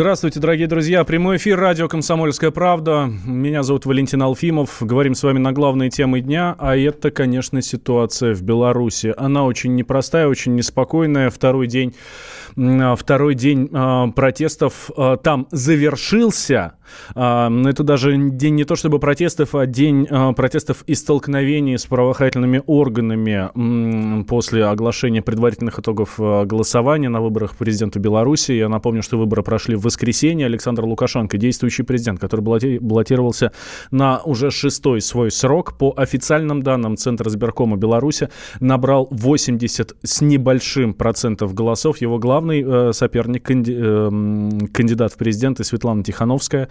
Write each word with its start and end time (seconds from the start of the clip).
Здравствуйте, 0.00 0.40
дорогие 0.40 0.66
друзья. 0.66 1.04
Прямой 1.04 1.36
эфир 1.36 1.60
радио 1.60 1.86
«Комсомольская 1.86 2.50
правда». 2.50 3.12
Меня 3.26 3.62
зовут 3.62 3.84
Валентин 3.84 4.22
Алфимов. 4.22 4.78
Говорим 4.80 5.14
с 5.14 5.22
вами 5.22 5.38
на 5.38 5.52
главные 5.52 5.90
темы 5.90 6.22
дня. 6.22 6.56
А 6.58 6.74
это, 6.74 7.10
конечно, 7.10 7.60
ситуация 7.60 8.34
в 8.34 8.40
Беларуси. 8.40 9.12
Она 9.18 9.44
очень 9.44 9.74
непростая, 9.74 10.26
очень 10.26 10.54
неспокойная. 10.54 11.28
Второй 11.28 11.66
день, 11.66 11.94
второй 12.54 13.34
день 13.34 13.68
э, 13.72 14.12
протестов 14.14 14.90
э, 14.96 15.16
там 15.22 15.46
завершился. 15.50 16.74
Это 17.14 17.84
даже 17.84 18.16
день 18.16 18.56
не 18.56 18.64
то 18.64 18.74
чтобы 18.74 18.98
протестов, 18.98 19.54
а 19.54 19.64
день 19.66 20.08
протестов 20.34 20.82
и 20.88 20.96
столкновений 20.96 21.78
с 21.78 21.86
правоохранительными 21.86 22.64
органами 22.66 24.24
после 24.24 24.64
оглашения 24.64 25.22
предварительных 25.22 25.78
итогов 25.78 26.14
голосования 26.18 27.08
на 27.08 27.20
выборах 27.20 27.54
президента 27.54 28.00
Беларуси. 28.00 28.50
Я 28.52 28.68
напомню, 28.68 29.02
что 29.04 29.18
выборы 29.18 29.44
прошли 29.44 29.76
в 29.76 29.82
воскресенье 29.82 30.46
Александр 30.46 30.84
Лукашенко, 30.84 31.38
действующий 31.38 31.84
президент, 31.84 32.18
который 32.18 32.40
баллотировался 32.80 33.52
на 33.92 34.20
уже 34.24 34.50
шестой 34.50 35.00
свой 35.00 35.30
срок, 35.30 35.78
по 35.78 35.94
официальным 35.96 36.62
данным 36.62 36.96
Центра 36.96 37.28
избиркома 37.28 37.76
Беларуси, 37.76 38.30
набрал 38.58 39.08
80 39.10 39.96
с 40.02 40.20
небольшим 40.20 40.94
процентов 40.94 41.54
голосов. 41.54 42.00
Его 42.00 42.18
главный 42.40 42.64
э, 42.66 42.92
соперник, 42.92 43.42
канди, 43.42 43.76
э, 43.76 44.68
кандидат 44.72 45.12
в 45.12 45.16
президенты 45.16 45.62
Светлана 45.62 46.02
Тихановская, 46.02 46.68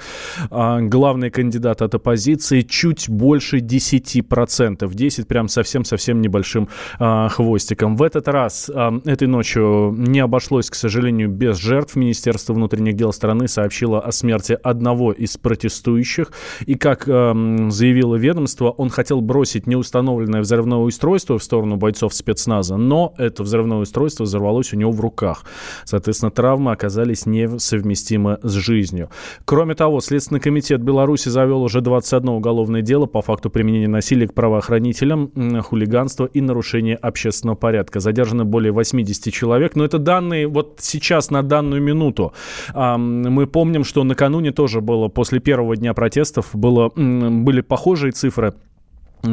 э, 0.50 0.80
главный 0.82 1.30
кандидат 1.30 1.82
от 1.82 1.94
оппозиции, 1.94 2.62
чуть 2.62 3.08
больше 3.08 3.60
10 3.60 4.28
процентов. 4.28 4.96
10 4.96 5.28
прям 5.28 5.48
совсем-совсем 5.48 6.22
небольшим 6.22 6.70
э, 7.00 7.28
хвостиком. 7.30 7.98
В 7.98 8.04
этот 8.04 8.28
раз 8.28 8.72
э, 8.74 9.00
этой 9.06 9.28
ночью 9.28 9.94
не 9.96 10.20
обошлось, 10.20 10.70
к 10.70 10.76
сожалению, 10.76 11.30
без 11.30 11.58
жертв. 11.58 11.96
Министерство 11.96 12.54
внутренних 12.54 12.96
дел 12.96 13.14
страны 13.14 13.48
сообщила 13.48 14.00
о 14.00 14.12
смерти 14.12 14.58
одного 14.64 15.12
из 15.12 15.38
протестующих. 15.38 16.32
И, 16.66 16.76
как 16.76 17.06
заявило 17.06 18.16
ведомство, 18.16 18.70
он 18.72 18.90
хотел 18.90 19.22
бросить 19.22 19.68
неустановленное 19.68 20.42
взрывное 20.42 20.80
устройство 20.80 21.38
в 21.38 21.44
сторону 21.44 21.76
бойцов 21.76 22.14
спецназа, 22.14 22.78
но 22.78 23.14
это 23.18 23.44
взрывное 23.44 23.78
устройство 23.78 24.24
взорвалось 24.24 24.74
у 24.74 24.78
него 24.78 24.92
в 24.92 25.00
руках. 25.00 25.44
Соответственно, 25.86 26.32
травмы 26.32 26.72
оказались 26.72 27.26
несовместимы 27.26 28.40
с 28.44 28.54
жизнью. 28.54 29.10
Кроме 29.46 29.76
того, 29.76 30.00
Следственный 30.02 30.40
комитет 30.40 30.82
Беларуси 30.82 31.30
завел 31.30 31.64
уже 31.64 31.82
21 31.82 32.30
уголовное 32.30 32.82
дело 32.82 33.06
по 33.06 33.22
факту 33.22 33.50
применения 33.50 33.88
насилия 33.88 34.28
к 34.28 34.34
правоохранителям, 34.34 35.32
хулиганства 35.62 36.26
и 36.26 36.42
нарушения 36.42 36.96
общественного 36.96 37.56
порядка. 37.56 38.00
Задержаны 38.00 38.46
более 38.46 38.72
80 38.72 39.34
человек, 39.34 39.76
но 39.76 39.86
это 39.86 39.98
данные 39.98 40.48
вот 40.48 40.80
сейчас 40.80 41.32
на 41.32 41.44
данную 41.44 41.82
минуту. 41.82 42.34
Мы 42.76 43.48
помним, 43.48 43.84
что 43.84 44.04
накануне 44.04 44.52
тоже 44.52 44.82
было, 44.82 45.08
после 45.08 45.40
первого 45.40 45.76
дня 45.76 45.94
протестов, 45.94 46.50
было, 46.54 46.90
были 46.96 47.62
похожие 47.62 48.12
цифры 48.12 48.54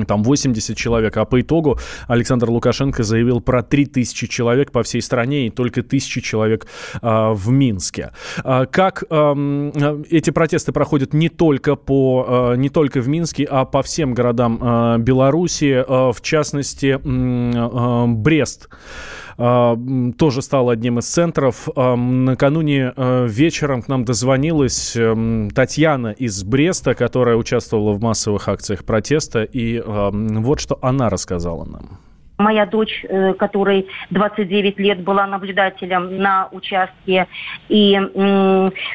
там 0.06 0.23
80 0.23 0.77
человек, 0.77 1.17
а 1.17 1.25
по 1.25 1.41
итогу 1.41 1.79
Александр 2.09 2.51
Лукашенко 2.51 3.03
заявил 3.03 3.41
про 3.41 3.62
3000 3.62 4.27
человек 4.27 4.73
по 4.73 4.83
всей 4.83 5.03
стране 5.03 5.47
и 5.47 5.51
только 5.51 5.81
1000 5.81 6.21
человек 6.21 6.66
а, 7.03 7.33
в 7.33 7.50
Минске. 7.50 8.12
А, 8.44 8.66
как 8.66 9.05
а, 9.10 9.34
эти 10.10 10.31
протесты 10.31 10.72
проходят 10.72 11.15
не 11.15 11.28
только, 11.28 11.77
по, 11.77 12.27
а, 12.28 12.55
не 12.55 12.69
только 12.69 13.00
в 13.00 13.09
Минске, 13.09 13.44
а 13.44 13.65
по 13.65 13.83
всем 13.83 14.15
городам 14.15 14.59
а, 14.60 14.99
Беларуси, 14.99 15.84
а, 15.87 16.12
в 16.12 16.21
частности 16.21 16.99
а, 17.03 18.06
Брест. 18.06 18.69
А, 18.69 18.77
тоже 19.36 20.42
стал 20.42 20.70
одним 20.70 20.98
из 20.98 21.06
центров. 21.06 21.69
А, 21.76 21.94
накануне 21.94 22.92
а, 22.97 23.26
вечером 23.26 23.82
к 23.82 23.88
нам 23.88 24.04
дозвонилась 24.04 24.97
эм, 24.97 25.50
Татьяна 25.50 26.08
из 26.08 26.42
Бреста, 26.42 26.94
которая 26.94 27.36
участвовала 27.36 27.92
в 27.92 28.00
массовых 28.00 28.48
акциях 28.48 28.84
протеста, 28.84 29.42
и 29.42 29.82
вот 29.86 30.60
что 30.60 30.78
она 30.80 31.10
рассказала 31.10 31.64
нам. 31.64 31.98
Моя 32.38 32.66
дочь, 32.66 33.02
э, 33.08 33.32
которой 33.32 33.88
29 34.10 34.78
лет, 34.78 35.02
была 35.02 35.26
наблюдателем 35.26 36.19
на 36.19 36.48
участке. 36.52 37.26
И, 37.69 37.98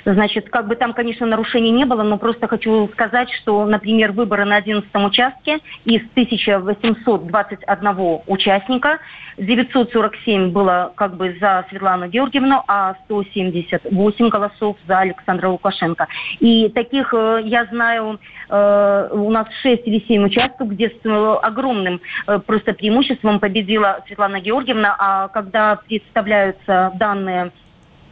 значит, 0.06 0.50
как 0.50 0.68
бы 0.68 0.76
там, 0.76 0.94
конечно, 0.94 1.26
нарушений 1.26 1.72
не 1.72 1.86
было, 1.86 2.04
но 2.04 2.20
просто 2.20 2.48
хочу 2.48 2.88
сказать, 2.90 3.32
что, 3.32 3.66
например, 3.66 4.12
выборы 4.12 4.46
на 4.46 4.58
11 4.58 4.88
участке 4.94 5.58
из 5.86 6.02
1821 6.12 8.20
участника 8.28 9.00
947 9.38 10.52
было 10.52 10.92
как 10.96 11.16
бы 11.16 11.36
за 11.40 11.66
Светлану 11.70 12.08
Георгиевну, 12.08 12.64
а 12.68 12.96
178 13.06 14.30
голосов 14.30 14.78
за 14.88 15.00
Александра 15.00 15.50
Лукашенко. 15.50 16.08
И 16.40 16.70
таких 16.70 17.12
э, 17.14 17.42
я 17.46 17.66
знаю, 17.66 18.20
э, 18.50 19.10
у 19.12 19.32
нас 19.32 19.48
6 19.64 19.88
или 19.88 20.04
7 20.08 20.26
участков, 20.26 20.70
где 20.70 20.90
с 20.90 21.40
огромным 21.42 22.02
просто 22.46 22.74
преимуществом 22.74 23.31
максимум 23.32 23.40
победила 23.40 24.04
Светлана 24.08 24.40
Георгиевна, 24.40 24.96
а 24.98 25.28
когда 25.30 25.78
представляются 25.88 26.92
данные 26.96 27.52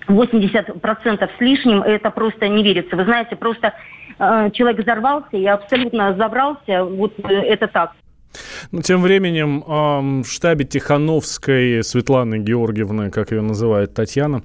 80% 0.07 1.29
с 1.37 1.41
лишним, 1.41 1.83
это 1.83 2.09
просто 2.11 2.47
не 2.47 2.63
верится. 2.63 2.95
Вы 2.95 3.03
знаете, 3.03 3.35
просто 3.35 3.73
э, 4.17 4.49
человек 4.53 4.81
взорвался 4.81 5.37
и 5.37 5.45
абсолютно 5.45 6.15
забрался. 6.15 6.83
Вот 6.83 7.13
э, 7.23 7.33
это 7.33 7.67
так. 7.67 7.91
Ну, 8.71 8.81
тем 8.81 9.01
временем 9.01 9.63
э, 9.65 10.21
в 10.23 10.27
штабе 10.27 10.65
Тихановской 10.65 11.83
Светланы 11.83 12.39
Георгиевны, 12.39 13.11
как 13.11 13.31
ее 13.31 13.41
называет 13.41 13.93
Татьяна, 13.93 14.41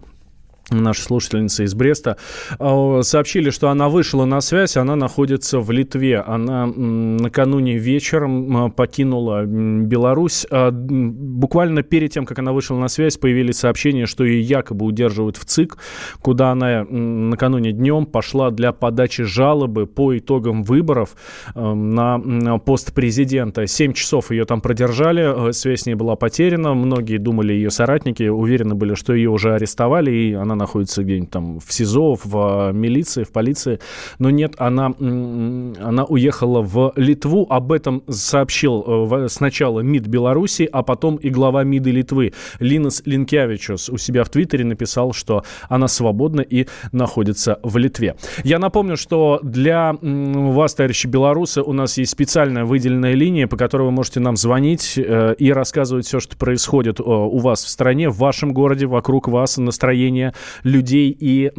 наша 0.70 1.02
слушательница 1.02 1.64
из 1.64 1.74
Бреста, 1.74 2.16
а, 2.58 3.02
сообщили, 3.02 3.50
что 3.50 3.68
она 3.68 3.88
вышла 3.88 4.24
на 4.24 4.40
связь, 4.40 4.76
она 4.76 4.96
находится 4.96 5.60
в 5.60 5.70
Литве. 5.70 6.20
Она 6.20 6.66
накануне 6.66 7.76
вечером 7.76 8.72
покинула 8.72 9.44
Беларусь. 9.44 10.46
А, 10.50 10.70
буквально 10.70 11.82
перед 11.82 12.12
тем, 12.12 12.26
как 12.26 12.38
она 12.38 12.52
вышла 12.52 12.76
на 12.76 12.88
связь, 12.88 13.16
появились 13.16 13.58
сообщения, 13.58 14.06
что 14.06 14.24
ее 14.24 14.40
якобы 14.40 14.86
удерживают 14.86 15.36
в 15.36 15.44
ЦИК, 15.44 15.76
куда 16.20 16.50
она 16.50 16.84
накануне 16.84 17.72
днем 17.72 18.06
пошла 18.06 18.50
для 18.50 18.72
подачи 18.72 19.22
жалобы 19.24 19.86
по 19.86 20.16
итогам 20.16 20.62
выборов 20.62 21.14
на 21.54 22.58
пост 22.58 22.92
президента. 22.94 23.66
Семь 23.66 23.92
часов 23.92 24.30
ее 24.30 24.44
там 24.44 24.60
продержали, 24.60 25.52
связь 25.52 25.82
с 25.82 25.86
ней 25.86 25.94
была 25.94 26.16
потеряна. 26.16 26.74
Многие 26.74 27.18
думали, 27.18 27.52
ее 27.52 27.70
соратники 27.70 28.24
уверены 28.24 28.74
были, 28.74 28.94
что 28.94 29.14
ее 29.14 29.30
уже 29.30 29.54
арестовали, 29.54 30.10
и 30.10 30.32
она 30.32 30.53
она 30.54 30.64
находится 30.64 31.02
где-нибудь 31.02 31.30
там 31.30 31.60
в 31.60 31.72
СИЗО, 31.72 32.14
в 32.14 32.36
а, 32.36 32.72
милиции, 32.72 33.24
в 33.24 33.32
полиции. 33.32 33.78
Но 34.18 34.30
нет, 34.30 34.54
она, 34.58 34.86
она 34.86 36.04
уехала 36.04 36.62
в 36.62 36.92
Литву. 36.96 37.46
Об 37.50 37.72
этом 37.72 38.02
сообщил 38.08 38.84
э, 39.12 39.28
сначала 39.28 39.80
МИД 39.80 40.06
Беларуси, 40.06 40.68
а 40.72 40.82
потом 40.82 41.16
и 41.16 41.28
глава 41.28 41.64
МИДа 41.64 41.90
Литвы 41.90 42.32
Линас 42.60 43.02
Линкевичус 43.04 43.90
у 43.90 43.98
себя 43.98 44.24
в 44.24 44.30
Твиттере 44.30 44.64
написал, 44.64 45.12
что 45.12 45.44
она 45.68 45.88
свободна 45.88 46.40
и 46.40 46.66
находится 46.92 47.58
в 47.62 47.76
Литве. 47.76 48.16
Я 48.44 48.58
напомню, 48.58 48.96
что 48.96 49.40
для 49.42 49.96
вас, 50.00 50.74
товарищи 50.74 51.06
белорусы, 51.06 51.62
у 51.62 51.72
нас 51.72 51.98
есть 51.98 52.12
специальная 52.12 52.64
выделенная 52.64 53.14
линия, 53.14 53.46
по 53.46 53.56
которой 53.56 53.82
вы 53.82 53.90
можете 53.90 54.20
нам 54.20 54.36
звонить 54.36 54.94
э, 54.96 55.34
и 55.38 55.52
рассказывать 55.52 56.06
все, 56.06 56.20
что 56.20 56.36
происходит 56.36 57.00
э, 57.00 57.02
у 57.02 57.38
вас 57.38 57.64
в 57.64 57.68
стране, 57.68 58.08
в 58.08 58.16
вашем 58.18 58.52
городе, 58.52 58.86
вокруг 58.86 59.28
вас, 59.28 59.58
настроение, 59.58 60.32
людей 60.62 61.16
и 61.18 61.50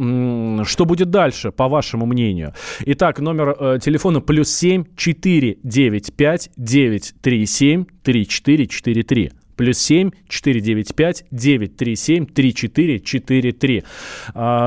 что 0.64 0.84
будет 0.84 1.10
дальше, 1.10 1.50
по 1.52 1.68
вашему 1.68 2.06
мнению? 2.06 2.54
Итак, 2.84 3.20
номер 3.20 3.56
э, 3.58 3.78
телефона 3.82 4.20
плюс 4.20 4.50
7 4.50 4.84
495 4.96 6.50
937 6.56 7.84
3443 8.02 9.32
плюс 9.56 9.78
7 9.78 10.10
495 10.28 11.24
937 11.30 12.26
3443. 12.26 13.84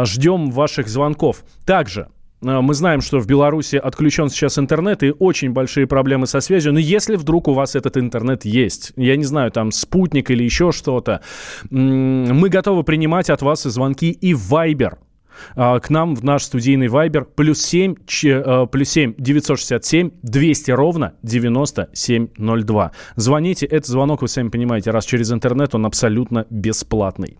Ждем 0.05 0.51
ваших 0.51 0.87
звонков. 0.87 1.43
Также 1.65 2.07
мы 2.41 2.73
знаем, 2.73 3.01
что 3.01 3.19
в 3.19 3.27
Беларуси 3.27 3.75
отключен 3.75 4.29
сейчас 4.29 4.57
интернет 4.57 5.03
и 5.03 5.11
очень 5.11 5.51
большие 5.51 5.87
проблемы 5.87 6.25
со 6.25 6.39
связью. 6.39 6.73
Но 6.73 6.79
если 6.79 7.15
вдруг 7.15 7.47
у 7.47 7.53
вас 7.53 7.75
этот 7.75 7.97
интернет 7.97 8.45
есть, 8.45 8.93
я 8.95 9.17
не 9.17 9.25
знаю, 9.25 9.51
там 9.51 9.71
спутник 9.71 10.31
или 10.31 10.43
еще 10.43 10.71
что-то, 10.71 11.21
мы 11.69 12.49
готовы 12.49 12.83
принимать 12.83 13.29
от 13.29 13.41
вас 13.41 13.63
звонки 13.63 14.11
и 14.11 14.33
Viber 14.33 14.93
а, 14.93 15.08
к 15.55 15.89
нам 15.89 16.15
в 16.15 16.23
наш 16.23 16.43
студийный 16.43 16.87
вайбер 16.87 17.25
плюс 17.25 17.61
7, 17.61 17.95
ч, 18.05 18.67
плюс 18.71 18.89
7 18.89 19.15
967 19.17 20.11
200 20.21 20.71
ровно 20.71 21.13
9702. 21.23 22.91
Звоните, 23.15 23.65
этот 23.65 23.87
звонок, 23.87 24.21
вы 24.21 24.27
сами 24.27 24.49
понимаете, 24.49 24.91
раз 24.91 25.05
через 25.05 25.31
интернет, 25.31 25.73
он 25.75 25.85
абсолютно 25.85 26.45
бесплатный. 26.49 27.37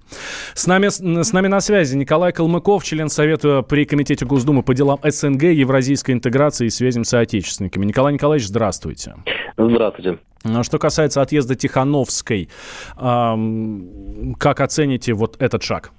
С 0.53 0.67
нами, 0.67 0.87
с 0.87 1.33
нами 1.33 1.47
на 1.47 1.59
связи 1.59 1.95
Николай 1.95 2.31
Калмыков, 2.31 2.83
член 2.83 3.09
Совета 3.09 3.61
при 3.61 3.85
Комитете 3.85 4.25
Госдумы 4.25 4.63
по 4.63 4.73
делам 4.73 4.99
СНГ, 5.03 5.43
евразийской 5.43 6.15
интеграции 6.15 6.67
и 6.67 6.69
связям 6.69 7.03
с 7.03 7.09
соотечественниками. 7.09 7.85
Николай 7.85 8.13
Николаевич, 8.13 8.47
здравствуйте. 8.47 9.15
Здравствуйте. 9.57 10.19
А 10.43 10.63
что 10.63 10.79
касается 10.79 11.21
отъезда 11.21 11.55
Тихановской, 11.55 12.49
как 12.95 14.59
оцените 14.61 15.13
вот 15.13 15.35
этот 15.41 15.63
шаг? 15.63 15.91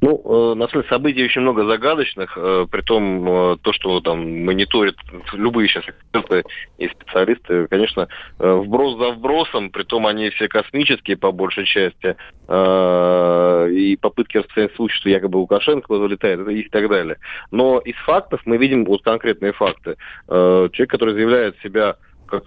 Ну, 0.00 0.22
э, 0.24 0.54
на 0.54 0.66
самом 0.68 0.82
деле 0.82 0.88
событий 0.88 1.24
очень 1.24 1.42
много 1.42 1.64
загадочных, 1.66 2.32
э, 2.36 2.66
при 2.70 2.80
том 2.80 3.28
э, 3.28 3.56
то, 3.60 3.72
что 3.72 4.00
там 4.00 4.44
мониторят 4.44 4.96
любые 5.34 5.68
сейчас 5.68 5.84
эксперты 5.88 6.44
и 6.78 6.88
специалисты, 6.88 7.66
конечно, 7.68 8.08
вброс 8.38 8.98
за 8.98 9.10
вбросом, 9.10 9.70
при 9.70 9.82
том 9.82 10.06
они 10.06 10.30
все 10.30 10.48
космические 10.48 11.18
по 11.18 11.32
большей 11.32 11.66
части, 11.66 12.16
и 12.48 13.98
попытки 14.00 14.38
распространять 14.38 14.74
случай, 14.74 14.96
что 14.96 15.08
якобы 15.10 15.38
Лукашенко 15.38 15.92
вылетает, 15.92 16.48
и 16.48 16.68
так 16.68 16.88
далее. 16.88 17.18
Но 17.50 17.78
из 17.78 17.94
фактов 18.06 18.40
мы 18.44 18.56
видим 18.56 18.84
вот 18.84 19.02
конкретные 19.02 19.52
факты. 19.52 19.96
Человек, 20.26 20.90
который 20.90 21.14
заявляет 21.14 21.56
себя 21.62 21.96
как 22.26 22.44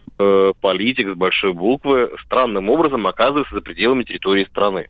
политик 0.62 1.10
с 1.10 1.16
большой 1.16 1.54
буквы, 1.54 2.12
странным 2.26 2.70
образом 2.70 3.06
оказывается 3.08 3.56
за 3.56 3.62
пределами 3.62 4.04
территории 4.04 4.46
страны. 4.46 4.90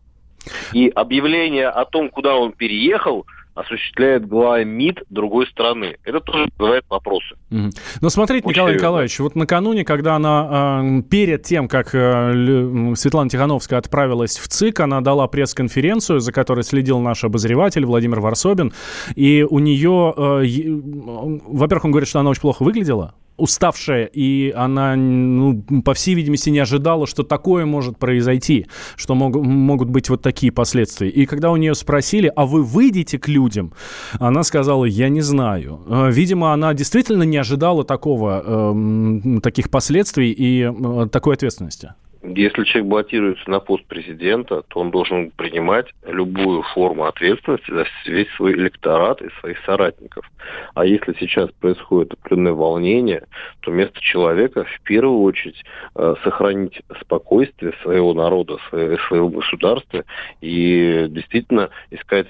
И 0.73 0.89
объявление 0.89 1.67
о 1.67 1.85
том, 1.85 2.09
куда 2.09 2.35
он 2.35 2.51
переехал, 2.51 3.25
осуществляет 3.55 4.27
глава 4.27 4.63
МИД 4.63 5.03
другой 5.09 5.47
страны. 5.47 5.97
Это 6.03 6.19
тоже 6.19 6.47
вызывает 6.57 6.85
вопросы. 6.89 7.35
Mm-hmm. 7.51 7.71
Ну, 8.01 8.09
смотрите, 8.09 8.45
Очень 8.45 8.55
Николай 8.55 8.71
серьезно. 8.71 8.85
Николаевич, 8.85 9.19
вот 9.19 9.35
накануне, 9.35 9.85
когда 9.85 10.15
она 10.15 10.81
э, 10.83 11.01
перед 11.03 11.43
тем, 11.43 11.67
как 11.67 11.93
э, 11.93 12.93
Светлана 12.95 13.29
Тихановская 13.29 13.77
отправилась 13.79 14.37
в 14.37 14.47
ЦИК, 14.47 14.81
она 14.81 15.01
дала 15.01 15.27
пресс-конференцию, 15.27 16.19
за 16.19 16.31
которой 16.31 16.63
следил 16.63 16.99
наш 16.99 17.23
обозреватель 17.23 17.85
Владимир 17.85 18.19
Варсобин, 18.21 18.73
и 19.15 19.45
у 19.47 19.59
нее, 19.59 20.13
э, 20.17 21.41
во-первых, 21.45 21.85
он 21.85 21.91
говорит, 21.91 22.09
что 22.09 22.19
она 22.19 22.31
очень 22.31 22.41
плохо 22.41 22.63
выглядела, 22.63 23.13
уставшая, 23.37 24.05
и 24.05 24.51
она, 24.51 24.95
ну, 24.95 25.63
по 25.83 25.93
всей 25.93 26.15
видимости, 26.15 26.49
не 26.49 26.59
ожидала, 26.59 27.07
что 27.07 27.23
такое 27.23 27.65
может 27.65 27.97
произойти, 27.97 28.67
что 28.95 29.15
мог, 29.15 29.35
могут 29.35 29.89
быть 29.89 30.09
вот 30.09 30.21
такие 30.21 30.51
последствия. 30.51 31.09
И 31.09 31.25
когда 31.25 31.51
у 31.51 31.57
нее 31.57 31.75
спросили, 31.75 32.31
а 32.35 32.45
вы 32.45 32.63
выйдете 32.63 33.17
к 33.17 33.27
людям, 33.27 33.73
она 34.19 34.43
сказала, 34.43 34.85
я 34.85 35.09
не 35.09 35.21
знаю. 35.21 35.81
Э, 35.87 36.11
видимо, 36.11 36.53
она 36.53 36.73
действительно 36.73 37.23
не 37.23 37.37
ожидала 37.37 37.83
такого, 37.83 38.43
э, 38.45 39.39
таких 39.41 39.69
последствий 39.69 40.31
и 40.31 40.63
э, 40.63 41.07
такой 41.09 41.35
ответственности. 41.35 41.93
Если 42.23 42.63
человек 42.63 42.89
баллотируется 42.89 43.49
на 43.49 43.59
пост 43.59 43.85
президента, 43.85 44.63
то 44.69 44.79
он 44.79 44.91
должен 44.91 45.31
принимать 45.31 45.87
любую 46.07 46.61
форму 46.61 47.05
ответственности 47.05 47.69
за 47.69 47.85
весь 48.05 48.29
свой 48.37 48.53
электорат 48.53 49.21
и 49.21 49.29
своих 49.41 49.59
соратников. 49.65 50.25
А 50.73 50.85
если 50.85 51.13
сейчас 51.19 51.51
происходит 51.59 52.13
определенное 52.13 52.53
волнение, 52.53 53.25
то 53.59 53.71
вместо 53.71 53.99
человека 53.99 54.63
в 54.63 54.81
первую 54.83 55.21
очередь 55.21 55.61
э, 55.95 56.15
сохранить 56.23 56.81
спокойствие 57.01 57.73
своего 57.81 58.13
народа, 58.13 58.57
своего 58.69 59.27
государства 59.27 60.05
и 60.39 61.07
действительно 61.09 61.71
искать 61.91 62.27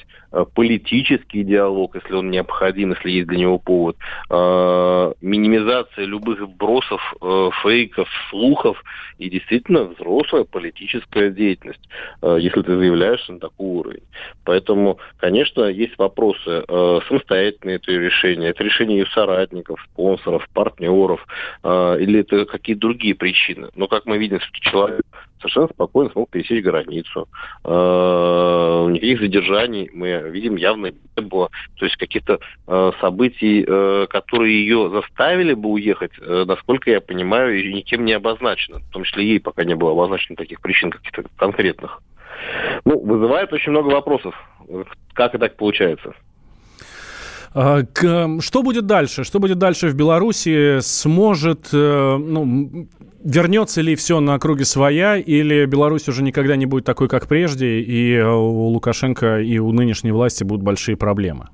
политический 0.53 1.43
диалог, 1.43 1.95
если 1.95 2.13
он 2.13 2.31
необходим, 2.31 2.91
если 2.91 3.11
есть 3.11 3.27
для 3.27 3.39
него 3.39 3.59
повод, 3.59 3.97
э, 4.29 5.13
минимизация 5.21 6.05
любых 6.05 6.49
бросов, 6.49 7.01
фейков, 7.61 8.09
слухов 8.29 8.83
и 9.17 9.29
действительно 9.29 9.85
взрослая 9.85 10.43
политическая 10.43 11.29
деятельность, 11.29 11.81
э, 12.21 12.37
если 12.39 12.61
ты 12.61 12.75
заявляешь 12.75 13.27
на 13.27 13.39
такой 13.39 13.67
уровень. 13.67 14.03
Поэтому, 14.43 14.99
конечно, 15.17 15.63
есть 15.63 15.97
вопросы 15.97 16.63
э, 16.67 16.99
самостоятельные 17.07 17.77
это 17.77 17.91
решения, 17.91 18.49
это 18.49 18.63
решение 18.63 18.99
ее 18.99 19.05
соратников, 19.07 19.79
спонсоров, 19.91 20.47
партнеров, 20.53 21.25
э, 21.63 21.97
или 21.99 22.21
это 22.21 22.45
какие-то 22.45 22.81
другие 22.81 23.15
причины. 23.15 23.69
Но, 23.75 23.87
как 23.87 24.05
мы 24.05 24.17
видим, 24.17 24.39
человек 24.61 25.05
совершенно 25.43 25.67
спокойно 25.67 26.09
смог 26.11 26.29
пересечь 26.29 26.63
границу. 26.63 27.27
Никаких 27.63 29.19
задержаний 29.19 29.89
мы 29.93 30.29
видим 30.29 30.55
явно 30.55 30.87
не 30.87 31.21
было. 31.23 31.49
То 31.77 31.85
есть 31.85 31.97
каких-то 31.97 32.39
событий, 32.99 33.63
которые 34.07 34.61
ее 34.61 34.89
заставили 34.89 35.53
бы 35.53 35.69
уехать, 35.69 36.11
насколько 36.19 36.89
я 36.89 37.01
понимаю, 37.01 37.69
никем 37.71 38.05
не 38.05 38.13
обозначено. 38.13 38.79
В 38.79 38.89
том 38.91 39.03
числе 39.03 39.25
ей 39.25 39.39
пока 39.39 39.63
не 39.63 39.75
было 39.75 39.91
обозначено 39.91 40.35
таких 40.35 40.61
причин 40.61 40.91
каких-то 40.91 41.23
конкретных. 41.37 42.01
Ну, 42.85 42.99
вызывает 42.99 43.53
очень 43.53 43.71
много 43.71 43.89
вопросов. 43.89 44.35
Как 45.13 45.35
и 45.35 45.37
так 45.37 45.55
получается? 45.55 46.13
А, 47.55 47.81
что 48.39 48.63
будет 48.63 48.85
дальше? 48.85 49.23
Что 49.23 49.39
будет 49.39 49.57
дальше 49.57 49.87
в 49.89 49.95
Беларуси? 49.95 50.79
Сможет, 50.79 51.69
э, 51.71 52.17
ну, 52.17 52.87
вернется 53.23 53.81
ли 53.81 53.95
все 53.95 54.19
на 54.19 54.39
круги 54.39 54.63
своя, 54.63 55.17
или 55.17 55.65
Беларусь 55.65 56.07
уже 56.09 56.23
никогда 56.23 56.55
не 56.55 56.65
будет 56.65 56.85
такой, 56.85 57.07
как 57.07 57.27
прежде, 57.27 57.79
и 57.79 58.19
у 58.19 58.67
Лукашенко 58.67 59.39
и 59.39 59.59
у 59.59 59.71
нынешней 59.71 60.11
власти 60.11 60.43
будут 60.43 60.63
большие 60.63 60.97
проблемы? 60.97 61.47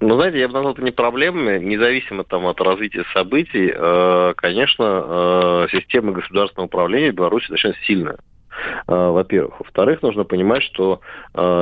Ну, 0.00 0.14
знаете, 0.16 0.40
я 0.40 0.48
бы 0.48 0.54
назвал 0.54 0.74
это 0.74 0.82
не 0.82 0.90
проблемами, 0.90 1.58
независимо 1.58 2.24
там 2.24 2.46
от 2.46 2.60
развития 2.60 3.04
событий. 3.14 3.72
Э, 3.74 4.34
конечно, 4.36 4.84
э, 4.84 5.66
система 5.72 6.12
государственного 6.12 6.66
управления 6.66 7.12
в 7.12 7.14
Беларуси 7.14 7.48
достаточно 7.48 7.86
сильная. 7.86 8.18
Э, 8.86 9.10
во-первых. 9.10 9.60
Во-вторых, 9.60 10.02
нужно 10.02 10.24
понимать, 10.24 10.62
что 10.62 11.00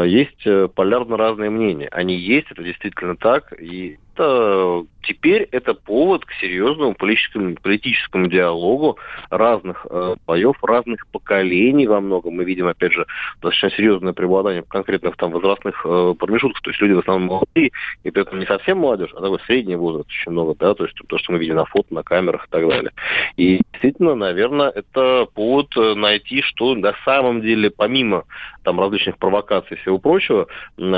есть 0.04 0.46
полярно 0.74 1.16
разные 1.16 1.50
мнения. 1.50 1.88
Они 1.88 2.16
есть, 2.16 2.50
это 2.50 2.62
действительно 2.62 3.16
так, 3.16 3.52
и 3.60 3.98
это 4.14 4.84
теперь 5.06 5.48
это 5.52 5.74
повод 5.74 6.24
к 6.24 6.32
серьезному 6.40 6.94
политическому, 6.94 7.56
политическому 7.56 8.26
диалогу 8.28 8.98
разных 9.30 9.86
э, 9.88 10.16
боев, 10.26 10.56
разных 10.62 11.06
поколений 11.08 11.86
во 11.86 12.00
многом. 12.00 12.34
Мы 12.34 12.44
видим, 12.44 12.66
опять 12.66 12.92
же, 12.92 13.06
достаточно 13.40 13.70
серьезное 13.70 14.12
преобладание 14.12 14.62
конкретных 14.62 15.16
там 15.16 15.30
возрастных 15.30 15.84
э, 15.84 16.14
промежутков. 16.18 16.62
То 16.62 16.70
есть 16.70 16.80
люди 16.80 16.92
в 16.92 16.98
основном 17.00 17.28
молодые, 17.28 17.70
и 18.02 18.10
при 18.10 18.22
этом 18.22 18.38
не 18.38 18.46
совсем 18.46 18.78
молодежь, 18.78 19.12
а 19.14 19.20
такой 19.20 19.38
средний 19.46 19.76
возраст 19.76 20.08
очень 20.08 20.32
много, 20.32 20.54
да, 20.58 20.74
то 20.74 20.84
есть 20.84 20.96
то, 21.06 21.18
что 21.18 21.32
мы 21.32 21.38
видим 21.38 21.56
на 21.56 21.64
фото, 21.64 21.94
на 21.94 22.02
камерах 22.02 22.46
и 22.46 22.50
так 22.50 22.68
далее. 22.68 22.92
И 23.36 23.60
действительно, 23.72 24.14
наверное, 24.14 24.70
это 24.70 25.26
повод 25.34 25.76
э, 25.76 25.94
найти, 25.94 26.42
что 26.42 26.74
на 26.74 26.94
самом 27.04 27.40
деле, 27.40 27.70
помимо 27.70 28.24
там 28.62 28.80
различных 28.80 29.18
провокаций 29.18 29.76
и 29.76 29.80
всего 29.80 29.98
прочего, 29.98 30.46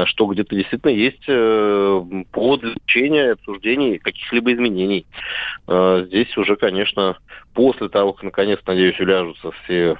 что 0.05 0.27
где-то 0.27 0.55
действительно 0.55 0.93
есть 0.93 1.25
э, 1.27 2.03
повод 2.33 2.61
для 2.61 2.73
обсуждения, 2.73 3.33
обсуждений 3.33 3.96
каких-либо 3.99 4.53
изменений. 4.53 5.07
Э, 5.67 6.05
здесь 6.07 6.37
уже, 6.37 6.57
конечно, 6.57 7.19
после 7.55 7.89
того, 7.89 8.13
как 8.13 8.25
наконец, 8.25 8.61
надеюсь, 8.67 8.99
уляжутся 9.01 9.51
все 9.65 9.97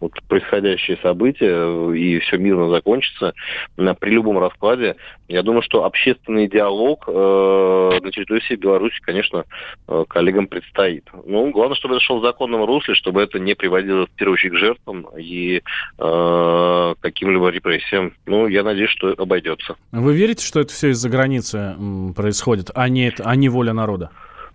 вот 0.00 0.12
происходящие 0.28 0.98
события 1.02 1.50
э, 1.50 1.96
и 1.96 2.18
все 2.20 2.38
мирно 2.38 2.68
закончится 2.68 3.34
при 3.76 4.10
любом 4.10 4.38
раскладе. 4.38 4.96
Я 5.28 5.42
думаю, 5.42 5.62
что 5.62 5.84
общественный 5.84 6.48
диалог 6.48 7.04
э, 7.08 7.98
на 8.02 8.10
территории 8.10 8.40
всей 8.40 8.56
Беларуси, 8.56 8.96
конечно, 9.02 9.44
э, 9.88 10.04
коллегам 10.08 10.46
предстоит. 10.46 11.08
Ну, 11.24 11.50
главное, 11.50 11.76
чтобы 11.76 11.94
это 11.94 12.04
шел 12.04 12.20
в 12.20 12.22
законном 12.22 12.64
русле, 12.64 12.94
чтобы 12.94 13.22
это 13.22 13.38
не 13.38 13.54
приводило 13.54 14.06
в 14.06 14.10
первую 14.10 14.34
очередь 14.34 14.54
к 14.54 14.56
жертвам 14.56 15.06
и 15.18 15.62
э, 15.98 16.94
каким-либо 17.00 17.48
репрессиям. 17.48 18.14
Ну, 18.26 18.46
я 18.46 18.62
надеюсь, 18.62 18.90
что 18.90 19.14
обойдется. 19.16 19.76
Вы 19.92 20.14
верите, 20.14 20.44
что 20.44 20.60
это 20.60 20.72
все 20.72 20.90
из-за 20.90 21.08
границы 21.08 21.74
происходит, 22.14 22.70
а 22.74 22.88
не, 22.88 23.12
а 23.18 23.36
не 23.36 23.48
воля 23.48 23.72
народа? 23.72 24.10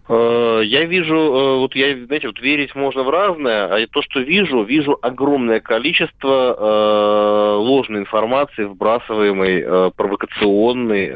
Э, 0.09 0.61
я 0.63 0.85
вижу, 0.85 1.15
э, 1.15 1.57
вот 1.57 1.75
я, 1.75 1.95
знаете, 2.05 2.27
вот 2.27 2.39
верить 2.39 2.73
можно 2.75 3.03
в 3.03 3.09
разное, 3.09 3.67
а 3.67 3.87
то, 3.87 4.01
что 4.01 4.19
вижу, 4.19 4.63
вижу 4.63 4.97
огромное 5.01 5.59
количество 5.59 6.55
э, 6.57 7.55
ложной 7.57 8.01
информации, 8.01 8.63
вбрасываемой, 8.63 9.91
провокационной, 9.91 11.11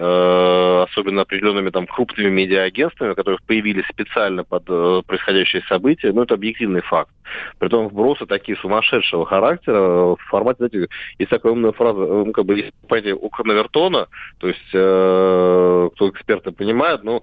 особенно 0.84 1.22
определенными 1.22 1.70
там 1.70 1.88
крупными 1.88 2.30
медиаагентствами, 2.30 3.14
которые 3.14 3.40
появились 3.46 3.86
специально 3.88 4.44
под 4.44 4.64
э, 4.68 5.02
происходящие 5.06 5.64
события, 5.64 6.12
ну, 6.12 6.24
это 6.24 6.36
объективный 6.36 6.82
факт. 6.82 7.12
Притом 7.58 7.88
вбросы 7.88 8.26
такие 8.26 8.58
сумасшедшего 8.58 9.26
характера 9.26 10.16
в 10.16 10.18
формате, 10.30 10.58
знаете, 10.68 10.88
есть 11.18 11.32
такая 11.32 11.52
умная 11.52 11.72
фраза, 11.72 12.00
ну, 12.00 12.32
как 12.32 12.46
бы, 12.46 12.58
есть 12.58 12.72
понятие 12.88 13.16
Оконавертона, 13.16 14.08
то 14.40 14.48
есть, 14.48 14.70
кто 14.70 16.10
эксперты 16.10 16.52
понимают, 16.52 17.04
ну, 17.04 17.22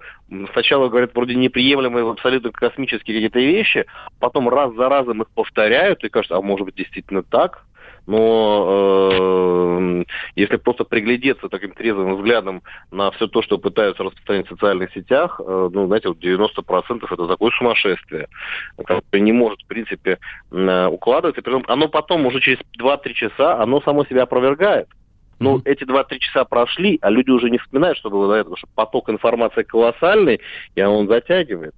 сначала 0.51 0.89
говорят 0.89 1.15
вроде 1.15 1.35
неприемлемые 1.53 2.09
абсолютно 2.09 2.51
космические 2.51 3.15
какие-то 3.15 3.39
вещи, 3.39 3.85
потом 4.19 4.49
раз 4.49 4.73
за 4.73 4.89
разом 4.89 5.21
их 5.21 5.29
повторяют 5.29 6.03
и 6.03 6.09
кажется, 6.09 6.35
а 6.35 6.41
может 6.41 6.65
быть 6.65 6.75
действительно 6.75 7.23
так? 7.23 7.65
но 8.05 9.13
э, 9.13 10.03
если 10.35 10.57
просто 10.57 10.83
приглядеться 10.83 11.47
таким 11.47 11.71
трезвым 11.71 12.15
взглядом 12.15 12.61
на 12.91 13.11
все 13.11 13.27
то, 13.27 13.41
что 13.41 13.57
пытаются 13.57 14.03
распространять 14.03 14.47
в 14.47 14.49
социальных 14.49 14.91
сетях, 14.91 15.39
э, 15.39 15.69
ну, 15.71 15.87
знаете, 15.87 16.09
вот 16.09 16.17
90% 16.17 17.05
это 17.09 17.27
такое 17.27 17.51
сумасшествие, 17.51 18.27
которое 18.85 19.21
не 19.21 19.31
может, 19.31 19.61
в 19.61 19.67
принципе, 19.67 20.19
э, 20.51 20.87
укладываться. 20.87 21.41
Притом 21.41 21.63
оно 21.67 21.87
потом, 21.87 22.25
уже 22.25 22.41
через 22.41 22.59
2-3 22.77 23.13
часа, 23.13 23.61
оно 23.61 23.79
само 23.79 24.03
себя 24.03 24.23
опровергает. 24.23 24.89
Ну, 25.39 25.61
эти 25.65 25.83
2-3 25.83 26.19
часа 26.19 26.45
прошли, 26.45 26.99
а 27.01 27.09
люди 27.09 27.29
уже 27.29 27.49
не 27.49 27.57
вспоминают, 27.57 27.97
что 27.97 28.09
было 28.09 28.27
до 28.27 28.33
этого, 28.35 28.55
потому 28.55 28.57
что 28.57 28.67
поток 28.75 29.09
информации 29.09 29.63
колоссальный, 29.63 30.41
и 30.75 30.81
он 30.81 31.07
затягивает. 31.07 31.75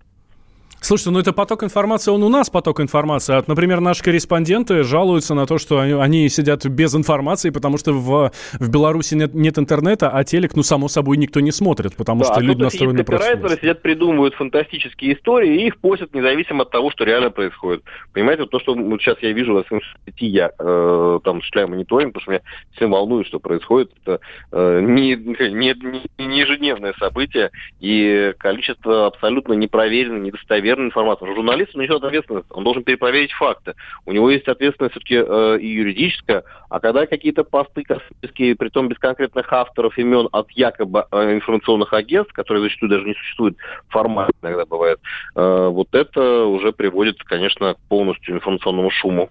Слушайте, 0.81 1.09
ну 1.09 1.19
это 1.19 1.33
поток 1.33 1.63
информации, 1.63 2.11
он 2.11 2.21
у 2.21 2.29
нас 2.29 2.49
поток 2.51 2.79
информации. 2.79 3.35
А, 3.35 3.43
например, 3.47 3.79
наши 3.79 4.03
корреспонденты 4.03 4.83
жалуются 4.83 5.33
на 5.33 5.47
то, 5.47 5.57
что 5.57 5.79
они, 5.79 5.93
они 5.93 6.29
сидят 6.29 6.63
без 6.67 6.93
информации, 6.93 7.49
потому 7.49 7.79
что 7.79 7.93
в, 7.93 8.31
в 8.59 8.69
Беларуси 8.69 9.15
нет, 9.15 9.33
нет 9.33 9.57
интернета, 9.57 10.09
а 10.09 10.23
телек, 10.23 10.55
ну, 10.55 10.61
само 10.61 10.87
собой, 10.87 11.17
никто 11.17 11.39
не 11.39 11.51
смотрит, 11.51 11.95
потому 11.95 12.21
да, 12.21 12.25
что 12.25 12.35
а 12.35 12.41
люди 12.41 12.61
настроены 12.61 13.03
просто... 13.03 13.27
Копирайтеры 13.29 13.61
сидят, 13.61 13.81
придумывают 13.81 14.35
фантастические 14.35 15.15
истории 15.15 15.63
и 15.63 15.67
их 15.67 15.77
постят 15.77 16.13
независимо 16.13 16.63
от 16.63 16.69
того, 16.69 16.91
что 16.91 17.03
реально 17.03 17.31
происходит. 17.31 17.83
Понимаете, 18.13 18.45
то, 18.45 18.59
что 18.59 18.75
вот 18.75 19.01
сейчас 19.01 19.17
я 19.21 19.31
вижу 19.31 19.55
в 19.55 19.65
сети, 20.05 20.27
я 20.27 20.51
э, 20.59 21.19
там 21.23 21.37
осуществляю 21.37 21.67
мониторинг, 21.67 22.13
потому 22.13 22.21
что 22.21 22.31
меня 22.31 22.41
все 22.75 22.85
волнует, 22.85 23.25
что 23.25 23.39
происходит. 23.39 23.91
Это 24.03 24.19
э, 24.51 24.81
не, 24.81 25.15
не, 25.15 25.73
не, 25.73 26.25
не 26.25 26.39
ежедневное 26.39 26.93
событие, 26.99 27.49
и 27.79 28.33
количество 28.37 29.07
абсолютно 29.07 29.53
непроверенных, 29.53 30.21
недостоверных 30.21 30.64
достоверную 30.65 30.89
информацию. 30.89 31.35
Журналист 31.35 31.75
несет 31.75 32.03
ответственность, 32.03 32.47
он 32.49 32.63
должен 32.63 32.83
перепроверить 32.83 33.31
факты. 33.33 33.75
У 34.05 34.11
него 34.11 34.29
есть 34.29 34.47
ответственность 34.47 34.93
все-таки 34.93 35.15
э, 35.15 35.57
и 35.59 35.67
юридическая, 35.67 36.43
а 36.69 36.79
когда 36.79 37.05
какие-то 37.05 37.43
посты 37.43 37.83
космические, 37.83 38.55
притом 38.55 38.87
без 38.87 38.97
конкретных 38.97 39.51
авторов, 39.53 39.97
имен 39.97 40.27
от 40.31 40.49
якобы 40.51 41.05
э, 41.11 41.35
информационных 41.35 41.93
агентств, 41.93 42.33
которые 42.33 42.63
зачастую 42.63 42.89
даже 42.89 43.05
не 43.05 43.13
существуют 43.13 43.57
формально 43.89 44.33
иногда 44.41 44.65
бывает, 44.65 44.99
э, 45.35 45.67
вот 45.71 45.93
это 45.93 46.45
уже 46.45 46.71
приводит, 46.71 47.23
конечно, 47.23 47.75
к 47.75 47.79
полностью 47.87 48.35
информационному 48.35 48.89
шуму. 48.89 49.29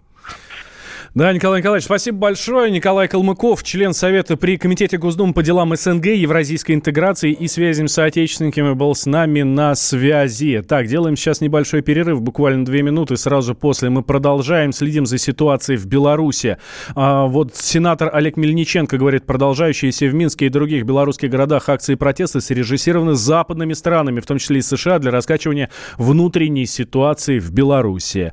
Да, 1.14 1.32
Николай 1.32 1.60
Николаевич, 1.60 1.84
спасибо 1.84 2.18
большое. 2.18 2.72
Николай 2.72 3.06
Калмыков, 3.06 3.62
член 3.62 3.94
Совета 3.94 4.36
при 4.36 4.56
Комитете 4.56 4.98
Госдумы 4.98 5.32
по 5.32 5.44
делам 5.44 5.72
СНГ, 5.76 6.06
евразийской 6.06 6.74
интеграции 6.74 7.30
и 7.30 7.46
связям 7.46 7.86
с 7.86 7.92
соотечественниками, 7.92 8.72
был 8.72 8.96
с 8.96 9.06
нами 9.06 9.42
на 9.42 9.76
связи. 9.76 10.60
Так, 10.66 10.88
делаем 10.88 11.16
сейчас 11.16 11.40
небольшой 11.40 11.82
перерыв, 11.82 12.20
буквально 12.20 12.64
две 12.64 12.82
минуты. 12.82 13.16
Сразу 13.16 13.54
после 13.54 13.90
мы 13.90 14.02
продолжаем, 14.02 14.72
следим 14.72 15.06
за 15.06 15.18
ситуацией 15.18 15.78
в 15.78 15.86
Беларуси. 15.86 16.56
А, 16.96 17.26
вот 17.26 17.54
сенатор 17.54 18.10
Олег 18.12 18.36
Мельниченко 18.36 18.98
говорит, 18.98 19.24
продолжающиеся 19.24 20.06
в 20.06 20.14
Минске 20.14 20.46
и 20.46 20.48
других 20.48 20.84
белорусских 20.84 21.30
городах 21.30 21.68
акции 21.68 21.94
протеста 21.94 22.40
срежиссированы 22.40 23.14
западными 23.14 23.74
странами, 23.74 24.18
в 24.18 24.26
том 24.26 24.38
числе 24.38 24.58
и 24.58 24.62
США, 24.62 24.98
для 24.98 25.12
раскачивания 25.12 25.70
внутренней 25.96 26.66
ситуации 26.66 27.38
в 27.38 27.52
Беларуси. 27.52 28.32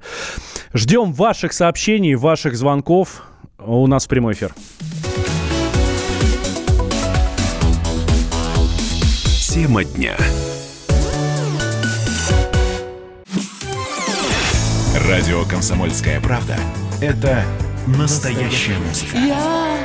Ждем 0.73 1.13
ваших 1.13 1.53
сообщений, 1.53 2.15
ваших 2.15 2.55
звонков 2.55 2.70
звонков. 2.71 3.23
У 3.59 3.85
нас 3.85 4.07
прямой 4.07 4.33
эфир. 4.33 4.55
Тема 9.49 9.83
дня. 9.83 10.15
Радио 15.05 15.43
«Комсомольская 15.43 16.21
правда»— 16.21 16.57
это 17.01 17.43
настоящая 17.87 18.77
музыка. 18.87 19.17
Я 19.17 19.77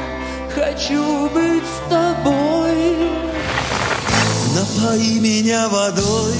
хочу 0.54 1.28
быть 1.30 1.64
с 1.64 1.90
тобой. 1.90 3.10
Напои 4.54 5.18
меня 5.18 5.68
водой 5.68 6.34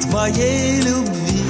твоей 0.00 0.80
любви. 0.80 1.49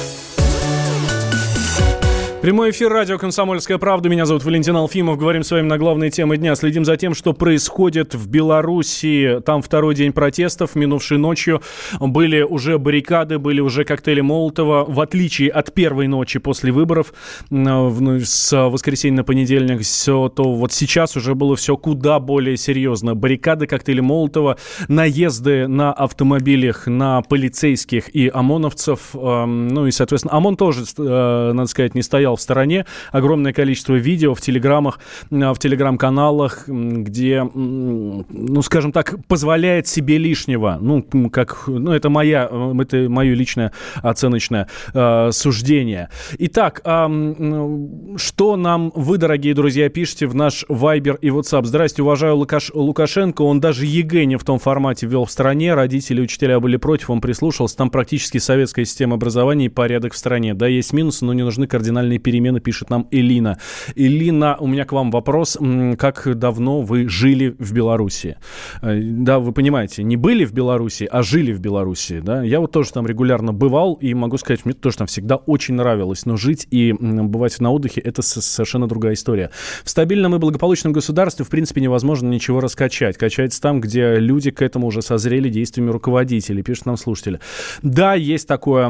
Прямой 2.41 2.71
эфир 2.71 2.91
радио 2.91 3.19
«Комсомольская 3.19 3.77
правда». 3.77 4.09
Меня 4.09 4.25
зовут 4.25 4.43
Валентин 4.43 4.75
Алфимов. 4.75 5.15
Говорим 5.19 5.43
с 5.43 5.51
вами 5.51 5.67
на 5.67 5.77
главные 5.77 6.09
темы 6.09 6.37
дня. 6.37 6.55
Следим 6.55 6.83
за 6.85 6.97
тем, 6.97 7.13
что 7.13 7.33
происходит 7.33 8.15
в 8.15 8.27
Беларуси. 8.27 9.41
Там 9.45 9.61
второй 9.61 9.93
день 9.93 10.11
протестов. 10.11 10.73
Минувшей 10.73 11.19
ночью 11.19 11.61
были 11.99 12.41
уже 12.41 12.79
баррикады, 12.79 13.37
были 13.37 13.59
уже 13.59 13.83
коктейли 13.83 14.21
Молотова. 14.21 14.85
В 14.87 15.01
отличие 15.01 15.51
от 15.51 15.71
первой 15.71 16.07
ночи 16.07 16.39
после 16.39 16.71
выборов 16.71 17.13
ну, 17.51 18.19
с 18.19 18.67
воскресенья 18.69 19.17
на 19.17 19.23
понедельник, 19.23 19.81
все 19.81 20.27
то 20.27 20.51
вот 20.51 20.73
сейчас 20.73 21.15
уже 21.15 21.35
было 21.35 21.55
все 21.55 21.77
куда 21.77 22.19
более 22.19 22.57
серьезно. 22.57 23.13
Баррикады, 23.13 23.67
коктейли 23.67 23.99
Молотова, 23.99 24.57
наезды 24.87 25.67
на 25.67 25.93
автомобилях 25.93 26.87
на 26.87 27.21
полицейских 27.21 28.09
и 28.15 28.31
ОМОНовцев. 28.33 29.13
Ну 29.13 29.85
и, 29.85 29.91
соответственно, 29.91 30.35
ОМОН 30.37 30.57
тоже, 30.57 30.85
э, 30.97 31.51
надо 31.53 31.69
сказать, 31.69 31.93
не 31.93 32.01
стоял 32.01 32.30
стоял 32.31 32.35
в 32.35 32.41
стороне. 32.41 32.85
Огромное 33.11 33.53
количество 33.53 33.95
видео 33.95 34.33
в 34.33 34.41
телеграммах, 34.41 34.99
в 35.29 35.57
телеграм-каналах, 35.57 36.67
где, 36.67 37.43
ну, 37.53 38.61
скажем 38.61 38.91
так, 38.91 39.15
позволяет 39.27 39.87
себе 39.87 40.17
лишнего. 40.17 40.77
Ну, 40.81 41.03
как, 41.29 41.63
ну, 41.67 41.91
это 41.91 42.09
моя, 42.09 42.49
это 42.79 43.09
мое 43.09 43.33
личное 43.33 43.71
оценочное 44.01 44.67
э, 44.93 45.29
суждение. 45.31 46.09
Итак, 46.39 46.81
э, 46.83 47.77
что 48.17 48.55
нам 48.55 48.91
вы, 48.95 49.17
дорогие 49.17 49.53
друзья, 49.53 49.89
пишете 49.89 50.27
в 50.27 50.35
наш 50.35 50.65
Viber 50.69 51.15
и 51.21 51.29
WhatsApp? 51.29 51.65
Здрасте, 51.65 52.01
уважаю 52.01 52.35
Лукаш, 52.35 52.71
Лукашенко. 52.73 53.41
Он 53.41 53.59
даже 53.59 53.85
ЕГЭ 53.85 54.25
не 54.25 54.37
в 54.37 54.43
том 54.43 54.59
формате 54.59 55.07
ввел 55.07 55.25
в 55.25 55.31
стране. 55.31 55.73
Родители 55.73 56.21
и 56.21 56.23
учителя 56.23 56.59
были 56.59 56.77
против, 56.77 57.09
он 57.09 57.21
прислушался. 57.21 57.77
Там 57.77 57.89
практически 57.89 58.37
советская 58.37 58.85
система 58.85 59.15
образования 59.15 59.65
и 59.65 59.69
порядок 59.69 60.13
в 60.13 60.17
стране. 60.17 60.53
Да, 60.53 60.67
есть 60.67 60.93
минусы, 60.93 61.25
но 61.25 61.33
не 61.33 61.43
нужны 61.43 61.67
кардинальные 61.67 62.19
перемены, 62.21 62.59
пишет 62.59 62.89
нам 62.89 63.07
Элина. 63.11 63.57
Элина, 63.95 64.55
у 64.59 64.67
меня 64.67 64.85
к 64.85 64.91
вам 64.91 65.11
вопрос. 65.11 65.57
Как 65.97 66.37
давно 66.37 66.81
вы 66.81 67.07
жили 67.09 67.55
в 67.59 67.73
Беларуси? 67.73 68.37
Э, 68.81 68.99
да, 69.01 69.39
вы 69.39 69.51
понимаете, 69.51 70.03
не 70.03 70.15
были 70.15 70.45
в 70.45 70.53
Беларуси, 70.53 71.07
а 71.11 71.23
жили 71.23 71.51
в 71.51 71.59
Беларуси. 71.59 72.21
Да? 72.21 72.43
Я 72.43 72.59
вот 72.59 72.71
тоже 72.71 72.91
там 72.93 73.07
регулярно 73.07 73.53
бывал, 73.53 73.95
и 73.95 74.13
могу 74.13 74.37
сказать, 74.37 74.65
мне 74.65 74.73
тоже 74.73 74.97
там 74.97 75.07
всегда 75.07 75.35
очень 75.35 75.75
нравилось. 75.75 76.25
Но 76.25 76.37
жить 76.37 76.67
и 76.71 76.93
бывать 76.93 77.59
на 77.59 77.71
отдыхе– 77.71 78.01
это 78.03 78.21
совершенно 78.21 78.87
другая 78.87 79.13
история. 79.13 79.51
В 79.83 79.89
стабильном 79.89 80.35
и 80.35 80.39
благополучном 80.39 80.93
государстве, 80.93 81.45
в 81.45 81.49
принципе, 81.49 81.81
невозможно 81.81 82.29
ничего 82.29 82.59
раскачать. 82.59 83.17
Качается 83.17 83.61
там, 83.61 83.81
где 83.81 84.15
люди 84.15 84.51
к 84.51 84.61
этому 84.61 84.87
уже 84.87 85.01
созрели 85.01 85.49
действиями 85.49 85.89
руководителей, 85.89 86.63
пишет 86.63 86.85
нам 86.85 86.97
слушатели. 86.97 87.39
Да, 87.81 88.13
есть 88.13 88.47
такое, 88.47 88.89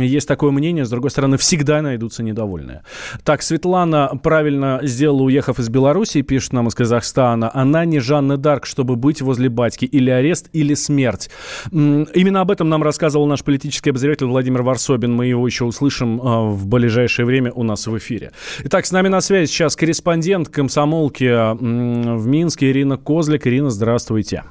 есть 0.00 0.28
такое 0.28 0.50
мнение, 0.50 0.84
с 0.84 0.90
другой 0.90 1.10
стороны, 1.10 1.36
всегда 1.36 1.82
найдутся 1.82 2.22
недовольные 2.22 2.51
довольная. 2.52 2.82
Так, 3.24 3.42
Светлана 3.42 4.10
правильно 4.22 4.80
сделала, 4.82 5.22
уехав 5.22 5.58
из 5.58 5.68
Беларуси, 5.68 6.22
пишет 6.22 6.52
нам 6.52 6.68
из 6.68 6.74
Казахстана. 6.74 7.50
Она 7.54 7.84
не 7.84 8.00
Жанна 8.00 8.36
Дарк, 8.36 8.66
чтобы 8.66 8.96
быть 8.96 9.22
возле 9.22 9.48
батьки. 9.48 9.84
Или 9.84 10.10
арест, 10.10 10.48
или 10.52 10.74
смерть. 10.74 11.30
Именно 11.70 12.40
об 12.40 12.50
этом 12.50 12.68
нам 12.68 12.82
рассказывал 12.82 13.26
наш 13.26 13.42
политический 13.42 13.90
обозреватель 13.90 14.26
Владимир 14.26 14.62
Варсобин. 14.62 15.14
Мы 15.14 15.26
его 15.26 15.46
еще 15.46 15.64
услышим 15.64 16.20
а, 16.22 16.42
в 16.42 16.66
ближайшее 16.66 17.26
время 17.26 17.52
у 17.52 17.62
нас 17.62 17.86
в 17.86 17.96
эфире. 17.98 18.32
Итак, 18.64 18.86
с 18.86 18.92
нами 18.92 19.08
на 19.08 19.20
связи 19.20 19.50
сейчас 19.50 19.76
корреспондент 19.76 20.48
комсомолки 20.48 21.24
в 21.24 22.26
Минске 22.26 22.70
Ирина 22.70 22.96
Козлик. 22.96 23.46
Ирина, 23.46 23.70
здравствуйте. 23.70 24.44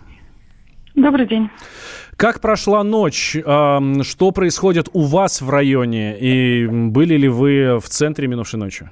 Добрый 0.96 1.28
день. 1.28 1.50
Как 2.22 2.40
прошла 2.40 2.84
ночь? 2.84 3.32
Что 3.32 4.32
происходит 4.32 4.90
у 4.94 5.02
вас 5.02 5.42
в 5.42 5.50
районе? 5.50 6.16
И 6.20 6.68
были 6.68 7.18
ли 7.18 7.28
вы 7.28 7.80
в 7.80 7.90
центре 7.90 8.28
минувшей 8.28 8.60
ночи? 8.60 8.92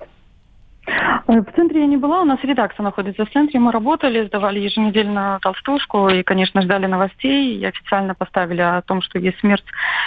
В 1.27 1.45
центре 1.55 1.81
я 1.81 1.87
не 1.87 1.97
была, 1.97 2.21
у 2.21 2.25
нас 2.25 2.39
редакция 2.43 2.83
находится 2.83 3.25
в 3.25 3.31
центре. 3.31 3.59
Мы 3.59 3.71
работали, 3.71 4.25
сдавали 4.25 4.59
еженедельно 4.59 5.39
толстушку 5.41 6.09
и, 6.09 6.23
конечно, 6.23 6.61
ждали 6.61 6.87
новостей. 6.87 7.57
И 7.57 7.65
официально 7.65 8.15
поставили 8.15 8.61
о 8.61 8.81
том, 8.81 9.01
что 9.01 9.19
есть 9.19 9.39
смерть 9.39 9.65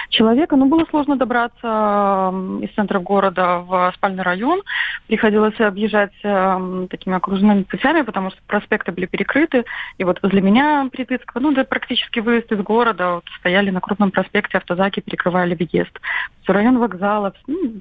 человека. 0.09 0.57
Но 0.57 0.67
было 0.67 0.85
сложно 0.91 1.17
добраться 1.17 2.33
из 2.61 2.71
центра 2.75 2.99
города 2.99 3.59
в 3.59 3.93
спальный 3.97 4.23
район. 4.23 4.63
Приходилось 5.07 5.59
объезжать 5.61 6.13
э, 6.25 6.87
такими 6.91 7.15
окружными 7.15 7.63
путями, 7.63 8.03
потому 8.03 8.31
что 8.31 8.41
проспекты 8.47 8.93
были 8.93 9.07
перекрыты. 9.07 9.65
И 9.99 10.05
вот 10.05 10.19
возле 10.23 10.41
меня 10.41 10.89
Припятского, 10.91 11.41
ну 11.41 11.53
да 11.53 11.65
практически 11.65 12.21
выезд 12.21 12.51
из 12.51 12.61
города, 12.61 13.15
вот, 13.15 13.25
стояли 13.39 13.71
на 13.71 13.81
крупном 13.81 14.11
проспекте 14.11 14.59
автозаки, 14.59 15.01
перекрывали 15.01 15.55
въезд. 15.55 15.99
Район 16.47 16.79
вокзала, 16.79 17.33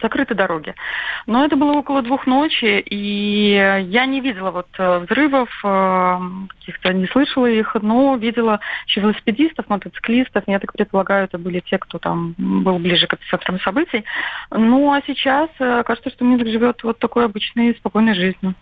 закрыты 0.01 0.35
дороги. 0.35 0.75
Но 1.25 1.43
это 1.43 1.55
было 1.55 1.73
около 1.73 2.01
двух 2.01 2.27
ночи, 2.27 2.83
и 2.91 3.53
я 3.87 4.05
не 4.05 4.19
видела 4.19 4.51
вот 4.51 4.67
э, 4.77 4.99
взрывов, 4.99 5.49
э, 5.63 6.19
каких-то 6.59 6.91
не 6.91 7.07
слышала 7.07 7.45
их, 7.45 7.73
но 7.81 8.17
видела 8.17 8.59
еще 8.85 8.99
велосипедистов, 8.99 9.69
мотоциклистов. 9.69 10.43
Я 10.45 10.59
так 10.59 10.73
предполагаю, 10.73 11.23
это 11.23 11.37
были 11.37 11.61
те, 11.61 11.77
кто 11.77 11.99
там 11.99 12.35
был 12.37 12.79
ближе 12.79 13.07
к 13.07 13.13
эпицентрам 13.13 13.61
событий. 13.61 14.03
Ну 14.49 14.91
а 14.91 15.01
сейчас 15.07 15.49
э, 15.59 15.83
кажется, 15.85 16.09
что 16.09 16.25
Минск 16.25 16.45
живет 16.47 16.83
вот 16.83 16.99
такой 16.99 17.23
обычной 17.23 17.73
спокойной 17.75 18.13
жизнью. 18.13 18.55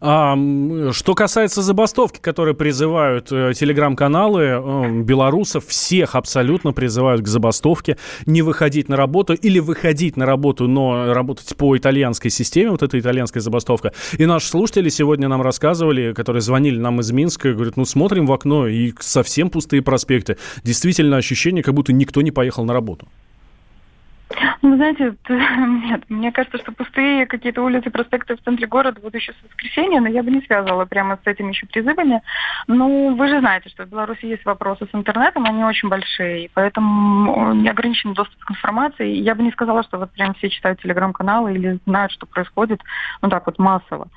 Что 0.00 1.14
касается 1.14 1.62
забастовки, 1.62 2.18
которые 2.20 2.54
призывают 2.54 3.32
э, 3.32 3.52
телеграм-каналы 3.54 5.02
белорусов, 5.02 5.66
всех 5.66 6.14
абсолютно 6.14 6.72
призывают 6.72 7.22
к 7.22 7.26
забастовке, 7.26 7.96
не 8.26 8.42
выходить 8.42 8.88
на 8.88 8.96
работу 8.96 9.34
или 9.34 9.58
выходить 9.58 10.16
на 10.16 10.26
работу, 10.26 10.68
но 10.68 11.12
работать 11.12 11.56
по 11.56 11.76
итальянской 11.76 12.30
системе, 12.30 12.70
вот 12.70 12.82
эта 12.82 12.98
итальянская 12.98 13.42
забастовка. 13.42 13.92
И 14.16 14.26
наши 14.26 14.48
слушатели 14.48 14.88
сегодня 14.88 15.28
нам 15.28 15.42
рассказывали, 15.42 16.12
которые 16.12 16.40
звонили 16.42 16.78
нам 16.78 17.00
из 17.00 17.10
Минска, 17.12 17.52
говорят, 17.52 17.76
ну 17.76 17.84
смотрим 17.84 18.26
в 18.26 18.32
окно 18.32 18.66
и 18.66 18.92
совсем 19.00 19.50
пустые 19.50 19.82
проспекты. 19.82 20.36
Действительно 20.64 21.16
ощущение, 21.16 21.62
как 21.62 21.74
будто 21.74 21.92
никто 21.92 22.22
не 22.22 22.30
поехал 22.30 22.64
на 22.64 22.72
работу. 22.72 23.08
Ну, 24.62 24.76
знаете, 24.76 25.14
нет, 25.28 26.02
мне 26.08 26.32
кажется, 26.32 26.58
что 26.58 26.72
пустые 26.72 27.26
какие-то 27.26 27.62
улицы, 27.62 27.90
проспекты 27.90 28.36
в 28.36 28.42
центре 28.42 28.66
города 28.66 29.00
будут 29.00 29.14
еще 29.14 29.32
с 29.32 29.44
воскресенья, 29.44 30.00
но 30.00 30.08
я 30.08 30.22
бы 30.22 30.30
не 30.30 30.42
связывала 30.42 30.84
прямо 30.84 31.18
с 31.22 31.26
этими 31.26 31.50
еще 31.50 31.66
призывами. 31.66 32.22
Ну, 32.66 33.14
вы 33.14 33.28
же 33.28 33.40
знаете, 33.40 33.70
что 33.70 33.84
в 33.84 33.88
Беларуси 33.88 34.26
есть 34.26 34.44
вопросы 34.44 34.86
с 34.90 34.94
интернетом, 34.94 35.44
они 35.46 35.64
очень 35.64 35.88
большие, 35.88 36.50
поэтому 36.54 37.54
неограниченный 37.54 38.14
доступ 38.14 38.38
к 38.44 38.50
информации. 38.50 39.08
Я 39.08 39.34
бы 39.34 39.42
не 39.42 39.52
сказала, 39.52 39.82
что 39.82 39.98
вот 39.98 40.10
прям 40.12 40.34
все 40.34 40.50
читают 40.50 40.80
телеграм-каналы 40.82 41.54
или 41.54 41.78
знают, 41.86 42.12
что 42.12 42.26
происходит, 42.26 42.82
ну 43.22 43.28
так 43.30 43.46
вот 43.46 43.58
массово. 43.58 44.08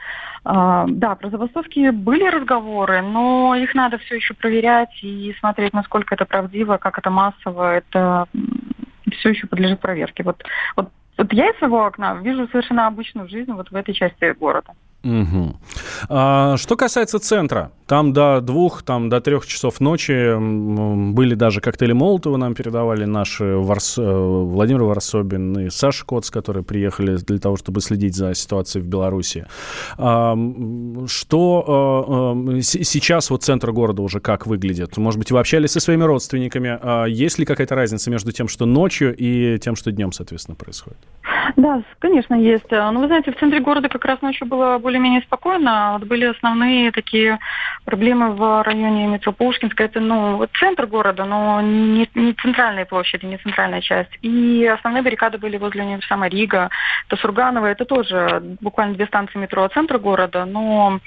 А, 0.44 0.86
да, 0.88 1.16
про 1.16 1.30
забастовки 1.30 1.92
были 1.92 2.26
разговоры, 2.28 3.02
но 3.02 3.56
их 3.56 3.74
надо 3.76 3.98
все 4.00 4.16
еще 4.16 4.34
проверять 4.34 5.04
и 5.04 5.36
смотреть, 5.40 5.74
насколько 5.74 6.16
это 6.16 6.26
правдиво, 6.26 6.78
как 6.78 6.98
это 6.98 7.10
массово, 7.10 7.76
это 7.76 8.28
все 9.16 9.30
еще 9.30 9.48
подлежит 9.48 9.80
проверке. 9.80 10.24
Вот, 10.24 10.44
вот, 10.76 10.90
вот 11.18 11.34
я 11.34 11.50
из 11.50 11.58
своего 11.58 11.86
окна 11.86 12.16
вижу 12.16 12.48
совершенно 12.48 12.88
обычную 12.88 13.28
жизнь 13.28 13.52
вот 13.52 13.72
в 13.72 13.76
этой 13.76 13.94
части 13.94 14.34
города. 14.38 14.74
Угу. 15.04 15.56
А, 16.10 16.58
что 16.58 16.76
касается 16.76 17.18
центра, 17.20 17.72
там 17.88 18.14
до 18.14 18.40
двух, 18.40 18.84
там 18.84 19.10
до 19.10 19.20
трех 19.20 19.48
часов 19.48 19.80
ночи 19.80 20.38
были 21.12 21.34
даже 21.34 21.60
коктейли 21.60 21.94
Молотова 21.94 22.38
нам 22.38 22.54
передавали 22.54 23.06
наши 23.06 23.44
Варс... 23.44 23.98
Э, 23.98 24.04
Владимир 24.04 24.84
Варсобин 24.84 25.60
и 25.60 25.70
Саша 25.70 26.06
Коц, 26.06 26.30
которые 26.30 26.64
приехали 26.64 27.18
для 27.18 27.40
того, 27.40 27.58
чтобы 27.58 27.82
следить 27.82 28.16
за 28.16 28.34
ситуацией 28.36 28.84
в 28.84 28.88
Беларуси. 28.88 29.46
А, 29.98 30.38
что 31.08 32.36
а, 32.36 32.62
сейчас 32.62 33.30
вот 33.32 33.44
центр 33.44 33.72
города 33.72 34.04
уже 34.04 34.20
как 34.20 34.46
выглядит? 34.46 34.98
Может 34.98 35.18
быть, 35.18 35.32
вы 35.32 35.40
общались 35.40 35.72
со 35.72 35.80
своими 35.80 36.04
родственниками? 36.04 36.78
А, 36.80 37.06
есть 37.06 37.40
ли 37.40 37.46
какая-то 37.46 37.74
разница 37.74 38.12
между 38.12 38.32
тем, 38.32 38.48
что 38.48 38.66
ночью 38.66 39.16
и 39.18 39.58
тем, 39.60 39.76
что 39.76 39.92
днем, 39.92 40.12
соответственно, 40.12 40.56
происходит? 40.56 41.00
Да, 41.56 41.82
конечно, 42.00 42.36
есть. 42.36 42.70
Но 42.72 43.00
вы 43.00 43.08
знаете, 43.08 43.32
в 43.32 43.40
центре 43.40 43.60
города 43.60 43.90
как 43.90 44.06
раз 44.06 44.22
ночью 44.22 44.48
было 44.48 44.78
более-менее 44.78 45.22
спокойно. 45.22 45.98
Вот 45.98 46.08
были 46.08 46.26
основные 46.26 46.92
такие 46.92 47.40
проблемы 47.86 48.32
в 48.32 48.64
районе 48.64 49.08
метро 49.08 49.32
Пушкинская. 49.32 49.88
Это, 49.88 50.00
ну, 50.00 50.46
центр 50.60 50.88
города, 50.88 51.26
но 51.26 51.62
не, 51.62 52.10
не 52.16 52.34
центральная 52.34 52.86
площадь, 52.86 53.24
не 53.24 53.38
центральная 53.38 53.82
часть. 53.82 54.12
И 54.22 54.66
основные 54.66 55.04
баррикады 55.04 55.38
были 55.38 55.58
возле 55.58 55.84
универсама 55.84 56.28
Рига, 56.28 56.70
это 57.08 57.22
Сурганова. 57.22 57.66
Это 57.66 57.86
тоже 57.86 58.42
буквально 58.62 58.96
две 58.96 59.06
станции 59.08 59.38
метро 59.38 59.64
от 59.64 59.74
центра 59.74 59.98
города, 59.98 60.46
но 60.46 61.00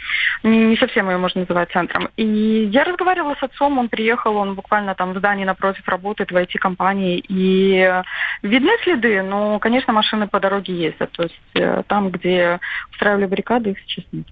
не, 0.42 0.59
не 0.66 0.77
совсем 0.77 1.11
ее 1.11 1.16
можно 1.16 1.42
называть 1.42 1.70
центром. 1.73 2.09
И 2.16 2.68
я 2.73 2.85
разговаривала 2.85 3.35
с 3.35 3.42
отцом, 3.42 3.79
он 3.79 3.88
приехал, 3.88 4.37
он 4.37 4.55
буквально 4.55 4.94
там 4.94 5.12
в 5.12 5.18
здании 5.18 5.44
напротив 5.44 5.87
работает 5.87 6.31
в 6.31 6.37
IT-компании. 6.37 7.25
И 7.29 8.03
видны 8.42 8.73
следы, 8.83 9.23
но, 9.23 9.59
конечно, 9.59 9.92
машины 9.92 10.23
по 10.26 10.40
дороге 10.40 10.74
ездят. 10.74 11.12
То 11.12 11.24
есть 11.24 11.40
э, 11.54 11.82
там, 11.87 12.10
где 12.10 12.60
устраивали 12.92 13.26
баррикады, 13.26 13.70
их 13.70 13.78
сейчас 13.80 14.04
нет. 14.12 14.26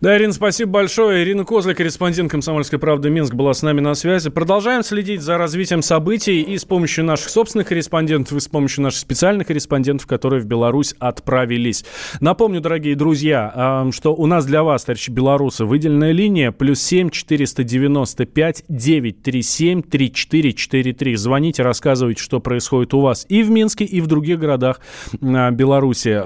Да, 0.00 0.16
Ирина, 0.16 0.32
спасибо 0.32 0.70
большое. 0.70 1.24
Ирина 1.24 1.44
Козля, 1.44 1.74
корреспондент 1.74 2.30
«Комсомольской 2.30 2.78
правды» 2.78 3.10
Минск, 3.10 3.34
была 3.34 3.52
с 3.52 3.62
нами 3.62 3.80
на 3.80 3.94
связи. 3.94 4.30
Продолжаем 4.30 4.84
следить 4.84 5.22
за 5.22 5.38
развитием 5.38 5.82
событий 5.82 6.40
и 6.40 6.56
с 6.56 6.64
помощью 6.64 7.04
наших 7.04 7.28
собственных 7.30 7.66
корреспондентов, 7.66 8.36
и 8.36 8.40
с 8.40 8.46
помощью 8.46 8.84
наших 8.84 9.00
специальных 9.00 9.48
корреспондентов, 9.48 10.06
которые 10.06 10.40
в 10.40 10.44
Беларусь 10.44 10.94
отправились. 11.00 11.84
Напомню, 12.20 12.60
дорогие 12.60 12.94
друзья, 12.94 13.88
что 13.90 14.14
у 14.14 14.26
нас 14.26 14.46
для 14.46 14.62
вас, 14.62 14.84
товарищи 14.84 15.10
белорусы, 15.10 15.64
выделенная 15.64 16.12
линия 16.12 16.52
плюс 16.52 16.80
7 16.80 17.10
495 17.10 18.66
937 18.68 19.82
3443. 19.82 21.16
Звоните, 21.16 21.64
рассказывайте, 21.64 22.22
что 22.22 22.38
происходит 22.38 22.94
у 22.94 23.00
вас 23.00 23.26
и 23.28 23.42
в 23.42 23.50
Минске, 23.50 23.84
и 23.84 24.00
в 24.00 24.06
других 24.06 24.38
городах 24.38 24.78
а, 25.20 25.50
Беларуси. 25.50 26.22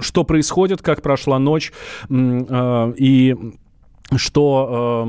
Что 0.00 0.24
происходит, 0.24 0.82
как 0.82 1.00
прошла 1.00 1.38
ночь, 1.38 1.72
и 2.96 3.36
что, 4.16 5.04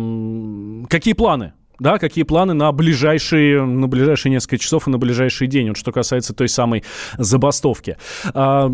какие 0.89 1.13
планы 1.13 1.53
да, 1.79 1.99
какие 1.99 2.23
планы 2.23 2.53
на 2.53 2.71
ближайшие, 2.71 3.63
на 3.63 3.87
ближайшие 3.87 4.31
несколько 4.31 4.57
часов 4.57 4.87
и 4.87 4.91
на 4.91 4.97
ближайший 4.97 5.47
день, 5.47 5.67
вот 5.69 5.77
что 5.77 5.91
касается 5.91 6.33
той 6.33 6.49
самой 6.49 6.83
забастовки. 7.17 7.97
А, 8.33 8.67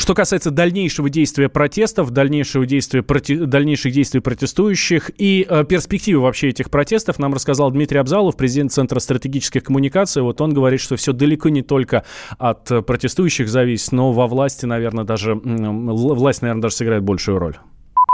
что 0.00 0.14
касается 0.14 0.50
дальнейшего 0.50 1.10
действия 1.10 1.48
протестов, 1.48 2.10
дальнейшего 2.10 2.66
действия 2.66 3.02
проти... 3.02 3.36
дальнейших 3.36 3.92
действий 3.92 4.20
протестующих 4.20 5.10
и 5.18 5.46
э, 5.48 5.64
перспективы 5.64 6.22
вообще 6.22 6.48
этих 6.48 6.70
протестов, 6.70 7.18
нам 7.18 7.34
рассказал 7.34 7.70
Дмитрий 7.70 7.98
Абзалов, 7.98 8.36
президент 8.36 8.72
Центра 8.72 8.98
стратегических 8.98 9.64
коммуникаций. 9.64 10.22
Вот 10.22 10.40
он 10.40 10.54
говорит, 10.54 10.80
что 10.80 10.96
все 10.96 11.12
далеко 11.12 11.48
не 11.48 11.62
только 11.62 12.04
от 12.38 12.68
протестующих 12.86 13.48
зависит, 13.48 13.92
но 13.92 14.12
во 14.12 14.26
власти, 14.26 14.66
наверное, 14.66 15.04
даже 15.04 15.34
власть, 15.34 16.42
наверное, 16.42 16.62
даже 16.62 16.76
сыграет 16.76 17.02
большую 17.02 17.38
роль. 17.38 17.56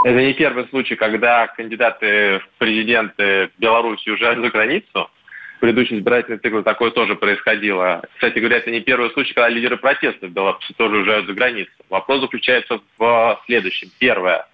Это 0.03 0.23
не 0.23 0.33
первый 0.33 0.67
случай, 0.69 0.95
когда 0.95 1.47
кандидаты 1.47 2.39
в 2.39 2.59
президенты 2.59 3.49
Беларуси 3.57 4.09
уезжают 4.09 4.39
за 4.39 4.49
границу 4.49 5.09
предыдущий 5.59 5.97
избирательный 5.97 6.37
цикл 6.37 6.61
такое 6.61 6.91
тоже 6.91 7.15
происходило. 7.15 8.03
Кстати 8.15 8.39
говоря, 8.39 8.57
это 8.57 8.71
не 8.71 8.81
первый 8.81 9.09
случай, 9.11 9.33
когда 9.33 9.49
лидеры 9.49 9.77
протеста 9.77 10.27
в 10.27 10.31
Беларуси 10.31 10.73
тоже 10.77 10.97
уезжают 10.97 11.27
за 11.27 11.33
границу. 11.33 11.71
Вопрос 11.89 12.21
заключается 12.21 12.79
в 12.97 13.41
следующем. 13.45 13.89
Первое. 13.99 14.45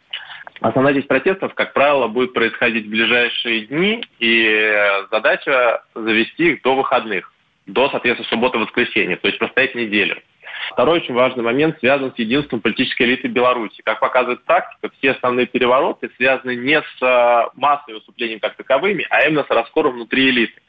Основная 0.62 0.94
часть 0.94 1.08
протестов, 1.08 1.54
как 1.56 1.74
правило, 1.74 2.08
будет 2.08 2.34
происходить 2.34 2.86
в 2.86 2.89
ближайшие 2.89 3.66
дни, 3.66 4.04
и 4.20 4.74
задача 5.12 5.84
завести 5.94 6.52
их 6.52 6.62
до 6.62 6.76
выходных, 6.76 7.34
до, 7.66 7.89
соответственно, 7.89 8.30
субботы-воскресенья, 8.30 9.18
то 9.18 9.28
есть 9.28 9.39
простоять 9.39 9.76
неделю. 9.76 10.22
Второй 10.71 10.99
очень 10.99 11.13
важный 11.13 11.43
момент 11.43 11.78
связан 11.80 12.13
с 12.13 12.19
единством 12.19 12.62
политической 12.62 13.04
элиты 13.04 13.28
Беларуси. 13.28 13.82
Как 13.84 13.99
показывает 13.99 14.43
практика, 14.43 14.89
все 14.97 15.12
основные 15.12 15.45
перевороты 15.45 16.10
связаны 16.17 16.56
не 16.56 16.82
с 16.82 17.02
э, 17.02 17.49
массовыми 17.56 17.97
выступлениями 17.97 18.39
как 18.39 18.56
таковыми, 18.56 19.06
а 19.10 19.28
именно 19.28 19.43
с 19.43 19.49
раскором 19.49 19.93
внутри 19.93 20.30
элиты 20.30 20.62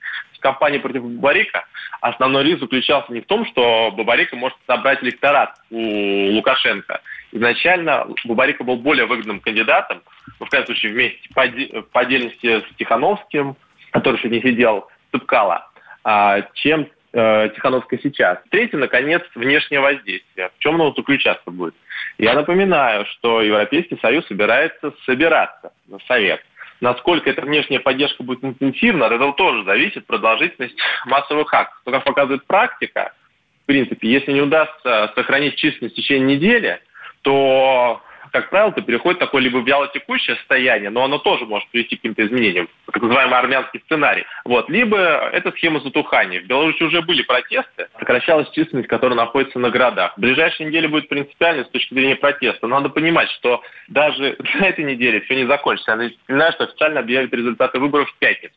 кампании 0.45 0.79
против 0.79 1.03
Бабарика 1.03 1.65
основной 2.03 2.45
риск 2.45 2.61
заключался 2.61 3.11
не 3.13 3.23
в 3.23 3.27
том, 3.27 3.47
что 3.47 3.91
Бабарика 3.97 4.37
может 4.37 4.59
собрать 4.67 5.03
электорат 5.03 5.55
у 5.71 6.33
Лукашенко. 6.33 7.01
Изначально 7.33 8.07
Бабарика 8.25 8.63
был 8.63 8.77
более 8.77 9.07
выгодным 9.07 9.41
кандидатом, 9.41 10.03
в 10.39 10.47
крайнем 10.47 10.67
случае 10.67 10.93
вместе 10.93 11.29
по, 11.35 12.01
отдельности 12.01 12.61
с 12.61 12.77
Тихановским, 12.77 13.57
который 13.91 14.17
еще 14.19 14.29
не 14.29 14.43
сидел, 14.43 14.89
Цыпкало, 15.13 15.67
а, 16.05 16.43
чем 16.53 16.89
э, 17.15 17.51
Тихановская 17.55 17.99
сейчас. 18.03 18.39
Третье, 18.51 18.77
наконец, 18.77 19.23
внешнее 19.35 19.81
воздействие. 19.81 20.51
В 20.57 20.59
чем 20.59 20.75
оно 20.75 20.93
заключаться 20.93 21.51
будет? 21.51 21.75
Я 22.19 22.35
напоминаю, 22.35 23.07
что 23.07 23.41
Европейский 23.41 23.99
Союз 24.03 24.27
собирается 24.27 24.93
собираться 25.07 25.73
на 25.89 25.99
Совет– 26.07 26.41
Насколько 26.85 27.31
эта 27.31 27.41
внешняя 27.41 27.81
поддержка 27.81 28.23
будет 28.23 28.45
интенсивна, 28.45 29.07
от 29.07 29.13
этого 29.13 29.33
тоже 29.33 29.65
зависит 29.65 30.07
продолжительность 30.07 30.77
массовых 31.07 31.53
актов. 31.55 31.81
Как 31.85 32.05
показывает 32.05 32.45
практика, 32.47 33.15
в 33.63 33.67
принципе, 33.67 34.07
если 34.07 34.33
не 34.33 34.43
удастся 34.43 35.11
сохранить 35.15 35.57
численность 35.57 35.95
в 35.95 35.97
течение 35.97 36.37
недели, 36.37 36.81
то 37.23 38.03
как 38.35 38.51
правило, 38.51 38.71
это 38.71 38.83
переходит 38.83 39.19
в 39.19 39.25
такое 39.25 39.43
либо 39.43 39.61
вялотекущее 39.61 40.35
состояние, 40.35 40.91
но 40.91 41.05
оно 41.05 41.19
тоже 41.19 41.47
может 41.47 41.69
привести 41.69 41.95
к 41.95 42.01
каким-то 42.01 42.27
изменениям, 42.27 42.69
так 42.87 43.01
называемый 43.01 43.39
армянский 43.39 43.81
сценарий. 43.87 44.25
Вот. 44.45 44.69
Либо 44.69 44.99
это 44.99 45.53
схема 45.53 45.79
затухания. 45.79 46.41
В 46.41 46.47
Беларуси 46.47 46.83
уже 46.83 47.01
были 47.03 47.23
протесты, 47.23 47.87
сокращалась 47.97 48.51
численность, 48.51 48.89
которая 48.89 49.17
находится 49.17 49.61
на 49.61 49.71
городах. 49.71 50.15
В 50.17 50.21
ближайшие 50.21 50.67
недели 50.67 50.89
будет 50.89 51.09
принципиально 51.09 51.63
с 51.63 51.69
точки 51.69 51.95
зрения 51.95 52.17
протеста. 52.17 52.67
Надо 52.67 52.89
понимать, 52.89 53.31
что 53.31 53.63
даже 53.87 54.37
на 54.59 54.67
этой 54.67 54.85
неделе 54.85 55.21
все 55.21 55.37
не 55.37 55.47
закончится. 55.47 55.93
Я 55.93 55.97
напоминаю, 55.97 56.53
что 56.55 56.65
официально 56.65 56.99
объявят 56.99 57.33
результаты 57.33 57.79
выборов 57.79 58.11
в 58.11 58.19
пятницу. 58.19 58.57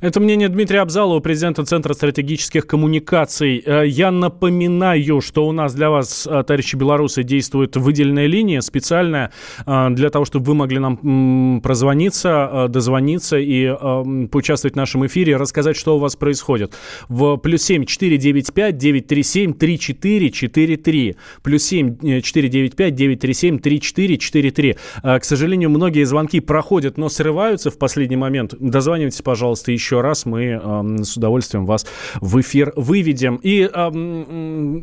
Это 0.00 0.20
мнение 0.20 0.48
Дмитрия 0.48 0.80
Абзалова, 0.80 1.20
президента 1.20 1.64
Центра 1.64 1.94
стратегических 1.94 2.66
коммуникаций. 2.66 3.62
Э, 3.64 3.86
я 3.86 4.10
напоминаю, 4.10 5.20
что 5.20 5.46
у 5.46 5.52
нас 5.52 5.74
для 5.74 5.90
вас, 5.90 6.26
э, 6.26 6.42
товарищи 6.44 6.76
белорусы, 6.76 7.22
действует 7.22 7.76
выделенная 7.76 8.26
линия 8.26 8.60
специальная 8.60 9.32
э, 9.66 9.88
для 9.90 10.10
того, 10.10 10.24
чтобы 10.24 10.46
вы 10.46 10.54
могли 10.54 10.78
нам 10.78 11.60
прозвониться, 11.62 12.66
дозвониться 12.68 13.38
и 13.38 13.68
поучаствовать 14.28 14.74
в 14.74 14.76
нашем 14.76 15.06
эфире, 15.06 15.36
рассказать, 15.36 15.76
что 15.76 15.96
у 15.96 15.98
вас 15.98 16.16
происходит. 16.16 16.74
В 17.08 17.36
плюс 17.36 17.62
семь 17.62 17.84
четыре 17.84 18.16
девять 18.16 18.52
пять 18.52 18.76
девять 18.76 19.06
три 19.06 19.22
семь 19.22 19.52
три 19.52 19.78
четыре 19.78 20.30
четыре 20.30 20.76
три. 20.76 21.16
Плюс 21.42 21.62
семь 21.62 21.96
четыре 22.22 22.48
девять 22.48 22.76
пять 22.76 22.94
девять 22.94 23.20
три 23.20 23.34
семь 23.34 23.58
три 23.58 23.80
четыре 23.80 24.18
четыре 24.18 24.50
три. 24.50 24.76
К 25.02 25.22
сожалению, 25.22 25.70
многие 25.70 26.04
звонки 26.04 26.40
проходят, 26.40 26.98
но 26.98 27.08
срываются 27.08 27.70
в 27.70 27.78
последний 27.78 28.16
момент. 28.16 28.54
Дозванивайтесь, 28.58 29.22
пожалуйста, 29.22 29.63
пожалуйста, 29.64 29.72
еще 29.72 30.00
раз 30.00 30.26
мы 30.26 30.60
э, 30.62 31.02
с 31.02 31.16
удовольствием 31.16 31.66
вас 31.66 31.86
в 32.20 32.40
эфир 32.40 32.72
выведем. 32.76 33.36
И 33.42 33.68
э, 33.72 34.82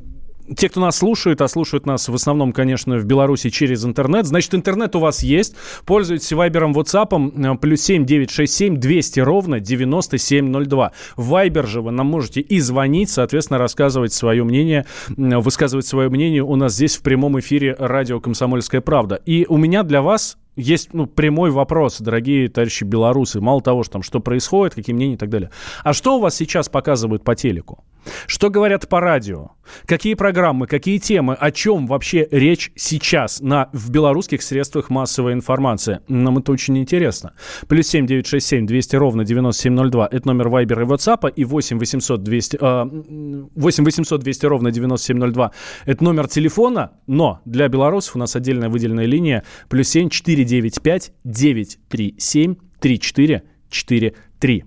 те, 0.55 0.69
кто 0.69 0.81
нас 0.81 0.97
слушает, 0.97 1.41
а 1.41 1.47
слушают 1.47 1.85
нас 1.85 2.09
в 2.09 2.15
основном, 2.15 2.51
конечно, 2.51 2.97
в 2.97 3.05
Беларуси 3.05 3.49
через 3.49 3.85
интернет, 3.85 4.25
значит, 4.25 4.53
интернет 4.53 4.95
у 4.95 4.99
вас 4.99 5.23
есть. 5.23 5.55
Пользуйтесь 5.85 6.33
вайбером, 6.33 6.73
ватсапом, 6.73 7.57
плюс 7.59 7.81
семь 7.81 8.05
девять 8.05 8.31
шесть 8.31 8.55
семь 8.55 8.77
двести 8.77 9.19
ровно 9.19 9.59
девяносто 9.59 10.17
семь 10.17 10.49
ноль 10.49 10.65
два. 10.65 10.91
В 11.15 11.29
вайбер 11.29 11.67
же 11.67 11.81
вы 11.81 11.91
нам 11.91 12.07
можете 12.07 12.41
и 12.41 12.59
звонить, 12.59 13.09
соответственно, 13.09 13.59
рассказывать 13.59 14.13
свое 14.13 14.43
мнение, 14.43 14.85
высказывать 15.07 15.85
свое 15.85 16.09
мнение 16.09 16.43
у 16.43 16.55
нас 16.55 16.73
здесь 16.73 16.97
в 16.97 17.01
прямом 17.01 17.39
эфире 17.39 17.75
радио 17.79 18.19
«Комсомольская 18.19 18.81
правда». 18.81 19.21
И 19.25 19.45
у 19.47 19.57
меня 19.57 19.83
для 19.83 20.01
вас 20.01 20.37
есть 20.55 20.93
ну, 20.93 21.05
прямой 21.05 21.51
вопрос, 21.51 21.99
дорогие 21.99 22.49
товарищи 22.49 22.83
белорусы. 22.83 23.39
Мало 23.41 23.61
того, 23.61 23.83
что 23.83 23.93
там 23.93 24.03
что 24.03 24.19
происходит, 24.19 24.75
какие 24.75 24.95
мнения 24.95 25.15
и 25.15 25.17
так 25.17 25.29
далее. 25.29 25.51
А 25.83 25.93
что 25.93 26.17
у 26.17 26.19
вас 26.19 26.35
сейчас 26.35 26.69
показывают 26.69 27.23
по 27.23 27.35
телеку? 27.35 27.83
Что 28.25 28.49
говорят 28.49 28.89
по 28.89 28.99
радио? 28.99 29.51
Какие 29.85 30.15
программы, 30.15 30.65
какие 30.65 30.97
темы, 30.97 31.35
о 31.35 31.51
чем 31.51 31.85
вообще 31.85 32.27
речь 32.31 32.71
сейчас 32.75 33.41
на, 33.41 33.69
в 33.73 33.91
белорусских 33.91 34.41
средствах 34.41 34.89
массовой 34.89 35.33
информации? 35.33 35.99
Нам 36.07 36.39
это 36.39 36.51
очень 36.51 36.79
интересно. 36.79 37.33
Плюс 37.67 37.87
семь 37.87 38.07
девять 38.07 38.25
шесть 38.25 38.47
семь 38.47 38.65
двести 38.65 38.95
ровно 38.95 39.23
девяносто 39.23 39.61
семь 39.61 39.73
ноль 39.73 39.91
два. 39.91 40.09
Это 40.11 40.27
номер 40.27 40.49
Вайбера 40.49 40.81
и 40.81 40.85
Ватсапа. 40.85 41.27
И 41.27 41.45
восемь 41.45 41.77
восемьсот 41.77 42.23
двести 42.23 42.57
э, 42.59 43.47
восемь 43.55 43.85
восемьсот 43.85 44.21
двести 44.21 44.47
ровно 44.47 44.71
девяносто 44.71 45.07
семь 45.07 45.17
ноль 45.17 45.31
два. 45.31 45.51
Это 45.85 46.03
номер 46.03 46.27
телефона, 46.27 46.93
но 47.05 47.39
для 47.45 47.67
белорусов 47.67 48.15
у 48.15 48.19
нас 48.19 48.35
отдельная 48.35 48.69
выделенная 48.69 49.05
линия. 49.05 49.43
Плюс 49.69 49.87
семь 49.89 50.09
четыре 50.09 50.43
995 50.51 51.11
937 51.25 52.57
3443 52.81 54.63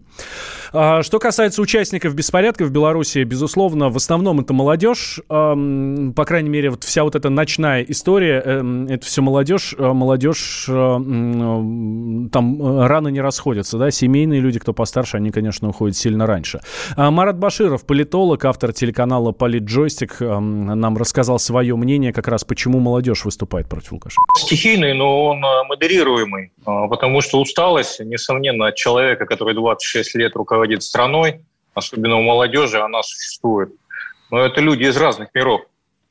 что 0.74 1.18
касается 1.20 1.62
участников 1.62 2.14
беспорядков 2.14 2.68
в 2.68 2.72
Беларуси, 2.72 3.22
безусловно, 3.22 3.90
в 3.90 3.96
основном 3.96 4.40
это 4.40 4.52
молодежь. 4.52 5.20
По 5.28 6.24
крайней 6.26 6.48
мере, 6.48 6.70
вот 6.70 6.82
вся 6.82 7.04
вот 7.04 7.14
эта 7.14 7.30
ночная 7.30 7.82
история, 7.82 8.42
эм, 8.44 8.86
это 8.86 9.06
все 9.06 9.22
молодежь. 9.22 9.74
А 9.78 9.92
молодежь 9.92 10.66
э, 10.68 10.72
там 10.72 12.62
э, 12.62 12.86
рано 12.86 13.08
не 13.08 13.20
расходятся, 13.20 13.78
да, 13.78 13.90
семейные 13.90 14.40
люди, 14.40 14.58
кто 14.58 14.72
постарше, 14.72 15.18
они, 15.18 15.30
конечно, 15.30 15.68
уходят 15.68 15.96
сильно 15.96 16.26
раньше. 16.26 16.60
А 16.96 17.10
Марат 17.10 17.38
Баширов, 17.38 17.86
политолог, 17.86 18.44
автор 18.44 18.72
телеканала 18.72 19.32
«Политджойстик», 19.32 20.20
нам 20.20 20.96
рассказал 20.96 21.38
свое 21.38 21.76
мнение, 21.76 22.12
как 22.12 22.28
раз 22.28 22.44
почему 22.44 22.80
молодежь 22.80 23.24
выступает 23.24 23.68
против 23.68 23.92
Лукашенко. 23.92 24.24
Стихийный, 24.38 24.94
но 24.94 25.26
он 25.26 25.44
э, 25.44 25.64
модерируемый, 25.68 26.52
потому 26.64 27.20
что 27.20 27.40
усталость, 27.40 28.00
несомненно, 28.00 28.68
от 28.68 28.76
человека, 28.76 29.26
который 29.26 29.54
26 29.54 30.14
лет 30.16 30.34
руководит 30.34 30.63
страной, 30.82 31.40
особенно 31.74 32.16
у 32.16 32.22
молодежи, 32.22 32.80
она 32.80 33.02
существует. 33.02 33.72
Но 34.30 34.40
это 34.40 34.60
люди 34.60 34.84
из 34.84 34.96
разных 34.96 35.28
миров. 35.34 35.62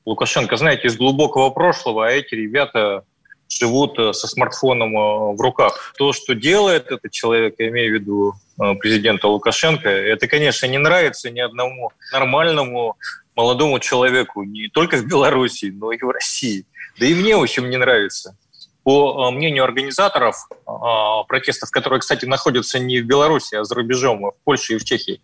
Лукашенко, 0.06 0.58
знаете, 0.58 0.88
из 0.88 0.98
глубокого 0.98 1.50
прошлого, 1.50 2.08
а 2.08 2.12
эти 2.12 2.36
ребята 2.36 3.04
живут 3.50 3.98
э, 4.00 4.14
со 4.14 4.28
смартфоном 4.28 4.96
э, 4.96 5.36
в 5.36 5.42
руках. 5.42 5.94
То, 5.98 6.14
что 6.14 6.36
делает 6.36 6.92
этот 6.92 7.12
человек, 7.12 7.56
я 7.60 7.70
имею 7.70 7.92
в 7.92 8.02
виду 8.02 8.34
э, 8.60 8.76
президента 8.76 9.28
Лукашенко, 9.28 9.90
это, 9.90 10.28
конечно, 10.28 10.66
не 10.66 10.78
нравится 10.78 11.30
ни 11.30 11.40
одному 11.40 11.92
нормальному 12.12 12.98
молодому 13.36 13.80
человеку, 13.80 14.44
не 14.44 14.68
только 14.68 14.98
в 14.98 15.08
Беларуси, 15.08 15.74
но 15.74 15.92
и 15.92 15.98
в 16.00 16.10
России. 16.10 16.66
Да 17.00 17.06
и 17.06 17.16
мне, 17.16 17.36
в 17.36 17.42
общем, 17.42 17.70
не 17.70 17.78
нравится. 17.78 18.38
По 18.84 19.32
мнению 19.32 19.64
организаторов 19.64 20.36
протестов, 21.28 21.72
которые, 21.72 22.00
кстати, 22.02 22.26
находятся 22.26 22.80
не 22.80 23.00
в 23.00 23.06
Беларуси, 23.06 23.56
а 23.56 23.64
за 23.64 23.76
рубежом, 23.76 24.26
а 24.26 24.32
в 24.32 24.36
Польше 24.44 24.74
и 24.74 24.78
в 24.78 24.84
Чехии, 24.84 25.22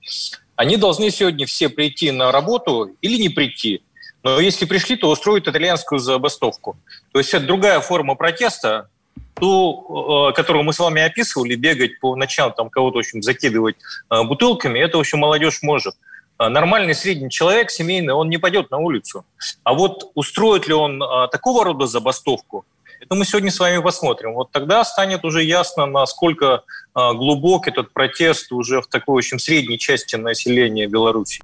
они 0.55 0.77
должны 0.77 1.11
сегодня 1.11 1.45
все 1.45 1.69
прийти 1.69 2.11
на 2.11 2.31
работу 2.31 2.95
или 3.01 3.21
не 3.21 3.29
прийти– 3.29 3.83
но 4.23 4.39
если 4.39 4.65
пришли, 4.65 4.95
то 4.95 5.09
устроят 5.09 5.47
итальянскую 5.47 5.99
забастовку. 5.99 6.77
То 7.13 7.19
есть 7.19 7.33
это 7.33 7.45
другая 7.45 7.79
форма 7.79 8.15
протеста, 8.15 8.89
ту, 9.35 10.29
э, 10.29 10.33
которую 10.33 10.63
мы 10.63 10.73
с 10.73 10.79
вами 10.79 11.01
описывали, 11.01 11.55
бегать 11.55 11.99
по 11.99 12.15
ночам, 12.15 12.53
там 12.53 12.69
кого-то, 12.69 12.97
в 12.97 12.99
общем, 12.99 13.21
закидывать 13.21 13.77
э, 14.09 14.23
бутылками, 14.23 14.79
это, 14.79 14.97
в 14.97 15.01
общем, 15.01 15.19
молодежь 15.19 15.59
может. 15.61 15.95
Нормальный 16.37 16.95
средний 16.95 17.29
человек, 17.29 17.69
семейный, 17.69 18.13
он 18.13 18.29
не 18.29 18.37
пойдет 18.37 18.71
на 18.71 18.77
улицу. 18.77 19.25
А 19.63 19.73
вот 19.73 20.11
устроит 20.15 20.67
ли 20.67 20.73
он 20.73 21.01
э, 21.03 21.27
такого 21.29 21.65
рода 21.65 21.85
забастовку, 21.85 22.65
это 22.99 23.15
мы 23.15 23.25
сегодня 23.25 23.51
с 23.51 23.59
вами 23.59 23.81
посмотрим. 23.81 24.33
Вот 24.33 24.51
тогда 24.51 24.83
станет 24.83 25.23
уже 25.25 25.43
ясно, 25.43 25.85
насколько 25.85 26.63
глубок 26.93 27.67
этот 27.67 27.93
протест 27.93 28.51
уже 28.51 28.81
в 28.81 28.87
такой, 28.87 29.19
общем, 29.19 29.39
средней 29.39 29.79
части 29.79 30.15
населения 30.15 30.87
Беларуси. 30.87 31.41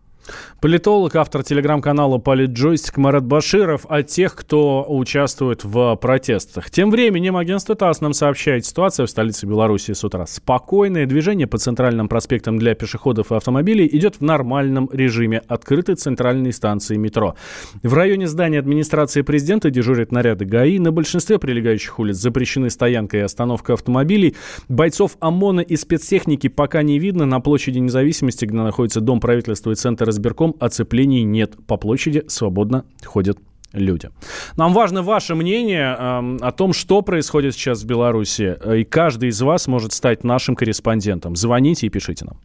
Политолог, 0.61 1.15
автор 1.15 1.43
телеграм-канала 1.43 2.17
«Политджойстик» 2.17 2.97
Марат 2.97 3.25
Баширов 3.25 3.85
о 3.87 4.01
тех, 4.01 4.35
кто 4.35 4.85
участвует 4.87 5.63
в 5.63 5.95
протестах. 5.97 6.71
Тем 6.71 6.89
временем 6.89 7.37
агентство 7.37 7.75
ТАСС 7.75 8.01
нам 8.01 8.13
сообщает, 8.13 8.65
ситуация 8.65 9.05
в 9.05 9.09
столице 9.09 9.45
Беларуси 9.45 9.91
с 9.91 10.03
утра 10.03 10.25
спокойная. 10.25 11.05
Движение 11.05 11.45
по 11.45 11.57
центральным 11.57 12.07
проспектам 12.07 12.57
для 12.57 12.73
пешеходов 12.73 13.31
и 13.31 13.35
автомобилей 13.35 13.87
идет 13.91 14.15
в 14.15 14.21
нормальном 14.21 14.89
режиме. 14.91 15.41
Открыты 15.47 15.93
центральные 15.93 16.53
станции 16.53 16.95
метро. 16.95 17.35
В 17.83 17.93
районе 17.93 18.27
здания 18.27 18.57
администрации 18.57 19.21
президента 19.21 19.69
дежурят 19.69 20.11
наряды 20.11 20.45
ГАИ. 20.45 20.79
На 20.79 20.91
большинстве 20.91 21.37
прилегающих 21.37 21.99
улиц 21.99 22.15
запрещены 22.15 22.69
стоянка 22.71 23.17
и 23.17 23.21
остановка 23.21 23.73
автомобилей. 23.73 24.35
Бойцов 24.69 25.17
ОМОНа 25.19 25.61
и 25.61 25.75
спецтехники 25.75 26.47
пока 26.47 26.81
не 26.81 26.97
видно. 26.97 27.25
На 27.25 27.39
площади 27.39 27.77
независимости, 27.77 28.45
где 28.45 28.55
находится 28.55 29.01
Дом 29.01 29.19
правительства 29.19 29.71
и 29.71 29.75
Центр 29.75 30.14
избирком 30.15 30.55
оцеплений 30.59 31.23
нет. 31.23 31.55
По 31.67 31.77
площади 31.77 32.23
свободно 32.27 32.85
ходят 33.03 33.37
люди. 33.75 34.09
Нам 34.57 34.73
важно 34.73 35.03
ваше 35.03 35.35
мнение 35.35 35.95
э, 35.97 36.37
о 36.41 36.51
том, 36.51 36.73
что 36.73 37.01
происходит 37.01 37.53
сейчас 37.53 37.83
в 37.83 37.85
Беларуси. 37.85 38.57
И 38.79 38.83
каждый 38.83 39.29
из 39.29 39.41
вас 39.41 39.67
может 39.67 39.93
стать 39.93 40.23
нашим 40.23 40.55
корреспондентом. 40.55 41.35
Звоните 41.35 41.87
и 41.87 41.89
пишите 41.89 42.25
нам. 42.25 42.37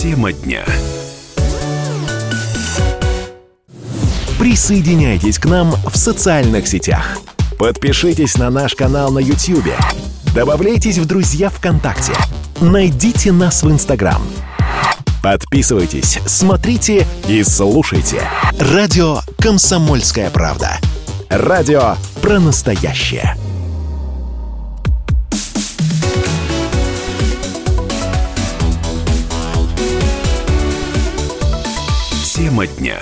Тема 0.00 0.32
дня. 0.32 0.64
Присоединяйтесь 4.38 5.38
к 5.38 5.46
нам 5.46 5.72
в 5.72 5.96
социальных 5.96 6.68
сетях. 6.68 7.18
Подпишитесь 7.58 8.38
на 8.38 8.50
наш 8.50 8.74
канал 8.76 9.10
на 9.10 9.18
YouTube 9.18 9.74
Добавляйтесь 10.34 10.98
в 10.98 11.06
друзья 11.06 11.48
ВКонтакте. 11.50 12.12
Найдите 12.60 13.32
нас 13.32 13.62
в 13.62 13.70
Инстаграм. 13.70 14.22
Подписывайтесь, 15.22 16.20
смотрите 16.26 17.06
и 17.26 17.42
слушайте. 17.42 18.22
Радио 18.58 19.20
«Комсомольская 19.38 20.30
правда». 20.30 20.78
Радио 21.28 21.96
про 22.22 22.38
настоящее. 22.38 23.36
Тема 32.24 32.66
дня. 32.66 32.98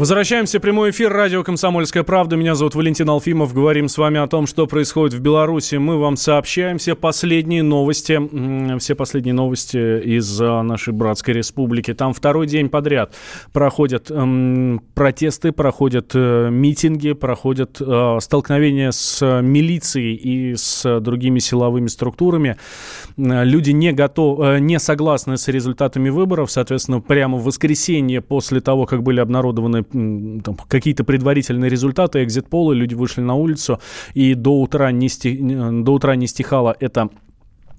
Возвращаемся 0.00 0.60
в 0.60 0.62
прямой 0.62 0.92
эфир. 0.92 1.12
Радио 1.12 1.44
«Комсомольская 1.44 2.04
правда». 2.04 2.34
Меня 2.34 2.54
зовут 2.54 2.74
Валентин 2.74 3.10
Алфимов. 3.10 3.52
Говорим 3.52 3.86
с 3.86 3.98
вами 3.98 4.18
о 4.18 4.26
том, 4.26 4.46
что 4.46 4.66
происходит 4.66 5.12
в 5.12 5.20
Беларуси. 5.20 5.74
Мы 5.74 5.98
вам 5.98 6.16
сообщаем 6.16 6.78
все 6.78 6.94
последние 6.94 7.62
новости. 7.62 8.18
Все 8.78 8.94
последние 8.94 9.34
новости 9.34 9.76
из 9.76 10.40
а, 10.40 10.62
нашей 10.62 10.94
братской 10.94 11.34
республики. 11.34 11.92
Там 11.92 12.14
второй 12.14 12.46
день 12.46 12.70
подряд 12.70 13.14
проходят 13.52 14.10
эм, 14.10 14.80
протесты, 14.94 15.52
проходят 15.52 16.12
э, 16.14 16.48
митинги, 16.50 17.12
проходят 17.12 17.76
э, 17.78 18.18
столкновения 18.22 18.92
с 18.92 19.42
милицией 19.42 20.14
и 20.14 20.54
с 20.56 21.00
другими 21.00 21.40
силовыми 21.40 21.88
структурами. 21.88 22.56
Люди 23.18 23.72
не 23.72 23.92
готовы, 23.92 24.46
э, 24.46 24.58
не 24.60 24.78
согласны 24.78 25.36
с 25.36 25.46
результатами 25.48 26.08
выборов. 26.08 26.50
Соответственно, 26.50 27.02
прямо 27.02 27.36
в 27.36 27.44
воскресенье 27.44 28.22
после 28.22 28.62
того, 28.62 28.86
как 28.86 29.02
были 29.02 29.20
обнародованы 29.20 29.84
там, 29.90 30.56
какие-то 30.68 31.04
предварительные 31.04 31.70
результаты 31.70 32.22
экзит-пола, 32.24 32.72
люди 32.72 32.94
вышли 32.94 33.20
на 33.22 33.34
улицу, 33.34 33.80
и 34.14 34.34
до 34.34 34.60
утра 34.60 34.90
не, 34.92 35.08
сти... 35.08 35.36
до 35.36 35.92
утра 35.92 36.16
не 36.16 36.26
стихало. 36.26 36.76
Это 36.80 37.10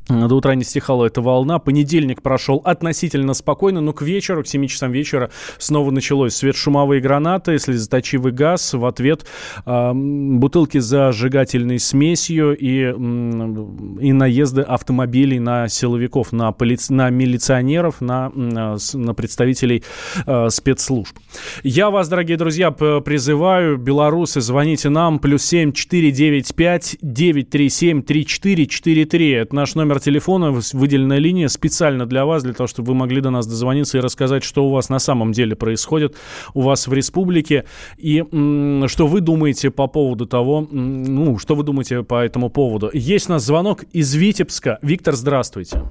до 0.08 0.36
утра 0.36 0.56
не 0.56 0.64
стихала 0.64 1.06
эта 1.06 1.22
волна. 1.22 1.60
Понедельник 1.60 2.22
прошел 2.22 2.62
относительно 2.64 3.34
спокойно, 3.34 3.82
но 3.82 3.94
к 3.94 4.02
вечеру, 4.02 4.44
к 4.44 4.48
7 4.48 4.68
часам 4.68 4.92
вечера 4.92 5.30
снова 5.58 5.92
началось 5.92 6.36
светошумовые 6.36 7.02
гранаты, 7.02 7.58
слезоточивый 7.60 8.32
газ. 8.32 8.74
В 8.74 8.86
ответ 8.86 9.26
э, 9.66 9.92
бутылки 9.94 10.80
с 10.80 10.86
зажигательной 10.86 11.80
смесью 11.80 12.58
и, 12.58 12.82
э, 12.84 12.92
и 12.92 14.12
наезды 14.12 14.62
автомобилей 14.62 15.40
на 15.40 15.68
силовиков, 15.68 16.32
на, 16.32 16.52
поли... 16.52 16.78
на 16.90 17.10
милиционеров, 17.10 18.02
на, 18.02 18.32
на 18.36 19.14
представителей 19.14 19.84
э, 20.26 20.50
спецслужб. 20.50 21.18
Я 21.64 21.90
вас, 21.90 22.10
дорогие 22.10 22.38
друзья, 22.38 22.72
призываю, 22.72 23.78
белорусы, 23.78 24.42
звоните 24.42 24.90
нам, 24.90 25.20
плюс 25.20 25.44
7 25.44 25.72
495 25.72 26.98
937 27.02 28.02
3443. 28.02 29.32
Это 29.32 29.56
наш 29.56 29.76
номер 29.76 29.91
телефона, 30.00 30.52
выделенная 30.74 31.18
линия 31.18 31.48
специально 31.48 32.06
для 32.06 32.26
вас, 32.26 32.44
для 32.44 32.54
того, 32.54 32.68
чтобы 32.68 32.90
вы 32.90 32.96
могли 32.96 33.22
до 33.22 33.30
нас 33.30 33.48
дозвониться 33.48 33.98
и 33.98 34.02
рассказать, 34.02 34.44
что 34.44 34.66
у 34.66 34.70
вас 34.70 34.90
на 34.90 35.00
самом 35.00 35.32
деле 35.32 35.56
происходит 35.56 36.16
у 36.54 36.62
вас 36.62 36.88
в 36.88 36.94
республике 36.94 37.66
и 37.98 38.24
что 38.88 39.08
вы 39.08 39.22
думаете 39.22 39.72
по 39.72 39.88
поводу 39.88 40.26
того, 40.26 40.68
ну, 40.72 41.38
что 41.38 41.56
вы 41.56 41.64
думаете 41.64 42.04
по 42.04 42.24
этому 42.24 42.50
поводу. 42.50 42.90
Есть 42.94 43.30
у 43.30 43.34
нас 43.34 43.44
звонок 43.44 43.84
из 43.92 44.14
Витебска. 44.16 44.80
Виктор, 44.82 45.16
здравствуйте. 45.16 45.84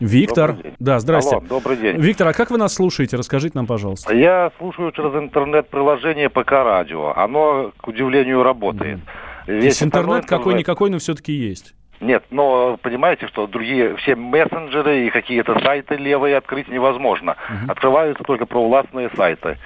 Виктор. 0.00 0.56
Да, 0.80 0.98
здрасте. 0.98 1.36
Алло, 1.36 1.44
добрый 1.48 1.76
день. 1.76 1.96
Виктор, 1.96 2.26
а 2.26 2.32
как 2.32 2.50
вы 2.50 2.58
нас 2.58 2.74
слушаете? 2.74 3.16
Расскажите 3.16 3.52
нам, 3.54 3.66
пожалуйста. 3.66 4.12
Я 4.12 4.50
слушаю 4.58 4.90
через 4.90 5.14
интернет-приложение 5.14 6.28
ПК 6.28 6.50
Радио. 6.50 7.12
Оно, 7.16 7.72
к 7.76 7.86
удивлению, 7.86 8.42
работает. 8.42 8.98
Mm. 8.98 9.54
Весь 9.54 9.64
Есть 9.64 9.82
интернет 9.84 10.26
какой-никакой, 10.26 10.90
но 10.90 10.98
все-таки 10.98 11.32
есть. 11.32 11.74
Нет, 12.02 12.24
но 12.30 12.78
понимаете, 12.82 13.28
что 13.28 13.46
другие 13.46 13.96
все 13.96 14.16
мессенджеры 14.16 15.06
и 15.06 15.10
какие-то 15.10 15.58
сайты 15.60 15.94
левые 15.94 16.36
открыть 16.36 16.68
невозможно. 16.68 17.36
Uh-huh. 17.48 17.70
Открываются 17.70 18.24
только 18.24 18.44
провластные 18.44 19.08
сайты. 19.16 19.56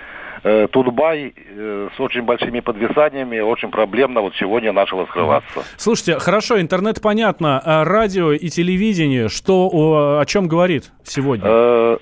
Э, 0.45 0.69
Тутбай 0.71 1.33
э, 1.35 1.89
с 1.97 1.99
очень 1.99 2.23
большими 2.23 2.61
подвисаниями, 2.61 3.41
очень 3.41 3.71
проблемно 3.71 4.21
вот 4.21 4.35
сегодня 4.37 4.73
начал 4.73 5.01
открываться. 5.01 5.65
Слушайте, 5.79 6.19
хорошо, 6.19 6.61
интернет 6.61 7.01
понятно, 7.01 7.61
а 7.65 7.85
радио 7.85 8.33
и 8.33 8.49
телевидение, 8.51 9.31
что, 9.31 9.71
о, 9.73 10.21
о 10.21 10.27
чем 10.27 10.47
говорит 10.47 10.93
сегодня? 11.05 11.47
Э, 11.49 11.97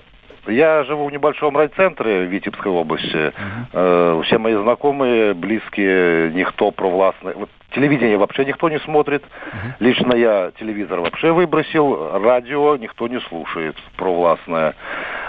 я 0.47 0.83
живу 0.83 1.07
в 1.07 1.11
небольшом 1.13 1.55
райцентре 1.55 2.25
Витебской 2.25 2.71
области. 2.71 3.33
Uh-huh. 3.73 4.23
Все 4.25 4.37
мои 4.37 4.53
знакомые, 4.53 5.33
близкие, 5.33 6.33
никто 6.33 6.71
провластный. 6.71 7.33
Вот 7.35 7.49
телевидение 7.75 8.17
вообще 8.17 8.45
никто 8.45 8.69
не 8.69 8.79
смотрит. 8.79 9.21
Uh-huh. 9.23 9.73
Лично 9.79 10.13
я 10.13 10.51
телевизор 10.59 11.01
вообще 11.01 11.31
выбросил. 11.31 12.17
Радио 12.19 12.77
никто 12.77 13.07
не 13.07 13.19
слушает 13.21 13.75
провластное. 13.97 14.75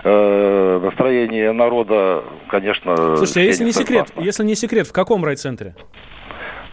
Э, 0.05 0.81
настроение 0.83 1.53
народа, 1.53 2.23
конечно... 2.49 3.17
Слушайте, 3.17 3.41
а 3.41 3.43
если 3.43 3.65
не 3.65 3.73
секрет, 3.73 4.13
если 4.17 4.45
не 4.45 4.55
секрет, 4.55 4.87
в 4.87 4.93
каком 4.93 5.25
райцентре? 5.25 5.75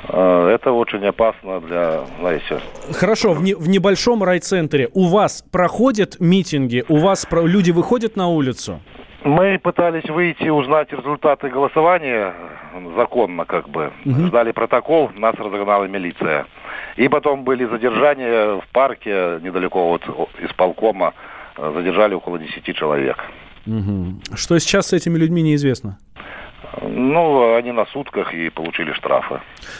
Э, 0.07 0.49
это 0.53 0.71
очень 0.71 1.05
опасно 1.05 1.59
для, 1.61 2.01
знаете... 2.19 2.59
Хорошо, 2.93 3.33
в, 3.33 3.43
не, 3.43 3.55
в 3.55 3.67
небольшом 3.67 4.23
райцентре 4.23 4.89
у 4.93 5.07
вас 5.07 5.43
проходят 5.51 6.17
митинги, 6.19 6.83
у 6.87 6.97
вас 6.97 7.25
про, 7.25 7.45
люди 7.45 7.71
выходят 7.71 8.15
на 8.15 8.27
улицу? 8.27 8.79
Мы 9.23 9.57
пытались 9.57 10.09
выйти 10.09 10.49
узнать 10.49 10.91
результаты 10.91 11.49
голосования 11.49 12.33
законно, 12.95 13.45
как 13.45 13.69
бы. 13.69 13.91
Угу. 14.05 14.27
Ждали 14.27 14.51
протокол, 14.51 15.11
нас 15.15 15.35
разогнала 15.35 15.85
милиция. 15.85 16.45
И 16.97 17.07
потом 17.07 17.43
были 17.43 17.65
задержания 17.65 18.59
в 18.59 18.67
парке 18.71 19.39
недалеко 19.41 19.91
от 19.91 20.03
исполкома. 20.41 21.13
Задержали 21.57 22.13
около 22.13 22.37
10 22.39 22.75
человек. 22.75 23.17
Угу. 23.65 24.35
Что 24.35 24.59
сейчас 24.59 24.87
с 24.87 24.93
этими 24.93 25.17
людьми 25.17 25.41
неизвестно? 25.41 25.97
Ну, 26.81 27.55
они 27.55 27.71
на 27.71 27.85
сутках 27.85 28.33
и 28.33 28.49
получили 28.49 28.93
штрафы. 28.93 29.39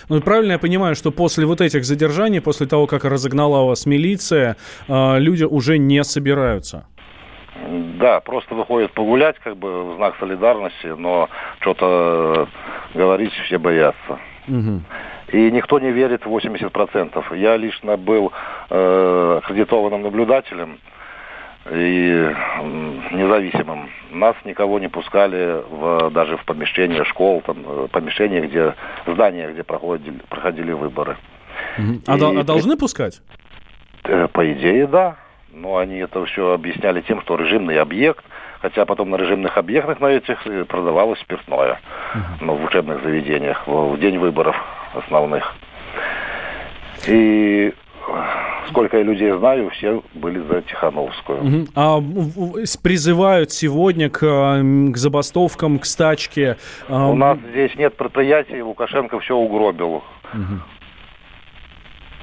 Ну, 0.09 0.21
правильно 0.21 0.53
я 0.53 0.59
понимаю, 0.59 0.95
что 0.95 1.11
после 1.11 1.45
вот 1.45 1.59
этих 1.59 1.85
задержаний, 1.85 2.39
после 2.39 2.67
того, 2.67 2.87
как 2.87 3.03
разогнала 3.03 3.65
вас 3.65 3.85
милиция, 3.85 4.57
а, 4.87 5.17
люди 5.17 5.43
уже 5.43 5.77
не 5.77 6.03
собираются? 6.03 6.85
Да, 7.73 8.19
просто 8.19 8.55
выходят 8.55 8.91
погулять, 8.91 9.37
как 9.39 9.57
бы 9.57 9.93
в 9.93 9.95
знак 9.97 10.15
солидарности, 10.19 10.87
но 10.87 11.29
что-то 11.59 12.47
говорить 12.93 13.33
все 13.45 13.57
боятся. 13.57 14.19
Угу. 14.47 14.81
И 15.33 15.51
никто 15.51 15.79
не 15.79 15.91
верит 15.91 16.25
в 16.25 16.29
80%. 16.29 17.37
Я 17.37 17.57
лично 17.57 17.97
был 17.97 18.31
э, 18.69 19.39
аккредитованным 19.41 20.03
наблюдателем 20.03 20.79
и 21.71 22.29
независимым. 23.11 23.89
Нас 24.11 24.35
никого 24.43 24.79
не 24.79 24.89
пускали 24.89 25.63
в, 25.69 26.11
даже 26.11 26.37
в 26.37 26.45
помещение 26.45 27.05
школ, 27.05 27.41
там, 27.45 27.57
э, 27.65 27.87
помещение, 27.91 28.41
где, 28.41 28.75
здание, 29.07 29.51
где 29.51 29.63
проходили, 29.63 30.19
проходили 30.29 30.73
выборы. 30.73 31.17
Угу. 31.77 32.01
А, 32.07 32.17
и, 32.17 32.37
а 32.39 32.43
должны 32.43 32.77
пускать? 32.77 33.21
Э, 34.03 34.27
по 34.27 34.51
идее, 34.51 34.87
да. 34.87 35.15
Но 35.53 35.77
они 35.77 35.97
это 35.97 36.25
все 36.25 36.53
объясняли 36.53 37.01
тем, 37.01 37.21
что 37.21 37.35
режимный 37.35 37.79
объект, 37.79 38.25
хотя 38.59 38.85
потом 38.85 39.11
на 39.11 39.17
режимных 39.17 39.55
объектах 39.55 39.99
на 39.99 40.07
этих 40.07 40.47
э, 40.47 40.65
продавалось 40.65 41.19
спиртное, 41.19 41.79
но 42.41 42.55
в 42.55 42.63
учебных 42.65 43.03
заведениях 43.03 43.67
в, 43.67 43.97
день 43.99 44.17
выборов 44.17 44.55
основных. 44.95 45.53
И 47.07 47.71
сколько 48.69 48.97
я 48.97 49.03
людей 49.03 49.31
знаю, 49.31 49.69
все 49.69 50.01
были 50.15 50.39
за 50.39 50.63
Тихановскую. 50.63 51.39
Угу. 51.43 51.67
А 51.75 52.01
призывают 52.81 53.51
сегодня 53.51 54.09
к, 54.09 54.19
к 54.21 54.97
забастовкам, 54.97 55.77
к 55.77 55.85
стачке? 55.85 56.57
У 56.89 57.13
нас 57.13 57.37
здесь 57.51 57.75
нет 57.75 57.95
предприятий, 57.95 58.63
Лукашенко 58.63 59.19
все 59.19 59.35
угробил. 59.35 60.03
Угу. 60.33 60.72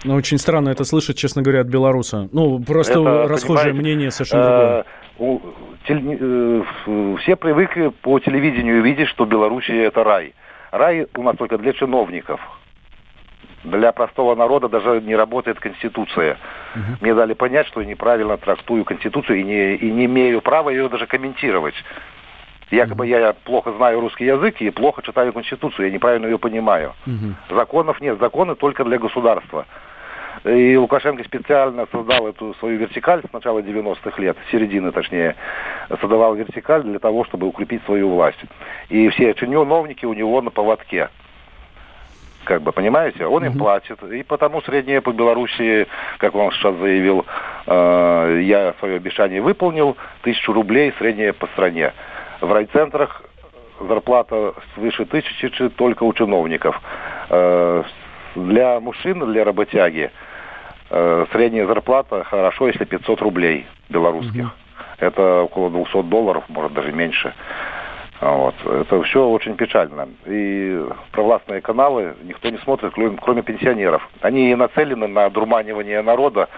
Ну, 0.05 0.15
очень 0.15 0.39
странно 0.39 0.71
это 0.71 0.85
слышать, 0.85 1.17
честно 1.17 1.43
говоря, 1.43 1.61
от 1.61 1.67
белоруса. 1.67 2.29
Ну, 2.33 2.59
просто 2.61 3.01
это, 3.01 3.29
расхожее 3.29 3.75
мнение 3.75 4.11
совершенно 4.11 4.85
другое. 5.19 5.43
Э, 5.89 6.63
э, 6.87 7.17
все 7.21 7.37
привыкли 7.37 7.89
по 8.03 8.19
телевидению 8.19 8.83
видеть, 8.83 9.09
что 9.09 9.27
Белоруссия 9.27 9.85
это 9.85 10.05
рай. 10.05 10.35
Рай 10.71 11.07
у 11.17 11.23
нас 11.23 11.37
только 11.37 11.59
для 11.59 11.73
чиновников 11.73 12.41
для 13.65 13.93
простого 13.93 14.35
народа 14.35 14.69
даже 14.69 15.01
не 15.01 15.15
работает 15.15 15.61
Конституция. 15.61 16.39
Угу. 16.75 16.97
Мне 17.01 17.15
дали 17.15 17.35
понять, 17.35 17.67
что 17.67 17.81
я 17.81 17.87
неправильно 17.87 18.37
трактую 18.37 18.85
Конституцию 18.85 19.41
и 19.41 19.43
не, 19.43 19.75
и 19.75 19.91
не 19.91 20.07
имею 20.07 20.41
права 20.41 20.71
ее 20.71 20.89
даже 20.89 21.07
комментировать. 21.07 21.75
Якобы 22.71 23.07
я 23.07 23.33
плохо 23.33 23.73
знаю 23.73 24.01
русский 24.01 24.27
язык 24.27 24.61
и 24.61 24.71
плохо 24.71 25.03
читаю 25.03 25.33
Конституцию, 25.33 25.87
я 25.87 25.93
неправильно 25.93 26.27
ее 26.27 26.39
понимаю. 26.39 26.95
Угу. 27.07 27.57
Законов 27.57 28.01
нет, 28.01 28.19
законы 28.21 28.55
только 28.55 28.85
для 28.85 28.99
государства. 28.99 29.67
И 30.45 30.77
Лукашенко 30.77 31.23
специально 31.25 31.87
создал 31.93 32.27
эту 32.27 32.55
свою 32.55 32.79
вертикаль 32.79 33.23
с 33.29 33.33
начала 33.33 33.59
90-х 33.59 34.21
лет, 34.21 34.37
середины 34.51 34.91
точнее, 34.91 35.37
создавал 36.01 36.35
вертикаль 36.35 36.83
для 36.83 36.99
того, 36.99 37.25
чтобы 37.25 37.47
укрепить 37.47 37.85
свою 37.85 38.11
власть. 38.11 38.41
И 38.89 39.09
все 39.11 39.35
чиновники 39.35 40.07
у 40.07 40.15
него 40.15 40.41
на 40.41 40.51
поводке 40.51 41.11
как 42.45 42.63
бы, 42.63 42.73
понимаете, 42.73 43.27
он 43.27 43.45
им 43.45 43.57
платит. 43.57 44.03
И 44.03 44.23
потому 44.23 44.61
средняя 44.63 45.01
по 45.01 45.13
Белоруссии, 45.13 45.87
как 46.19 46.35
он 46.35 46.51
сейчас 46.53 46.75
заявил, 46.77 47.25
э, 47.67 48.41
я 48.43 48.75
свое 48.81 48.97
обещание 48.97 49.41
выполнил, 49.41 49.97
тысячу 50.23 50.53
рублей 50.53 50.93
средняя 50.99 51.33
по 51.33 51.47
стране. 51.49 51.93
В 52.41 52.53
райцентрах 52.53 53.23
зарплата 53.79 54.55
свыше 54.75 55.05
тысячи 55.05 55.69
только 55.69 56.03
у 56.03 56.13
чиновников. 56.13 56.81
Э, 57.29 57.85
для 58.35 58.81
мужчин, 58.81 59.21
для 59.33 59.45
работяги, 59.45 60.11
э, 60.91 61.27
средняя 61.33 61.67
зарплата 61.67 62.25
хорошо, 62.25 62.69
если 62.69 62.85
500 62.85 63.23
рублей 63.23 63.67
белорусских. 63.89 64.45
Угу. 64.45 64.53
Это 64.99 65.43
около 65.43 65.71
200 65.71 66.03
долларов, 66.03 66.45
может 66.49 66.73
даже 66.75 66.93
меньше. 66.93 67.35
Вот. 68.21 68.55
Это 68.67 69.03
все 69.03 69.27
очень 69.27 69.57
печально. 69.57 70.09
И 70.27 70.85
провластные 71.11 71.63
каналы 71.63 72.15
никто 72.23 72.51
не 72.51 72.59
смотрит, 72.59 72.93
кроме, 72.95 73.43
пенсионеров. 73.43 74.07
Они 74.21 74.55
нацелены 74.55 75.07
на 75.07 75.31
дурманивание 75.31 76.03
народа 76.03 76.49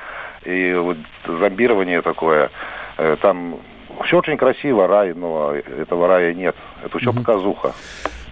и 0.45 0.75
вот 0.75 0.97
зомбирование 1.25 2.03
такое. 2.03 2.51
Э, 2.99 3.17
Там 3.23 3.61
все 4.05 4.19
очень 4.19 4.37
красиво, 4.37 4.89
рай, 4.89 5.15
но 5.15 5.55
этого 5.55 6.09
рая 6.09 6.35
нет. 6.35 6.57
Это 6.85 6.99
все 6.99 7.13
показуха. 7.13 7.75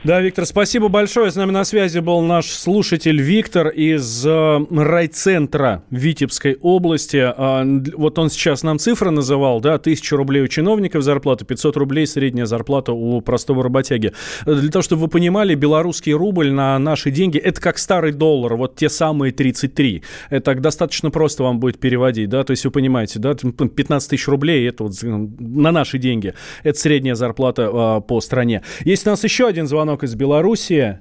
Да, 0.02 0.18
Виктор, 0.22 0.46
спасибо 0.46 0.88
большое. 0.88 1.30
С 1.30 1.36
нами 1.36 1.50
на 1.50 1.62
связи 1.62 1.98
был 1.98 2.22
наш 2.22 2.46
слушатель 2.46 3.20
Виктор 3.20 3.68
из 3.68 4.24
э, 4.24 4.58
райцентра 4.70 5.84
Витебской 5.90 6.56
области. 6.62 7.18
Д- 7.18 7.92
вот 7.94 8.18
он 8.18 8.30
сейчас 8.30 8.62
нам 8.62 8.78
цифры 8.78 9.10
называл, 9.10 9.60
да, 9.60 9.74
1000 9.74 10.16
рублей 10.16 10.42
у 10.44 10.48
чиновников 10.48 11.02
зарплата, 11.02 11.44
500 11.44 11.76
рублей 11.76 12.06
средняя 12.06 12.46
зарплата 12.46 12.92
у 12.94 13.20
простого 13.20 13.62
работяги. 13.62 14.14
Э, 14.46 14.54
Для 14.54 14.70
того, 14.70 14.82
чтобы 14.82 15.02
вы 15.02 15.08
понимали, 15.08 15.54
белорусский 15.54 16.14
рубль 16.14 16.50
на 16.50 16.78
наши 16.78 17.10
деньги, 17.10 17.36
это 17.36 17.60
как 17.60 17.76
старый 17.76 18.12
доллар, 18.12 18.54
вот 18.54 18.76
те 18.76 18.88
самые 18.88 19.32
33. 19.32 20.02
Это 20.30 20.54
достаточно 20.54 21.10
просто 21.10 21.42
вам 21.42 21.60
будет 21.60 21.78
переводить, 21.78 22.30
да, 22.30 22.42
то 22.42 22.52
есть 22.52 22.64
вы 22.64 22.70
понимаете, 22.70 23.18
да, 23.18 23.34
15 23.34 24.08
тысяч 24.08 24.26
рублей, 24.28 24.66
это 24.66 24.84
вот 24.84 24.94
э, 25.02 25.06
на 25.08 25.72
наши 25.72 25.98
деньги, 25.98 26.32
это 26.62 26.78
средняя 26.78 27.14
зарплата 27.16 27.70
э, 27.70 28.00
по 28.00 28.22
стране. 28.22 28.62
Есть 28.86 29.06
у 29.06 29.10
нас 29.10 29.22
еще 29.24 29.46
один 29.46 29.66
звонок 29.66 29.89
из 30.02 30.14
Белоруссии, 30.14 31.00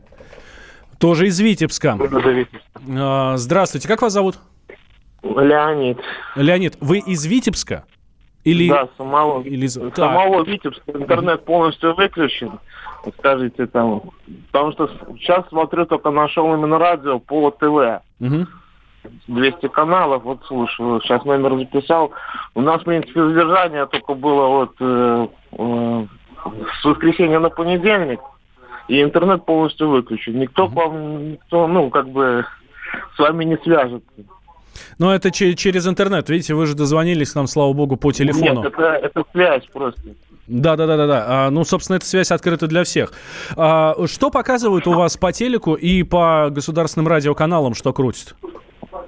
тоже 1.00 1.28
из 1.28 1.40
Витебска. 1.40 1.98
А, 2.98 3.38
Здравствуйте, 3.38 3.88
как 3.88 4.02
вас 4.02 4.14
зовут? 4.14 4.38
Леонид. 5.24 6.00
Леонид, 6.36 6.78
вы 6.82 7.00
из 7.00 7.26
Витебска? 7.26 7.86
Или... 8.44 8.70
Да, 8.70 8.88
самого, 8.98 9.42
Или... 9.44 9.66
из- 9.66 9.74
Так. 9.76 9.96
самого 9.96 10.44
Витебска. 10.44 10.92
Интернет 10.94 11.44
полностью 11.46 11.94
выключен. 11.96 12.60
Скажите 13.18 13.66
там. 13.68 14.02
Потому 14.52 14.72
что 14.74 14.90
сейчас 15.20 15.48
смотрю 15.50 15.86
только 15.86 16.10
нашел 16.12 16.54
именно 16.54 16.78
радио 16.78 17.20
по 17.20 17.52
ТВ. 17.52 18.02
Мгм. 18.20 18.48
200 19.28 19.68
каналов, 19.70 20.24
вот 20.24 20.44
слушаю, 20.46 21.00
сейчас 21.02 21.24
номер 21.24 21.58
записал. 21.58 22.12
У 22.54 22.62
нас, 22.62 22.82
в 22.82 22.86
принципе, 22.86 23.24
задержание 23.24 23.86
только 23.86 24.14
было 24.14 24.48
вот 24.48 24.76
э, 24.82 25.28
э, 25.54 26.06
с 26.82 26.86
воскресенья 26.86 27.40
на 27.40 27.50
понедельник, 27.50 28.20
и 28.90 29.02
интернет 29.02 29.46
полностью 29.46 29.90
выключен. 29.90 30.40
Никто 30.40 30.68
к 30.68 30.74
вам, 30.74 31.32
никто, 31.32 31.68
ну, 31.68 31.90
как 31.90 32.10
бы 32.10 32.44
с 33.16 33.20
вами 33.20 33.46
не 33.46 33.58
свяжется. 33.58 34.10
Но 34.98 35.14
это 35.14 35.32
че- 35.32 35.54
через 35.54 35.88
интернет, 35.88 36.30
видите, 36.30 36.54
вы 36.56 36.66
же 36.66 36.76
дозвонились 36.76 37.36
нам, 37.36 37.48
слава 37.48 37.72
богу, 37.74 37.96
по 37.98 38.12
телефону. 38.12 38.64
Нет, 38.64 38.74
это, 38.74 38.84
это 38.84 39.24
связь 39.32 39.66
просто. 39.72 40.02
Да, 40.48 40.76
да, 40.76 40.88
да, 40.88 40.98
да, 40.98 41.08
да. 41.08 41.26
А, 41.28 41.50
ну, 41.52 41.64
собственно, 41.64 41.98
эта 41.98 42.06
связь 42.08 42.32
открыта 42.32 42.66
для 42.68 42.84
всех. 42.84 43.14
А, 43.56 43.96
что 44.08 44.32
показывают 44.32 44.88
у 44.88 44.94
вас 44.94 45.16
по 45.16 45.32
телеку 45.32 45.76
и 45.76 46.02
по 46.04 46.48
государственным 46.50 47.08
радиоканалам, 47.08 47.76
что 47.76 47.94
крутит? 47.94 48.36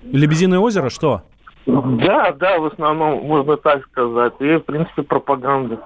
Лебединое 0.04 0.60
озеро, 0.60 0.90
что? 0.90 1.24
Да, 1.66 2.32
да, 2.34 2.60
в 2.60 2.66
основном 2.66 3.24
можно 3.24 3.58
так 3.58 3.84
сказать. 3.86 4.34
И, 4.40 4.56
в 4.58 4.60
принципе, 4.62 5.02
пропаганда. 5.02 5.80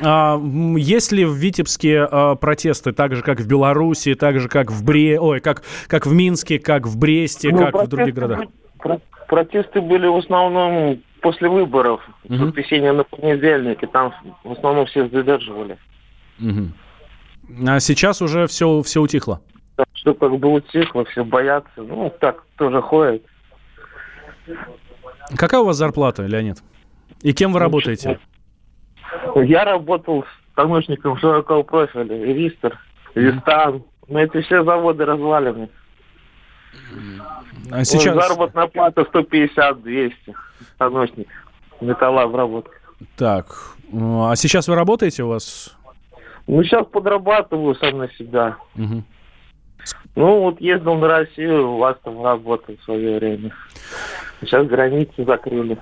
А, 0.00 0.34
м, 0.36 0.76
есть 0.76 1.12
ли 1.12 1.24
в 1.24 1.34
Витебске 1.34 2.00
а, 2.10 2.34
протесты, 2.36 2.92
так 2.92 3.14
же, 3.16 3.22
как 3.22 3.40
в 3.40 3.46
Беларуси, 3.48 4.14
так 4.14 4.38
же, 4.40 4.48
как 4.48 4.70
в 4.70 4.84
Бре... 4.84 5.18
Ой, 5.20 5.40
как, 5.40 5.62
как 5.88 6.06
в 6.06 6.12
Минске, 6.12 6.58
как 6.58 6.86
в 6.86 6.96
Бресте, 6.98 7.50
Ну, 7.50 7.58
как 7.58 7.74
в 7.84 7.88
других 7.88 8.14
городах? 8.14 8.40
протесты 9.28 9.80
были 9.80 10.06
в 10.06 10.16
основном 10.16 11.00
после 11.20 11.48
выборов. 11.48 12.00
В 12.24 12.32
Мгм. 12.32 12.46
воскресенье 12.46 12.92
на 12.92 13.04
понедельник. 13.04 13.82
И 13.82 13.86
там 13.86 14.14
в 14.44 14.52
основном 14.52 14.86
всех 14.86 15.10
задерживали. 15.10 15.76
Мгм. 16.38 16.72
А 17.66 17.80
сейчас 17.80 18.22
уже 18.22 18.46
все, 18.46 18.82
все 18.82 19.00
утихло. 19.02 19.40
Так 19.76 19.88
что 19.94 20.14
как 20.14 20.38
бы 20.38 20.52
утихло, 20.54 21.04
все 21.06 21.24
боятся. 21.24 21.70
Ну, 21.76 22.12
так 22.20 22.44
тоже 22.56 22.80
ходят. 22.80 23.22
Какая 25.36 25.60
у 25.60 25.64
вас 25.66 25.76
зарплата, 25.76 26.24
Леонид? 26.24 26.62
И 27.22 27.32
кем 27.32 27.52
вы 27.52 27.58
работаете? 27.58 28.18
Я 29.36 29.64
работал 29.64 30.24
с 30.24 30.54
помощником 30.54 31.16
широкого 31.18 31.62
профиля. 31.62 32.04
Ристер, 32.04 32.78
Вистан. 33.14 33.84
Но 34.08 34.20
эти 34.20 34.40
все 34.42 34.64
заводы 34.64 35.04
развалены. 35.04 35.68
А 37.70 37.84
сейчас... 37.84 38.14
Вот 38.14 38.22
заработная 38.22 38.66
плата 38.66 39.02
150-200. 39.02 40.12
Станочник. 40.74 41.28
Металлообработка. 41.80 42.76
Так, 43.16 43.54
а 43.92 44.34
сейчас 44.34 44.66
вы 44.66 44.74
работаете 44.74 45.22
у 45.22 45.28
вас? 45.28 45.76
Ну, 46.46 46.62
сейчас 46.64 46.86
подрабатываю 46.86 47.74
сам 47.74 47.98
на 47.98 48.08
себя. 48.12 48.56
Мгм. 48.74 49.04
Ну, 50.16 50.40
вот 50.40 50.60
ездил 50.60 50.94
на 50.96 51.06
Россию, 51.06 51.72
у 51.72 51.78
вас 51.78 51.96
там 52.02 52.24
работал 52.24 52.74
в 52.76 52.84
свое 52.84 53.18
время. 53.18 53.52
Сейчас 54.40 54.66
границы 54.66 55.24
закрыли. 55.24 55.78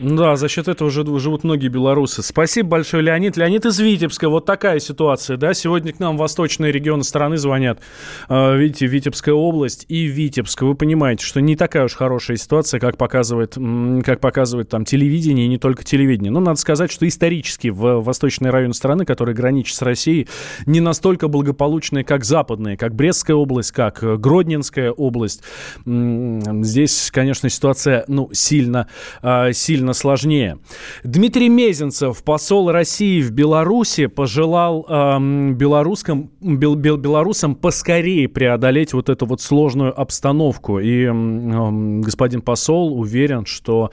Да, 0.00 0.36
за 0.36 0.48
счет 0.48 0.68
этого 0.68 0.90
жи- 0.90 1.18
живут 1.18 1.42
многие 1.42 1.68
белорусы. 1.68 2.22
Спасибо 2.22 2.68
большое, 2.68 3.02
Леонид. 3.02 3.36
Леонид 3.36 3.66
из 3.66 3.80
Витебска. 3.80 4.28
Вот 4.28 4.44
такая 4.44 4.78
ситуация, 4.78 5.36
да? 5.36 5.54
Сегодня 5.54 5.92
к 5.92 5.98
нам 5.98 6.16
восточные 6.16 6.70
регионы 6.70 7.02
страны 7.02 7.36
звонят. 7.36 7.80
А, 8.28 8.54
Видите, 8.54 8.86
Витебская 8.86 9.34
область 9.34 9.86
и 9.88 10.04
Витебск. 10.04 10.62
Вы 10.62 10.76
понимаете, 10.76 11.24
что 11.24 11.40
не 11.40 11.56
такая 11.56 11.84
уж 11.84 11.94
хорошая 11.94 12.36
ситуация, 12.36 12.78
как 12.78 12.96
показывает, 12.96 13.56
как 14.04 14.20
показывает 14.20 14.68
там 14.68 14.84
телевидение, 14.84 15.46
и 15.46 15.48
не 15.48 15.58
только 15.58 15.82
телевидение. 15.82 16.30
Но 16.30 16.38
надо 16.38 16.60
сказать, 16.60 16.92
что 16.92 17.06
исторически 17.08 17.68
в 17.68 18.00
восточные 18.00 18.52
районы 18.52 18.74
страны, 18.74 19.04
которые 19.04 19.34
граничат 19.34 19.76
с 19.76 19.82
Россией, 19.82 20.28
не 20.66 20.80
настолько 20.80 21.26
благополучные, 21.26 22.04
как 22.04 22.24
западные, 22.24 22.76
как 22.76 22.94
Брестская 22.94 23.36
область, 23.36 23.72
как 23.72 24.04
э, 24.04 24.16
Гродненская 24.16 24.92
область. 24.92 25.42
Здесь, 25.84 27.10
конечно, 27.12 27.48
ситуация, 27.48 28.04
ну, 28.06 28.30
сильно, 28.32 28.86
а, 29.22 29.52
сильно 29.88 29.94
сложнее. 29.94 30.58
Дмитрий 31.04 31.48
Мезенцев, 31.48 32.24
посол 32.24 32.70
России 32.70 33.22
в 33.22 33.30
Беларуси, 33.32 34.06
пожелал 34.06 34.84
ам, 34.88 35.54
белорусским, 35.54 36.30
бел- 36.40 36.76
бел- 36.76 36.96
белорусам 36.98 37.54
поскорее 37.54 38.28
преодолеть 38.28 38.92
вот 38.92 39.08
эту 39.08 39.26
вот 39.26 39.40
сложную 39.40 39.98
обстановку. 39.98 40.78
И 40.80 41.04
м, 41.04 41.52
ам, 41.52 42.00
господин 42.02 42.42
посол 42.42 42.98
уверен, 43.00 43.46
что 43.46 43.90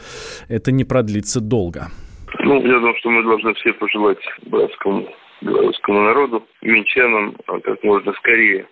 это 0.49 0.71
не 0.71 0.83
продлится 0.83 1.39
долго. 1.39 1.87
Ну, 2.39 2.55
я 2.55 2.79
думаю, 2.79 2.95
что 2.99 3.09
мы 3.09 3.23
должны 3.23 3.53
все 3.55 3.73
пожелать 3.73 4.19
братскому 4.47 5.07
белорусскому 5.41 6.01
народу, 6.01 6.43
минчанам, 6.61 7.35
а, 7.47 7.59
как 7.59 7.83
можно 7.83 8.13
скорее 8.13 8.65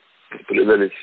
преодолеть 0.47 0.93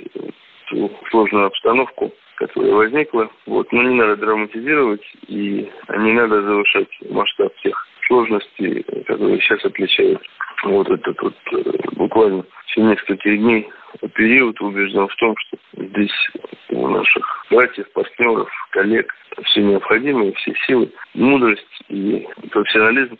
сложную 1.10 1.46
обстановку, 1.46 2.12
которая 2.40 2.72
возникла. 2.72 3.30
Вот. 3.46 3.70
Но 3.70 3.82
не 3.82 3.94
надо 3.94 4.16
драматизировать 4.16 5.04
и 5.28 5.70
не 5.98 6.12
надо 6.12 6.42
завышать 6.42 6.88
масштаб 7.10 7.52
тех 7.62 7.86
сложностей, 8.08 8.82
которые 9.06 9.40
сейчас 9.40 9.64
отличают 9.64 10.20
вот 10.64 10.90
этот 10.90 11.20
вот 11.22 11.34
э, 11.52 11.62
буквально 11.92 12.44
все 12.66 12.82
несколько 12.82 13.36
дней 13.36 13.68
период 14.14 14.60
убежден 14.60 15.06
в 15.06 15.16
том, 15.16 15.34
что 15.36 15.58
здесь 15.76 16.30
у 16.70 16.88
наших 16.88 17.46
братьев, 17.50 17.90
партнеров, 17.92 18.48
коллег 18.70 19.12
все 19.44 19.62
необходимое, 19.62 20.32
все 20.32 20.54
силы, 20.66 20.90
мудрость 21.14 21.66
и 21.88 22.26
профессионализм, 22.50 23.18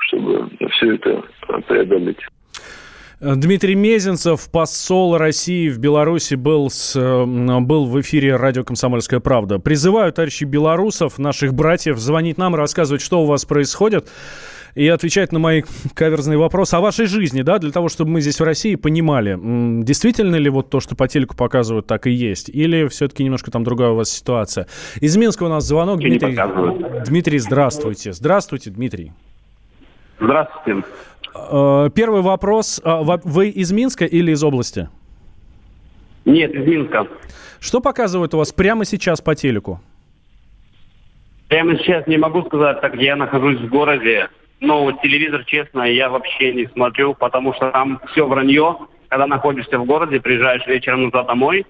чтобы 0.00 0.48
все 0.72 0.94
это 0.94 1.22
преодолеть. 1.66 2.20
Дмитрий 3.20 3.74
Мезенцев, 3.74 4.48
посол 4.48 5.16
России 5.16 5.68
в 5.68 5.78
Беларуси, 5.78 6.36
был, 6.36 6.70
с, 6.70 6.94
э, 6.94 7.60
был 7.60 7.86
в 7.86 8.00
эфире 8.00 8.36
радио 8.36 8.62
«Комсомольская 8.62 9.18
правда». 9.18 9.58
Призываю 9.58 10.12
товарищей 10.12 10.44
белорусов, 10.44 11.18
наших 11.18 11.52
братьев, 11.52 11.98
звонить 11.98 12.38
нам, 12.38 12.54
рассказывать, 12.54 13.02
что 13.02 13.22
у 13.22 13.26
вас 13.26 13.44
происходит, 13.44 14.08
и 14.76 14.86
отвечать 14.86 15.32
на 15.32 15.40
мои 15.40 15.62
каверзные 15.94 16.38
вопросы 16.38 16.76
о 16.76 16.80
вашей 16.80 17.06
жизни, 17.06 17.42
да, 17.42 17.58
для 17.58 17.72
того, 17.72 17.88
чтобы 17.88 18.12
мы 18.12 18.20
здесь 18.20 18.38
в 18.38 18.44
России 18.44 18.76
понимали, 18.76 19.36
действительно 19.82 20.36
ли 20.36 20.48
вот 20.48 20.70
то, 20.70 20.78
что 20.78 20.94
по 20.94 21.08
телеку 21.08 21.34
показывают, 21.36 21.88
так 21.88 22.06
и 22.06 22.12
есть, 22.12 22.48
или 22.48 22.86
все-таки 22.86 23.24
немножко 23.24 23.50
там 23.50 23.64
другая 23.64 23.90
у 23.90 23.96
вас 23.96 24.10
ситуация. 24.10 24.68
Из 25.00 25.16
Минска 25.16 25.42
у 25.42 25.48
нас 25.48 25.64
звонок. 25.64 25.98
Дмитрий. 25.98 26.38
Дмитрий, 27.04 27.38
здравствуйте. 27.38 28.12
Здравствуйте, 28.12 28.70
Дмитрий. 28.70 29.12
Здравствуйте. 30.20 30.84
Э, 31.50 31.90
Первый 31.94 32.22
вопрос. 32.22 32.80
Во- 32.84 33.20
Вы 33.24 33.48
из 33.50 33.72
Минска 33.72 34.04
или 34.04 34.32
из 34.32 34.42
области? 34.42 34.88
Нет, 36.24 36.52
из 36.54 36.66
Минска. 36.66 37.06
Что 37.60 37.80
показывают 37.80 38.34
у 38.34 38.38
вас 38.38 38.52
прямо 38.52 38.84
сейчас 38.84 39.20
по 39.20 39.34
телеку? 39.34 39.80
Прямо 41.48 41.76
сейчас 41.78 42.06
не 42.06 42.18
могу 42.18 42.42
сказать, 42.44 42.80
так 42.80 42.94
я 42.96 43.16
нахожусь 43.16 43.58
в 43.58 43.68
городе. 43.68 44.28
Но 44.60 44.82
вот 44.84 45.00
телевизор, 45.02 45.44
честно, 45.44 45.82
я 45.82 46.08
вообще 46.10 46.52
не 46.52 46.66
смотрю, 46.66 47.14
потому 47.14 47.54
что 47.54 47.70
там 47.70 48.00
все 48.12 48.26
вранье. 48.26 48.76
Когда 49.08 49.26
находишься 49.26 49.78
в 49.78 49.86
городе, 49.86 50.20
приезжаешь 50.20 50.66
вечером 50.66 51.04
назад 51.04 51.26
домой, 51.26 51.64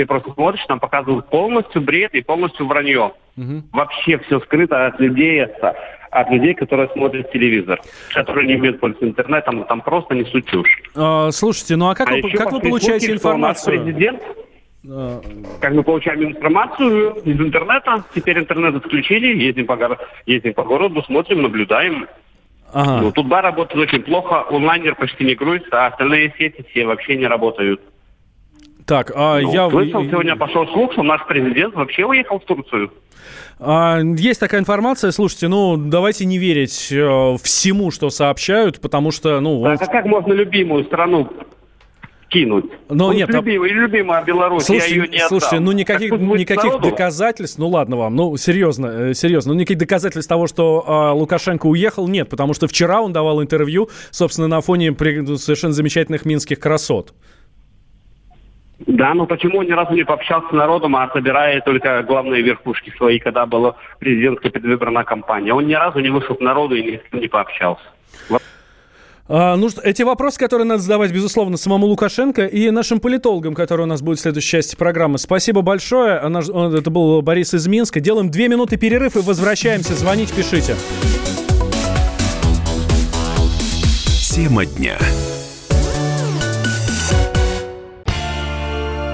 Ты 0.00 0.06
просто 0.06 0.32
смотришь, 0.32 0.64
там 0.66 0.80
показывают 0.80 1.28
полностью 1.28 1.82
бред 1.82 2.14
и 2.14 2.22
полностью 2.22 2.66
вранье. 2.66 3.12
Мгм. 3.36 3.64
Вообще 3.70 4.16
все 4.20 4.40
скрыто 4.40 4.86
от 4.86 4.98
людей, 4.98 5.44
от, 5.44 5.76
от 6.10 6.30
людей, 6.30 6.54
которые 6.54 6.88
смотрят 6.94 7.30
телевизор, 7.30 7.78
которые 8.14 8.46
не 8.46 8.54
имеют 8.54 8.80
пользоваться 8.80 9.06
интернетом, 9.10 9.64
там 9.64 9.82
просто 9.82 10.14
несут 10.14 10.46
чушь. 10.46 10.80
А, 10.96 11.30
слушайте, 11.32 11.76
ну 11.76 11.90
а 11.90 11.94
как, 11.94 12.08
А 12.08 12.14
вы, 12.14 12.30
как 12.30 12.50
вы 12.50 12.60
получаете 12.60 13.08
слухи, 13.08 13.18
что 13.18 13.34
у 13.34 13.36
нас 13.36 13.58
информацию? 13.68 13.84
президент, 13.84 14.22
А, 14.88 15.20
как 15.60 15.74
мы 15.74 15.82
получаем 15.82 16.24
информацию 16.24 17.16
из 17.22 17.38
интернета, 17.38 18.02
теперь 18.14 18.38
интернет 18.38 18.76
отключили, 18.76 19.36
ездим 19.36 19.66
по, 19.66 19.74
горо- 19.74 19.98
ездим 20.24 20.54
по 20.54 20.62
городу, 20.62 21.02
смотрим, 21.02 21.42
наблюдаем. 21.42 22.06
Ага. 22.72 23.02
Ну, 23.02 23.12
туда 23.12 23.42
работает 23.42 23.88
очень 23.92 24.02
плохо, 24.02 24.46
онлайнер 24.48 24.94
почти 24.94 25.24
не 25.26 25.34
грузится, 25.34 25.84
а 25.84 25.88
остальные 25.88 26.32
сети 26.38 26.64
все 26.70 26.86
вообще 26.86 27.16
не 27.16 27.26
работают. 27.26 27.82
Так, 28.86 29.12
а 29.14 29.40
Ну, 29.40 29.52
я... 29.52 29.70
Слышал, 29.70 30.02
сегодня 30.04 30.36
пошел 30.36 30.66
слух, 30.68 30.92
что 30.92 31.02
наш 31.02 31.26
президент 31.26 31.74
вообще 31.74 32.04
уехал 32.04 32.38
в 32.40 32.44
Турцию. 32.44 32.90
А, 33.58 33.98
есть 34.00 34.40
такая 34.40 34.60
информация, 34.60 35.10
слушайте, 35.10 35.48
ну 35.48 35.76
давайте 35.76 36.24
не 36.24 36.38
верить 36.38 36.88
э, 36.90 37.36
всему, 37.42 37.90
что 37.90 38.08
сообщают, 38.10 38.80
потому 38.80 39.10
что, 39.10 39.38
ну, 39.40 39.60
он- 39.60 39.72
а 39.72 39.76
как 39.76 40.06
можно 40.06 40.32
любимую 40.32 40.84
страну 40.84 41.30
кинуть? 42.30 42.64
Но 42.88 43.08
Ну, 43.08 43.12
нет, 43.12 43.28
а- 43.28 43.32
любимая, 43.38 43.70
любимая 43.70 44.24
Беларусь, 44.24 44.64
Слушайте, 44.64 44.96
я 44.96 45.02
ее 45.02 45.08
не 45.08 45.18
слушайте, 45.28 45.56
отдам. 45.56 45.64
ну 45.64 45.70
Так 45.72 45.78
никаких, 45.80 46.12
никаких 46.12 46.64
народу. 46.64 46.88
доказательств, 46.90 47.58
ну 47.58 47.68
ладно 47.68 47.96
вам, 47.96 48.16
ну 48.16 48.34
серьезно, 48.38 48.86
э, 49.10 49.14
серьезно, 49.14 49.52
ну 49.52 49.58
никаких 49.60 49.78
доказательств 49.78 50.28
того, 50.28 50.46
что 50.46 50.82
а, 50.86 51.12
Лукашенко 51.12 51.66
уехал, 51.66 52.08
нет, 52.08 52.28
потому 52.30 52.54
что 52.54 52.66
вчера 52.66 53.02
он 53.02 53.12
давал 53.12 53.42
интервью, 53.42 53.90
собственно, 54.10 54.48
на 54.48 54.60
фоне 54.62 54.96
ну, 54.98 55.36
совершенно 55.36 55.72
замечательных 55.74 56.24
минских 56.24 56.60
красот. 56.60 57.12
Да, 58.86 59.12
но 59.14 59.26
почему 59.26 59.58
он 59.58 59.66
ни 59.66 59.72
разу 59.72 59.92
не 59.92 60.04
пообщался 60.04 60.48
с 60.48 60.52
народом, 60.52 60.96
а 60.96 61.10
собирает 61.12 61.64
только 61.64 62.02
главные 62.02 62.42
верхушки 62.42 62.92
свои, 62.96 63.18
когда 63.18 63.44
была 63.44 63.76
президентская 63.98 64.50
предвыборная 64.50 65.04
кампания? 65.04 65.52
Он 65.52 65.66
ни 65.66 65.74
разу 65.74 66.00
не 66.00 66.08
вышел 66.08 66.34
к 66.34 66.40
народу 66.40 66.76
и 66.76 66.82
ни 66.82 66.96
с 66.96 67.10
кем 67.10 67.20
не 67.20 67.28
пообщался. 67.28 67.84
А, 69.32 69.54
ну, 69.54 69.68
эти 69.84 70.02
вопросы, 70.02 70.40
которые 70.40 70.66
надо 70.66 70.82
задавать, 70.82 71.12
безусловно, 71.12 71.56
самому 71.56 71.86
Лукашенко 71.86 72.46
и 72.46 72.70
нашим 72.70 72.98
политологам, 72.98 73.54
которые 73.54 73.84
у 73.86 73.88
нас 73.88 74.02
будут 74.02 74.18
в 74.18 74.22
следующей 74.22 74.50
части 74.50 74.74
программы. 74.74 75.18
Спасибо 75.18 75.62
большое. 75.62 76.14
А 76.14 76.76
это 76.76 76.90
был 76.90 77.22
Борис 77.22 77.54
из 77.54 77.68
Минска. 77.68 78.00
Делаем 78.00 78.28
две 78.30 78.48
минуты 78.48 78.76
перерыв 78.76 79.14
и 79.14 79.20
возвращаемся. 79.20 79.94
Звоните, 79.94 80.34
пишите. 80.34 80.74
Тема 84.34 84.66
дня. 84.66 84.96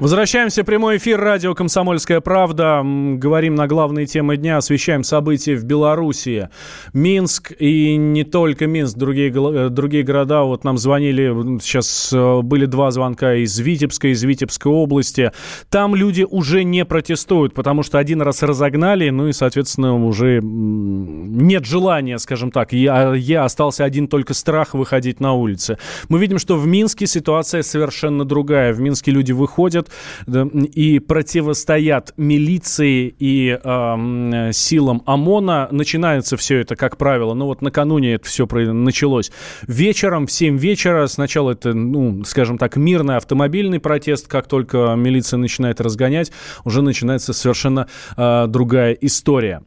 Возвращаемся 0.00 0.62
в 0.62 0.64
прямой 0.64 0.96
эфир 0.96 1.20
радио 1.20 1.54
«Комсомольская 1.54 2.22
правда». 2.22 2.80
Говорим 2.82 3.54
на 3.54 3.66
главные 3.66 4.06
темы 4.06 4.38
дня, 4.38 4.56
освещаем 4.56 5.04
события 5.04 5.56
в 5.56 5.64
Белоруссии. 5.64 6.48
Минск 6.94 7.52
и 7.58 7.96
не 7.96 8.24
только 8.24 8.66
Минск, 8.66 8.96
другие, 8.96 9.30
э, 9.30 9.68
другие 9.68 10.02
города. 10.02 10.44
Вот 10.44 10.64
нам 10.64 10.78
звонили, 10.78 11.58
сейчас 11.60 12.14
э, 12.14 12.40
были 12.40 12.64
два 12.64 12.90
звонка 12.92 13.34
из 13.34 13.58
Витебска, 13.58 14.08
из 14.08 14.22
Витебской 14.22 14.72
области. 14.72 15.32
Там 15.68 15.94
люди 15.94 16.26
уже 16.26 16.64
не 16.64 16.86
протестуют, 16.86 17.52
потому 17.52 17.82
что 17.82 17.98
один 17.98 18.22
раз 18.22 18.42
разогнали, 18.42 19.10
ну 19.10 19.28
и, 19.28 19.32
соответственно, 19.32 20.02
уже 20.02 20.40
нет 20.42 21.66
желания, 21.66 22.18
скажем 22.18 22.52
так. 22.52 22.72
Я, 22.72 23.12
я 23.12 23.44
остался 23.44 23.84
один 23.84 24.08
только 24.08 24.32
страх 24.32 24.72
выходить 24.72 25.20
на 25.20 25.34
улицы. 25.34 25.76
Мы 26.08 26.20
видим, 26.20 26.38
что 26.38 26.56
в 26.56 26.66
Минске 26.66 27.06
ситуация 27.06 27.60
совершенно 27.60 28.24
другая. 28.24 28.72
В 28.72 28.80
Минске 28.80 29.10
люди 29.10 29.32
выходят 29.32 29.89
и 30.26 30.98
противостоят 30.98 32.12
милиции 32.16 33.14
и 33.18 33.58
эм, 33.62 34.52
силам 34.52 35.02
ОМОНа. 35.06 35.68
Начинается 35.70 36.36
все 36.36 36.60
это, 36.60 36.76
как 36.76 36.96
правило, 36.96 37.34
ну 37.34 37.46
вот 37.46 37.62
накануне 37.62 38.14
это 38.14 38.26
все 38.26 38.46
началось. 38.50 39.30
Вечером, 39.66 40.26
в 40.26 40.32
7 40.32 40.58
вечера, 40.58 41.06
сначала 41.06 41.52
это, 41.52 41.72
ну, 41.72 42.24
скажем 42.24 42.58
так, 42.58 42.76
мирный 42.76 43.16
автомобильный 43.16 43.80
протест, 43.80 44.28
как 44.28 44.46
только 44.46 44.94
милиция 44.96 45.38
начинает 45.38 45.80
разгонять, 45.80 46.32
уже 46.64 46.82
начинается 46.82 47.32
совершенно 47.32 47.88
э, 48.16 48.46
другая 48.48 48.92
история. 48.92 49.62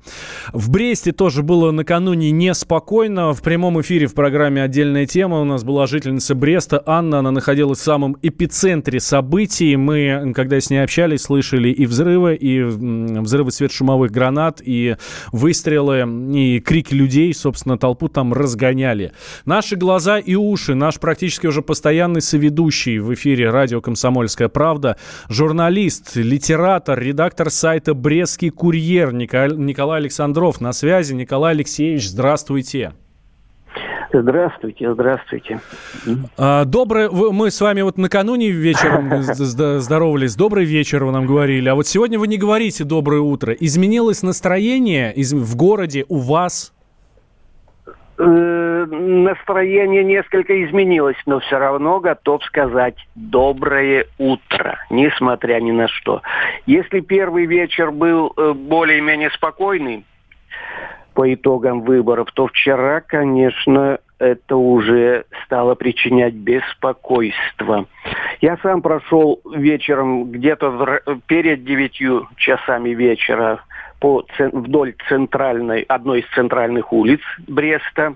В 0.52 0.70
Бресте 0.70 1.12
тоже 1.12 1.44
было 1.44 1.72
накануне 1.72 2.32
неспокойно. 2.32 3.34
В 3.34 3.42
прямом 3.42 3.82
эфире 3.82 4.08
в 4.08 4.14
программе 4.14 4.64
«Отдельная 4.64 5.06
тема» 5.06 5.42
у 5.42 5.46
нас 5.46 5.64
была 5.64 5.88
жительница 5.88 6.36
Бреста 6.36 6.82
Анна. 6.86 7.20
Она 7.20 7.32
находилась 7.32 7.80
в 7.80 7.84
самом 7.84 8.18
эпицентре 8.22 9.00
событий. 9.00 9.76
Мы, 9.76 10.13
когда 10.34 10.60
с 10.60 10.70
ней 10.70 10.84
общались, 10.84 11.22
слышали 11.22 11.70
и 11.70 11.86
взрывы, 11.86 12.36
и 12.36 12.62
взрывы 12.62 13.52
светошумовых 13.52 14.12
гранат, 14.12 14.62
и 14.64 14.96
выстрелы, 15.32 16.06
и 16.36 16.60
крики 16.60 16.94
людей. 16.94 17.34
Собственно, 17.34 17.78
толпу 17.78 18.08
там 18.08 18.34
разгоняли. 18.34 19.14
Наши 19.46 19.76
глаза 19.76 20.20
и 20.20 20.36
уши, 20.36 20.76
наш 20.76 21.00
практически 21.00 21.48
уже 21.48 21.62
постоянный 21.62 22.22
соведущий 22.22 23.00
в 23.00 23.14
эфире 23.14 23.50
радио 23.50 23.82
«Комсомольская 23.82 24.50
правда», 24.50 24.98
журналист, 25.30 26.16
литератор, 26.16 27.00
редактор 27.00 27.50
сайта 27.50 27.94
«Брестский 27.94 28.50
курьер» 28.50 29.14
Николай 29.14 30.00
Александров 30.00 30.62
на 30.62 30.74
связи. 30.74 31.14
Николай 31.14 31.54
Алексеевич, 31.54 32.10
здравствуйте. 32.10 32.94
Здравствуйте, 34.16 34.94
здравствуйте. 34.94 35.60
А, 36.38 36.66
Доброе, 36.66 37.10
мы 37.10 37.50
с 37.50 37.60
вами 37.60 37.82
вот 37.82 37.98
накануне 37.98 38.52
вечером 38.52 39.24
здоровались, 39.24 40.36
добрый 40.36 40.66
вечер 40.66 41.04
вы 41.04 41.12
нам 41.12 41.26
говорили, 41.26 41.68
а 41.68 41.74
вот 41.74 41.88
сегодня 41.88 42.20
вы 42.20 42.28
не 42.28 42.38
говорите 42.38 42.84
доброе 42.84 43.22
утро. 43.22 43.54
Изменилось 43.54 44.22
настроение 44.22 45.14
в 45.16 45.56
городе 45.56 46.06
у 46.10 46.20
вас? 46.20 46.74
Э, 48.20 48.86
Настроение 48.86 50.04
несколько 50.04 50.64
изменилось, 50.64 51.18
но 51.26 51.40
все 51.40 51.58
равно 51.58 52.00
готов 52.00 52.44
сказать 52.44 52.96
доброе 53.16 54.06
утро, 54.20 54.78
несмотря 54.92 55.60
ни 55.60 55.72
на 55.72 55.88
что. 55.88 56.22
Если 56.68 57.00
первый 57.00 57.48
вечер 57.48 57.92
был 57.92 58.32
э, 58.38 58.54
более-менее 58.54 59.32
спокойный 59.32 60.06
по 61.14 61.34
итогам 61.34 61.82
выборов, 61.82 62.32
то 62.34 62.48
вчера, 62.48 63.02
конечно, 63.02 64.00
это 64.20 64.56
уже 64.56 65.26
стало 65.46 65.76
причинять 65.76 66.34
беспокойство. 66.34 67.86
Я 68.42 68.58
сам 68.58 68.82
прошел 68.82 69.42
вечером 69.54 70.32
где-то 70.32 71.02
перед 71.28 71.64
девятью 71.64 72.28
часами 72.38 72.90
вечера 72.90 73.60
по 74.00 74.26
вдоль 74.52 74.96
центральной, 75.08 75.82
одной 75.82 76.22
из 76.22 76.28
центральных 76.36 76.92
улиц 76.92 77.22
Бреста, 77.48 78.16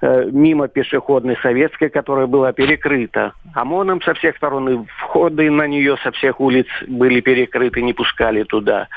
э, 0.00 0.28
мимо 0.32 0.68
пешеходной 0.68 1.36
советской, 1.42 1.88
которая 1.88 2.26
была 2.26 2.52
перекрыта 2.52 3.32
ОМОНом 3.54 4.02
со 4.02 4.14
всех 4.14 4.36
сторон, 4.36 4.68
и 4.68 4.86
входы 4.98 5.50
на 5.50 5.66
нее 5.66 5.96
со 6.02 6.10
всех 6.12 6.40
улиц 6.40 6.66
были 6.86 7.20
перекрыты, 7.20 7.82
не 7.82 7.92
пускали 7.92 8.42
туда. 8.44 8.88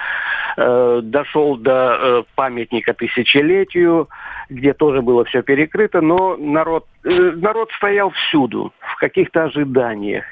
Э, 0.57 1.01
Дошел 1.03 1.57
до 1.57 1.97
э, 1.99 2.23
памятника 2.35 2.93
тысячелетию, 2.93 4.09
где 4.49 4.73
тоже 4.73 5.01
было 5.01 5.25
все 5.25 5.41
перекрыто, 5.41 6.01
но 6.01 6.35
народ, 6.37 6.85
народ 7.03 7.71
стоял 7.77 8.09
всюду, 8.11 8.73
в 8.79 8.95
каких-то 8.97 9.45
ожиданиях. 9.45 10.25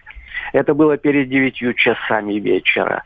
Это 0.54 0.74
было 0.74 0.98
перед 0.98 1.30
девятью 1.30 1.74
часами 1.74 2.34
вечера. 2.40 3.04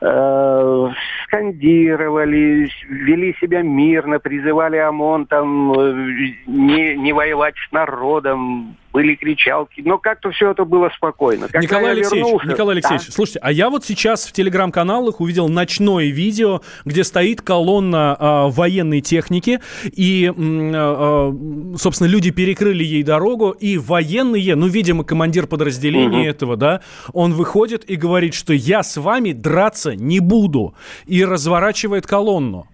э, 0.00 0.88
скандировали, 1.24 2.68
вели 2.88 3.34
себя 3.40 3.62
мирно, 3.62 4.18
призывали 4.18 4.76
ОМОН 4.76 5.26
там 5.26 5.72
э, 5.72 6.34
не, 6.46 6.96
не 6.96 7.12
воевать 7.12 7.54
с 7.68 7.72
народом, 7.72 8.76
были 8.94 9.16
кричалки, 9.16 9.82
но 9.84 9.98
как-то 9.98 10.30
все 10.30 10.52
это 10.52 10.64
было 10.64 10.88
спокойно. 10.96 11.46
Когда 11.48 11.60
Николай 11.60 11.90
Алексеевич, 11.90 12.26
вернулся- 12.28 12.46
Николай 12.48 12.74
Алексеевич, 12.76 13.06
Да. 13.06 13.12
слушайте, 13.12 13.40
а 13.42 13.50
я 13.50 13.68
вот 13.68 13.84
сейчас 13.84 14.24
в 14.24 14.32
телеграм-каналах 14.32 15.20
увидел 15.20 15.48
ночное 15.48 16.06
видео, 16.06 16.60
где 16.84 17.02
стоит 17.02 17.42
колонна 17.42 18.16
а, 18.16 18.48
военной 18.48 19.00
техники, 19.00 19.58
и, 19.84 20.32
а, 20.32 21.34
собственно, 21.76 22.06
люди 22.06 22.30
перекрыли 22.30 22.84
ей 22.84 23.02
дорогу, 23.02 23.50
и 23.50 23.78
военные, 23.78 24.54
ну, 24.54 24.68
видимо, 24.68 25.02
командир 25.02 25.48
подразделения 25.48 26.20
Мгм. 26.20 26.28
этого, 26.28 26.56
да, 26.56 26.80
он 27.12 27.32
выходит 27.32 27.82
и 27.90 27.96
говорит, 27.96 28.32
что 28.34 28.52
я 28.52 28.84
с 28.84 28.96
вами 28.96 29.32
драться 29.32 29.96
не 29.96 30.20
буду, 30.20 30.74
и 31.06 31.24
разворачивает 31.24 32.06
колонну. 32.06 32.68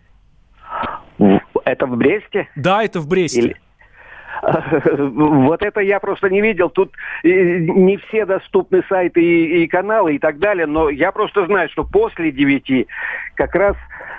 Это 1.64 1.86
в 1.86 1.96
Бресте? 1.96 2.46
Да, 2.56 2.84
это 2.84 3.00
в 3.00 3.06
Бресте. 3.08 3.56
Вот 4.42 5.62
это 5.62 5.80
я 5.80 6.00
просто 6.00 6.30
не 6.30 6.40
видел. 6.40 6.70
Тут 6.70 6.92
э, 7.24 7.58
не 7.58 7.96
все 7.98 8.24
доступны 8.24 8.82
сайты 8.88 9.22
и, 9.22 9.64
и 9.64 9.68
каналы 9.68 10.14
и 10.14 10.18
так 10.18 10.38
далее, 10.38 10.66
но 10.66 10.88
я 10.88 11.12
просто 11.12 11.46
знаю, 11.46 11.68
что 11.70 11.84
после 11.84 12.32
девяти 12.32 12.86
как 13.34 13.54
раз 13.54 13.76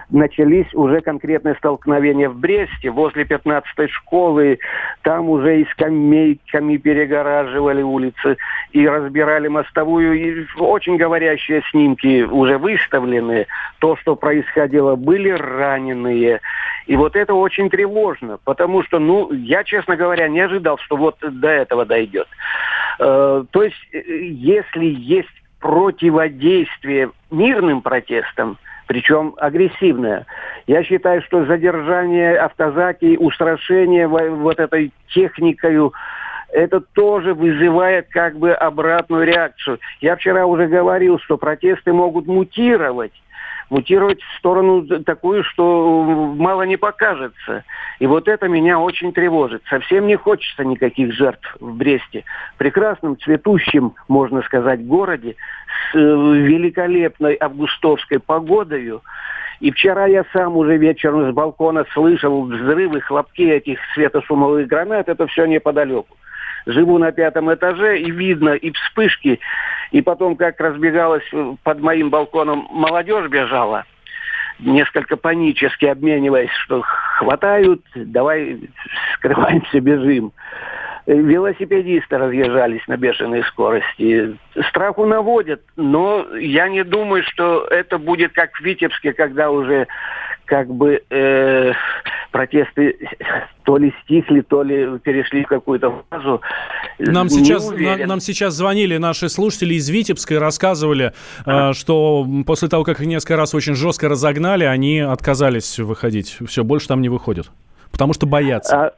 начались 0.10 0.74
уже 0.74 1.02
конкретные 1.02 1.56
столкновения 1.56 2.30
в 2.30 2.36
Бресте, 2.38 2.90
возле 2.90 3.24
15-й 3.24 3.88
школы. 3.88 4.60
Там 5.04 5.30
уже 5.30 5.62
и 5.62 5.66
скамейками 5.72 6.78
перегораживали 6.78 7.82
улицы 7.82 8.38
и 8.72 8.88
разбирали 8.88 9.48
мостовую. 9.48 10.14
И 10.14 10.46
очень 10.58 10.98
говорящие 10.98 11.64
снимки 11.72 12.24
уже 12.24 12.58
выставлены. 12.58 13.48
То, 13.80 13.96
что 13.98 14.16
происходило, 14.16 14.96
были 14.96 15.30
раненые. 15.30 16.42
И 16.88 16.96
вот 16.96 17.16
это 17.16 17.34
очень 17.34 17.70
тревожно, 17.70 18.40
потому 18.44 18.84
что, 18.84 19.00
ну, 19.00 19.32
я, 19.32 19.64
честно 19.64 19.96
говоря, 19.96 20.28
не 20.28 20.42
ожидал, 20.42 20.78
что 20.80 20.98
вот 20.98 21.18
до 21.22 21.48
этого 21.48 21.86
дойдет. 21.86 22.28
Э, 23.00 23.44
то 23.50 23.64
есть, 23.64 23.78
э, 23.94 24.02
если 24.26 24.86
есть 24.86 25.30
противодействие 25.60 27.12
мирным 27.30 27.82
протестам, 27.82 28.58
причем 28.92 29.36
агрессивное, 29.38 30.26
я 30.68 30.84
считаю, 30.84 31.22
что 31.22 31.46
задержание 31.46 32.38
автозаки, 32.38 33.16
устрашение 33.18 34.06
во- 34.06 34.32
вот 34.32 34.60
этой 34.60 34.92
техникою, 35.14 35.94
это 36.52 36.82
тоже 36.82 37.34
вызывает 37.34 38.10
как 38.10 38.38
бы 38.38 38.52
обратную 38.52 39.24
реакцию. 39.24 39.80
Я 40.02 40.18
вчера 40.18 40.46
уже 40.46 40.68
говорил, 40.68 41.20
что 41.20 41.38
протесты 41.38 41.94
могут 41.94 42.28
мутировать 42.28 43.14
мутировать 43.72 44.22
в 44.22 44.38
сторону 44.38 44.86
такую, 45.04 45.44
что 45.46 46.04
мало 46.38 46.64
не 46.64 46.76
покажется. 46.76 47.64
И 48.00 48.06
вот 48.06 48.28
это 48.28 48.48
меня 48.48 48.78
очень 48.78 49.14
тревожит. 49.14 49.64
Совсем 49.70 50.08
не 50.08 50.18
хочется 50.18 50.66
никаких 50.66 51.14
жертв 51.14 51.56
в 51.60 51.76
Бресте. 51.78 52.26
Прекрасном, 52.58 53.18
цветущем, 53.18 53.96
можно 54.10 54.42
сказать, 54.44 54.86
городе 54.86 55.38
с 55.92 55.96
э, 55.96 56.00
великолепной 56.00 57.38
августовской 57.40 58.20
погодою. 58.20 59.02
И 59.62 59.72
вчера 59.72 60.06
я 60.06 60.26
сам 60.34 60.58
уже 60.58 60.76
вечером 60.76 61.32
с 61.32 61.34
балкона 61.34 61.86
слышал 61.94 62.44
взрывы, 62.44 63.00
хлопки 63.00 63.50
этих 63.50 63.80
светошумовых 63.94 64.68
гранат. 64.68 65.08
Это 65.08 65.28
все 65.28 65.46
неподалеку. 65.46 66.18
Живу 66.66 66.98
на 66.98 67.12
пятом 67.12 67.54
этаже, 67.54 68.00
и 68.00 68.12
видно 68.12 68.50
и 68.50 68.72
вспышки, 68.72 69.40
и 69.92 70.02
потом, 70.02 70.36
как 70.36 70.60
разбегалась 70.60 71.28
э, 71.32 71.56
под 71.64 71.80
моим 71.80 72.10
балконом 72.10 72.68
молодежь 72.72 73.30
бежала, 73.30 73.86
несколько 74.60 75.18
панически 75.18 75.86
обмениваясь, 75.86 76.52
что 76.52 76.82
хватают, 76.82 77.82
давай 77.96 78.60
скрываемся, 79.16 79.80
бежим. 79.80 80.32
Э, 81.08 81.14
Велосипедисты 81.16 82.18
разъезжались 82.18 82.88
на 82.88 82.98
бешеной 82.98 83.44
скорости. 83.46 84.38
Страху 84.70 85.06
наводят, 85.06 85.62
но 85.76 86.28
я 86.38 86.70
не 86.70 86.84
думаю, 86.84 87.24
что 87.24 87.66
это 87.70 87.98
будет 87.98 88.34
как 88.34 88.56
в 88.56 88.62
Витебске, 88.62 89.14
когда 89.14 89.50
уже 89.50 89.88
как 90.52 90.68
бы 90.68 91.02
э, 91.10 91.72
протесты 92.34 92.98
то 93.64 93.78
ли 93.78 93.94
стихли, 94.04 94.42
то 94.42 94.64
ли 94.64 95.00
перешли 95.00 95.46
в 95.46 95.48
какую-то 95.48 96.04
фазу. 96.10 96.42
Нам 97.00 97.28
Не 97.28 97.30
сейчас, 97.40 97.70
уверен. 97.70 98.02
на- 98.02 98.06
нам 98.08 98.20
сейчас 98.20 98.56
звонили 98.56 98.98
наши 98.98 99.30
слушатели 99.30 99.76
из 99.76 99.88
Витебска 99.90 100.34
и 100.34 100.38
рассказывали, 100.38 101.14
э, 101.46 101.72
что 101.72 102.28
после 102.46 102.68
того, 102.68 102.84
как 102.84 103.00
их 103.00 103.08
несколько 103.08 103.38
раз 103.38 103.56
очень 103.56 103.76
жестко 103.76 104.10
разогнали, 104.10 104.66
они 104.66 105.00
отказались 105.00 105.80
выходить. 105.80 106.38
Все, 106.46 106.66
больше 106.66 106.90
там 106.90 107.02
не 107.02 107.08
выходят. 107.08 107.50
Потому 107.94 108.12
что 108.12 108.26
боятся. 108.26 108.88
А, 108.88 108.94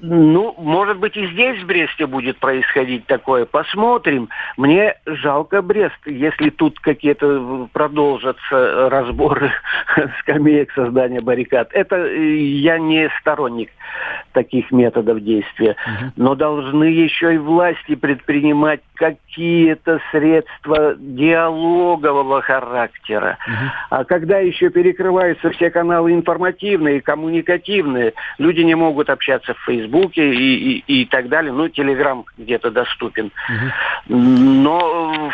ну, 0.00 0.54
может 0.58 0.98
быть, 0.98 1.16
и 1.16 1.26
здесь, 1.28 1.62
в 1.62 1.66
Бресте, 1.66 2.06
будет 2.06 2.38
происходить 2.38 3.06
такое. 3.06 3.44
Посмотрим. 3.46 4.28
Мне 4.56 4.96
жалко 5.06 5.62
Брест, 5.62 5.98
если 6.06 6.50
тут 6.50 6.78
какие-то 6.80 7.68
продолжатся 7.72 8.88
разборы 8.90 9.52
скамеек 10.20 10.72
создания 10.72 11.20
баррикад. 11.20 11.68
Это 11.72 11.96
э, 11.96 12.36
я 12.36 12.78
не 12.78 13.10
сторонник 13.20 13.70
таких 14.32 14.70
методов 14.72 15.22
действия. 15.22 15.76
Но 16.16 16.34
должны 16.34 16.84
еще 16.84 17.34
и 17.34 17.38
власти 17.38 17.94
предпринимать 17.94 18.80
какие-то 18.94 20.00
средства 20.10 20.94
диалогового 20.98 22.40
характера. 22.40 23.38
А 23.90 24.04
когда 24.04 24.38
еще 24.38 24.70
перекрываются 24.70 25.50
все 25.50 25.70
каналы 25.70 26.12
информативные, 26.12 27.00
коммуникативные, 27.00 28.14
люди 28.38 28.60
не 28.60 28.74
могут 28.74 29.10
общаться 29.10 29.54
в 29.54 29.64
Фейсбуке 29.72 30.34
и, 30.34 30.82
и, 30.86 31.02
и 31.02 31.04
так 31.06 31.28
далее. 31.28 31.52
Ну, 31.52 31.68
Телеграм 31.68 32.24
где-то 32.36 32.70
доступен. 32.70 33.30
Но 34.08 35.30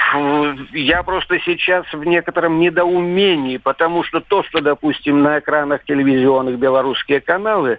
я 0.72 1.02
просто 1.02 1.38
сейчас 1.40 1.84
в 1.92 2.04
некотором 2.04 2.58
недоумении, 2.60 3.56
потому 3.56 4.02
что 4.04 4.20
то, 4.20 4.42
что, 4.44 4.60
допустим, 4.60 5.22
на 5.22 5.38
экранах 5.38 5.84
телевизионных 5.84 6.58
белорусские 6.58 7.20
каналы, 7.20 7.78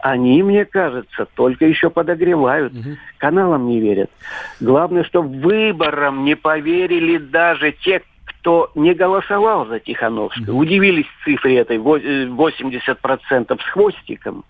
они, 0.00 0.42
мне 0.42 0.64
кажется, 0.64 1.26
только 1.36 1.66
еще 1.66 1.88
подогревают. 1.90 2.72
Каналам 3.18 3.68
не 3.68 3.80
верят. 3.80 4.10
Главное, 4.60 5.04
что 5.04 5.22
выборам 5.22 6.24
не 6.24 6.34
поверили 6.34 7.18
даже 7.18 7.72
те, 7.72 8.02
кто 8.24 8.70
не 8.74 8.94
голосовал 8.94 9.66
за 9.66 9.78
Тихановскую. 9.78 10.56
Удивились 10.56 11.06
цифре 11.24 11.58
этой 11.58 11.78
во- 11.78 11.98
э, 11.98 12.26
80% 12.26 13.60
с 13.60 13.64
хвостиком. 13.70 14.44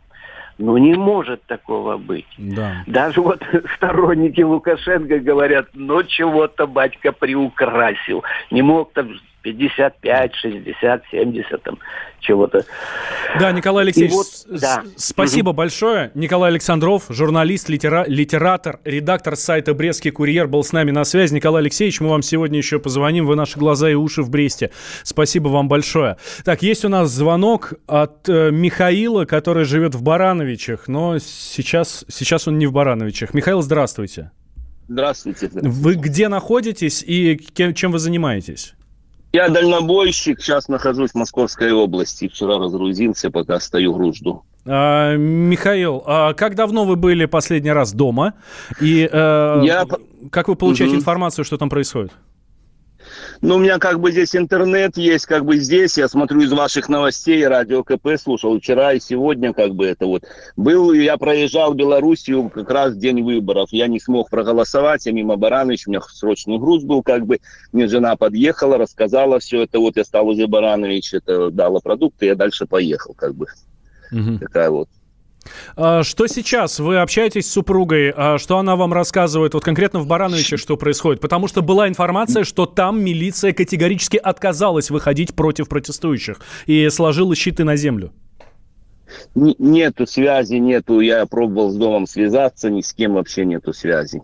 Ну, 0.64 0.76
не 0.76 0.94
может 0.94 1.42
такого 1.46 1.96
быть. 1.96 2.26
Да. 2.38 2.84
Даже 2.86 3.20
вот 3.20 3.42
сторонники 3.76 4.42
Лукашенко 4.42 5.18
говорят, 5.18 5.66
ну 5.74 6.04
чего-то 6.04 6.68
батька 6.68 7.10
приукрасил. 7.10 8.22
Не 8.52 8.62
мог 8.62 8.92
там 8.92 9.10
55, 9.42 10.34
60, 10.34 11.02
70 11.10 11.62
там 11.62 11.78
чего-то. 12.20 12.64
Да, 13.40 13.50
Николай 13.52 13.84
Алексеевич, 13.84 14.12
И 14.12 14.16
вот, 14.16 14.60
да. 14.60 14.84
спасибо 14.96 15.52
большое. 15.52 16.12
Николай 16.14 16.50
Александров, 16.50 17.04
журналист, 17.08 17.68
литера- 17.68 18.04
литератор, 18.06 18.78
редактор 18.84 19.34
сайта 19.36 19.74
«Брестский 19.74 20.12
курьер» 20.12 20.46
был 20.46 20.62
с 20.62 20.72
нами 20.72 20.92
на 20.92 21.02
связи. 21.04 21.34
Николай 21.34 21.62
Алексеевич, 21.62 22.00
мы 22.00 22.10
вам 22.10 22.22
сегодня 22.22 22.58
еще 22.58 22.78
позвоним. 22.78 23.26
Вы 23.26 23.34
наши 23.34 23.58
глаза 23.58 23.90
и 23.90 23.94
уши 23.94 24.22
в 24.22 24.30
Бресте. 24.30 24.70
Спасибо 25.02 25.48
вам 25.48 25.68
большое. 25.68 26.16
Так, 26.44 26.62
есть 26.62 26.84
у 26.84 26.88
нас 26.88 27.10
звонок 27.10 27.72
от 27.88 28.28
э, 28.28 28.50
Михаила, 28.52 29.24
который 29.24 29.64
живет 29.64 29.94
в 29.96 30.02
Барановичах, 30.02 30.86
но 30.86 31.18
сейчас, 31.18 32.04
сейчас 32.08 32.46
он 32.46 32.58
не 32.58 32.66
в 32.66 32.72
Барановичах. 32.72 33.34
Михаил, 33.34 33.62
здравствуйте. 33.62 34.30
Здравствуйте. 34.88 35.48
Вы 35.52 35.94
где 35.94 36.28
находитесь 36.28 37.02
и 37.04 37.36
кем- 37.36 37.74
чем 37.74 37.90
вы 37.92 37.98
занимаетесь? 37.98 38.74
Я 39.32 39.48
дальнобойщик, 39.48 40.40
сейчас 40.42 40.68
нахожусь 40.68 41.12
в 41.12 41.14
Московской 41.14 41.72
области. 41.72 42.28
Вчера 42.28 42.58
разгрузился, 42.58 43.30
пока 43.30 43.58
стою 43.60 43.94
груз 43.94 44.16
жду. 44.18 44.42
А, 44.66 45.16
Михаил, 45.16 46.02
а 46.06 46.34
как 46.34 46.54
давно 46.54 46.84
вы 46.84 46.96
были 46.96 47.24
последний 47.24 47.72
раз 47.72 47.92
дома? 47.92 48.34
И 48.80 49.08
э, 49.10 49.60
Я- 49.64 49.86
как 50.30 50.48
вы 50.48 50.54
получаете 50.56 50.92
Мгм. 50.92 51.00
информацию, 51.00 51.44
что 51.44 51.56
там 51.56 51.70
происходит? 51.70 52.12
Ну, 53.40 53.56
у 53.56 53.58
меня 53.58 53.78
как 53.78 54.00
бы 54.00 54.12
здесь 54.12 54.36
интернет 54.36 54.96
есть, 54.96 55.26
как 55.26 55.44
бы 55.44 55.56
здесь. 55.56 55.98
Я 55.98 56.08
смотрю 56.08 56.40
из 56.40 56.52
ваших 56.52 56.88
новостей, 56.88 57.46
радио 57.46 57.82
КП 57.82 58.08
слушал 58.20 58.58
вчера 58.58 58.92
и 58.92 59.00
сегодня, 59.00 59.52
как 59.52 59.74
бы 59.74 59.86
это 59.86 60.06
вот. 60.06 60.24
Был, 60.56 60.92
я 60.92 61.16
проезжал 61.16 61.74
Белоруссию 61.74 62.50
как 62.50 62.70
раз 62.70 62.94
в 62.94 62.98
день 62.98 63.22
выборов. 63.22 63.68
Я 63.72 63.86
не 63.86 64.00
смог 64.00 64.30
проголосовать, 64.30 65.06
я 65.06 65.12
мимо 65.12 65.36
Барановича, 65.36 65.84
у 65.86 65.90
меня 65.90 66.00
срочный 66.00 66.58
груз 66.58 66.84
был, 66.84 67.02
как 67.02 67.26
бы. 67.26 67.40
Мне 67.72 67.86
жена 67.86 68.16
подъехала, 68.16 68.78
рассказала 68.78 69.38
все 69.38 69.62
это. 69.62 69.78
Вот 69.78 69.96
я 69.96 70.04
стал 70.04 70.24
возле 70.24 70.46
Барановича, 70.46 71.18
это 71.18 71.50
дала 71.50 71.80
продукты, 71.80 72.26
я 72.26 72.34
дальше 72.34 72.66
поехал, 72.66 73.14
как 73.14 73.34
бы. 73.34 73.46
Такая 74.38 74.70
вот. 74.70 74.88
А 75.76 76.02
что 76.02 76.26
сейчас? 76.26 76.78
Вы 76.78 76.98
общаетесь 76.98 77.46
с 77.46 77.52
супругой? 77.52 78.12
А 78.14 78.38
что 78.38 78.58
она 78.58 78.76
вам 78.76 78.92
рассказывает? 78.92 79.54
Вот 79.54 79.64
конкретно 79.64 80.00
в 80.00 80.06
Барановиче 80.06 80.56
что 80.56 80.76
происходит? 80.76 81.20
Потому 81.20 81.48
что 81.48 81.62
была 81.62 81.88
информация, 81.88 82.44
что 82.44 82.66
там 82.66 83.02
милиция 83.02 83.52
категорически 83.52 84.16
отказалась 84.16 84.90
выходить 84.90 85.34
против 85.34 85.68
протестующих 85.68 86.40
и 86.66 86.88
сложила 86.90 87.34
щиты 87.34 87.64
на 87.64 87.76
землю. 87.76 88.12
Нету 89.34 90.06
связи, 90.06 90.54
нету. 90.54 91.00
Я 91.00 91.26
пробовал 91.26 91.70
с 91.70 91.76
домом 91.76 92.06
связаться, 92.06 92.70
ни 92.70 92.80
с 92.80 92.92
кем 92.92 93.14
вообще 93.14 93.44
нету 93.44 93.72
связи 93.72 94.22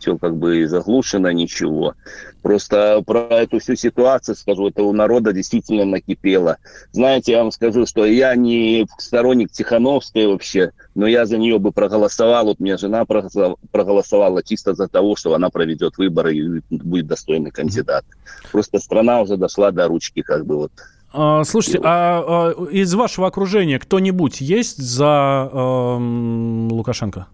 все 0.00 0.16
как 0.16 0.36
бы 0.36 0.66
заглушено, 0.66 1.30
ничего. 1.30 1.94
Просто 2.42 3.02
про 3.06 3.26
эту 3.30 3.58
всю 3.58 3.76
ситуацию 3.76 4.34
скажу, 4.34 4.68
это 4.68 4.82
у 4.82 4.92
народа 4.92 5.32
действительно 5.32 5.84
накипело. 5.84 6.56
Знаете, 6.92 7.32
я 7.32 7.42
вам 7.42 7.52
скажу, 7.52 7.86
что 7.86 8.06
я 8.06 8.34
не 8.34 8.86
сторонник 8.98 9.52
Тихановской 9.52 10.26
вообще, 10.26 10.72
но 10.94 11.06
я 11.06 11.26
за 11.26 11.36
нее 11.36 11.58
бы 11.58 11.70
проголосовал. 11.70 12.46
Вот 12.46 12.60
меня 12.60 12.78
жена 12.78 13.04
проголосовала 13.04 14.42
чисто 14.42 14.74
за 14.74 14.88
того, 14.88 15.16
что 15.16 15.34
она 15.34 15.50
проведет 15.50 15.98
выборы 15.98 16.34
и 16.34 16.62
будет 16.70 17.06
достойный 17.06 17.50
кандидат. 17.50 18.04
Просто 18.50 18.78
страна 18.78 19.20
уже 19.20 19.36
дошла 19.36 19.70
до 19.70 19.86
ручки, 19.86 20.22
как 20.22 20.46
бы 20.46 20.56
вот. 20.56 20.72
А, 21.12 21.44
слушайте, 21.44 21.80
а, 21.82 22.54
а 22.56 22.64
из 22.70 22.94
вашего 22.94 23.26
окружения 23.26 23.78
кто-нибудь 23.78 24.40
есть 24.40 24.78
за 24.78 25.50
э, 25.52 25.96
Лукашенко? 26.70 27.26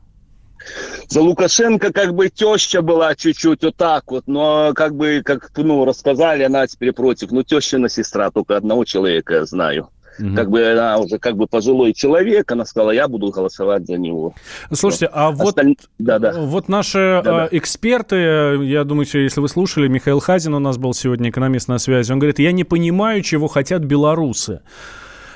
За 1.09 1.21
Лукашенко 1.21 1.93
как 1.93 2.15
бы 2.15 2.29
теща 2.29 2.83
была 2.83 3.15
чуть-чуть 3.15 3.63
вот 3.63 3.77
так 3.77 4.11
вот, 4.11 4.25
но 4.27 4.73
как 4.75 4.95
бы, 4.95 5.23
как 5.25 5.51
ну, 5.57 5.85
рассказали, 5.85 6.43
она 6.43 6.67
теперь 6.67 6.93
против. 6.93 7.31
Ну, 7.31 7.43
тещина 7.43 7.89
сестра, 7.89 8.31
только 8.31 8.57
одного 8.57 8.85
человека 8.85 9.45
знаю. 9.47 9.89
Угу. 10.19 10.35
Как 10.35 10.51
бы 10.51 10.65
она 10.65 10.99
уже 10.99 11.19
как 11.19 11.37
бы 11.37 11.47
пожилой 11.47 11.93
человек, 11.93 12.51
она 12.51 12.65
сказала, 12.65 12.91
я 12.91 13.07
буду 13.09 13.31
голосовать 13.31 13.87
за 13.87 13.99
него. 13.99 14.35
Слушайте, 14.73 15.11
а 15.13 15.29
Осталь... 15.29 15.69
вот, 15.69 15.77
да, 15.99 16.19
да. 16.19 16.33
вот 16.33 16.69
наши 16.69 17.21
да, 17.23 17.23
да. 17.23 17.49
эксперты, 17.51 18.17
я 18.17 18.85
думаю, 18.85 19.07
если 19.13 19.41
вы 19.41 19.49
слушали, 19.49 19.89
Михаил 19.89 20.21
Хазин 20.21 20.55
у 20.55 20.59
нас 20.59 20.79
был 20.79 20.95
сегодня 20.95 21.31
экономист 21.31 21.69
на 21.69 21.79
связи, 21.79 22.13
он 22.13 22.19
говорит, 22.19 22.39
я 22.39 22.53
не 22.53 22.65
понимаю, 22.65 23.23
чего 23.23 23.47
хотят 23.47 23.83
белорусы. 23.83 24.61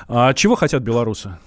А 0.07 0.33
чего 0.33 0.55
хотят 0.55 0.81
белорусы? 0.81 1.37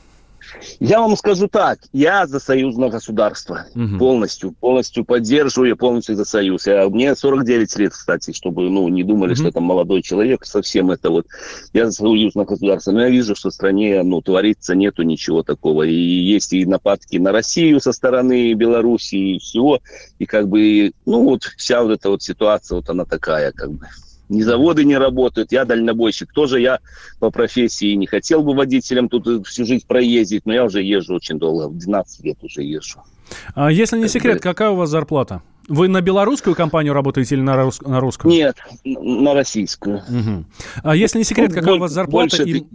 Я 0.80 1.00
вам 1.00 1.16
скажу 1.16 1.48
так, 1.48 1.78
я 1.92 2.26
за 2.26 2.40
союзное 2.40 2.88
государство 2.88 3.66
угу. 3.74 3.98
полностью, 3.98 4.52
полностью 4.52 5.04
поддерживаю, 5.04 5.70
я 5.70 5.76
полностью 5.76 6.16
за 6.16 6.24
союз. 6.24 6.66
Я, 6.66 6.88
мне 6.88 7.14
49 7.14 7.76
лет, 7.76 7.92
кстати, 7.92 8.32
чтобы 8.32 8.68
ну, 8.70 8.88
не 8.88 9.04
думали, 9.04 9.32
угу. 9.32 9.36
что 9.36 9.48
это 9.48 9.60
молодой 9.60 10.02
человек, 10.02 10.44
совсем 10.44 10.90
это 10.90 11.10
вот. 11.10 11.26
Я 11.72 11.86
за 11.86 11.92
союзное 11.92 12.44
государство, 12.44 12.92
но 12.92 13.02
я 13.02 13.10
вижу, 13.10 13.34
что 13.34 13.50
в 13.50 13.54
стране 13.54 14.02
ну, 14.02 14.20
творится 14.20 14.74
нету 14.74 15.02
ничего 15.02 15.42
такого. 15.42 15.82
И 15.84 15.94
есть 15.94 16.52
и 16.52 16.64
нападки 16.64 17.16
на 17.16 17.32
Россию 17.32 17.80
со 17.80 17.92
стороны 17.92 18.52
Белоруссии 18.54 19.36
и 19.36 19.38
всего. 19.38 19.80
И 20.18 20.26
как 20.26 20.48
бы, 20.48 20.92
ну 21.06 21.24
вот 21.24 21.44
вся 21.56 21.82
вот 21.82 21.92
эта 21.92 22.10
вот 22.10 22.22
ситуация, 22.22 22.76
вот 22.76 22.88
она 22.88 23.04
такая 23.04 23.52
как 23.52 23.72
бы 23.72 23.86
ни 24.34 24.42
заводы 24.42 24.84
не 24.84 24.98
работают, 24.98 25.52
я 25.52 25.64
дальнобойщик. 25.64 26.32
Тоже 26.32 26.60
я 26.60 26.80
по 27.20 27.30
профессии 27.30 27.94
не 27.94 28.06
хотел 28.06 28.42
бы 28.42 28.54
водителем 28.54 29.08
тут 29.08 29.46
всю 29.46 29.64
жизнь 29.64 29.86
проездить, 29.86 30.44
но 30.44 30.52
я 30.52 30.64
уже 30.64 30.82
езжу 30.82 31.14
очень 31.14 31.38
долго, 31.38 31.68
12 31.68 32.24
лет 32.24 32.38
уже 32.42 32.62
езжу. 32.62 33.00
А 33.54 33.70
если 33.70 33.98
не 33.98 34.08
секрет, 34.08 34.40
какая 34.40 34.70
у 34.70 34.76
вас 34.76 34.90
зарплата? 34.90 35.42
Вы 35.66 35.88
на 35.88 36.02
белорусскую 36.02 36.54
компанию 36.54 36.92
работаете 36.92 37.36
или 37.36 37.42
на, 37.42 37.56
рус... 37.56 37.80
на 37.80 37.98
русскую? 37.98 38.34
Нет, 38.34 38.56
на 38.84 39.32
российскую. 39.32 39.96
Угу. 39.96 40.44
А 40.82 40.94
если 40.94 41.18
не 41.18 41.24
секрет, 41.24 41.54
какая 41.54 41.70
Боль... 41.70 41.78
у 41.78 41.80
вас 41.80 41.92
зарплата? 41.92 42.36
Больше, 42.36 42.50
и... 42.50 42.66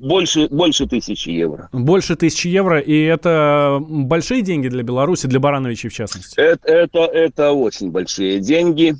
больше, 0.00 0.48
больше 0.48 0.86
тысячи 0.88 1.28
евро. 1.28 1.68
Больше 1.72 2.16
тысячи 2.16 2.48
евро, 2.48 2.80
и 2.80 3.00
это 3.00 3.78
большие 3.80 4.42
деньги 4.42 4.66
для 4.66 4.82
Беларуси, 4.82 5.28
для 5.28 5.38
Барановича 5.38 5.88
в 5.88 5.92
частности? 5.92 6.34
Это, 6.36 6.68
это, 6.68 6.98
это 7.04 7.52
очень 7.52 7.92
большие 7.92 8.40
деньги 8.40 8.96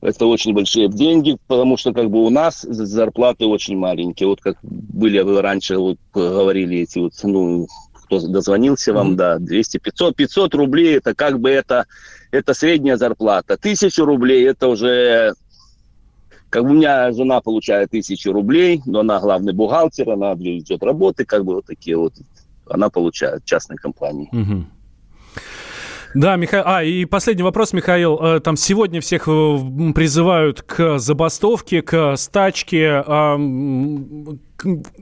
это 0.00 0.26
очень 0.26 0.54
большие 0.54 0.88
деньги, 0.88 1.36
потому 1.46 1.76
что 1.76 1.92
как 1.92 2.10
бы 2.10 2.24
у 2.24 2.30
нас 2.30 2.62
зарплаты 2.62 3.46
очень 3.46 3.76
маленькие. 3.76 4.28
Вот 4.28 4.40
как 4.40 4.58
были 4.62 5.18
раньше, 5.18 5.76
вот 5.78 5.98
говорили 6.14 6.78
эти 6.78 6.98
вот, 6.98 7.12
ну, 7.24 7.66
кто 8.04 8.26
дозвонился 8.26 8.92
вам, 8.92 9.12
mm-hmm. 9.12 9.16
да, 9.16 9.38
200, 9.38 9.78
500, 9.78 10.16
500 10.16 10.54
рублей, 10.54 10.96
это 10.96 11.14
как 11.14 11.40
бы 11.40 11.50
это, 11.50 11.86
это 12.30 12.54
средняя 12.54 12.96
зарплата. 12.96 13.56
Тысячу 13.56 14.04
рублей, 14.04 14.46
это 14.46 14.68
уже 14.68 15.34
как 16.48 16.62
бы 16.62 16.70
у 16.70 16.74
меня 16.74 17.12
жена 17.12 17.40
получает 17.40 17.90
тысячу 17.90 18.32
рублей, 18.32 18.80
но 18.86 19.00
она 19.00 19.20
главный 19.20 19.52
бухгалтер, 19.52 20.10
она 20.10 20.34
ведет 20.34 20.82
работы, 20.82 21.24
как 21.24 21.44
бы 21.44 21.56
вот 21.56 21.66
такие 21.66 21.96
вот, 21.96 22.14
она 22.70 22.88
получает 22.88 23.44
частной 23.44 23.76
компании. 23.76 24.28
Угу. 24.32 24.64
Да, 26.14 26.36
Михаил. 26.36 26.62
А, 26.66 26.82
и 26.82 27.04
последний 27.04 27.42
вопрос, 27.42 27.72
Михаил. 27.72 28.18
Э, 28.20 28.40
там 28.40 28.56
сегодня 28.56 29.00
всех 29.00 29.28
э, 29.28 29.58
призывают 29.94 30.62
к 30.62 30.98
забастовке, 30.98 31.82
к 31.82 32.16
стачке. 32.16 33.04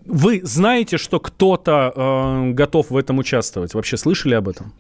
Вы 0.05 0.41
знаете, 0.45 0.99
что 0.99 1.19
кто-то 1.19 1.93
э, 1.95 2.51
готов 2.53 2.91
в 2.91 2.97
этом 2.97 3.19
участвовать? 3.19 3.75
Вообще 3.75 3.97
слышали 3.97 4.35
об 4.35 4.49
этом? 4.49 4.73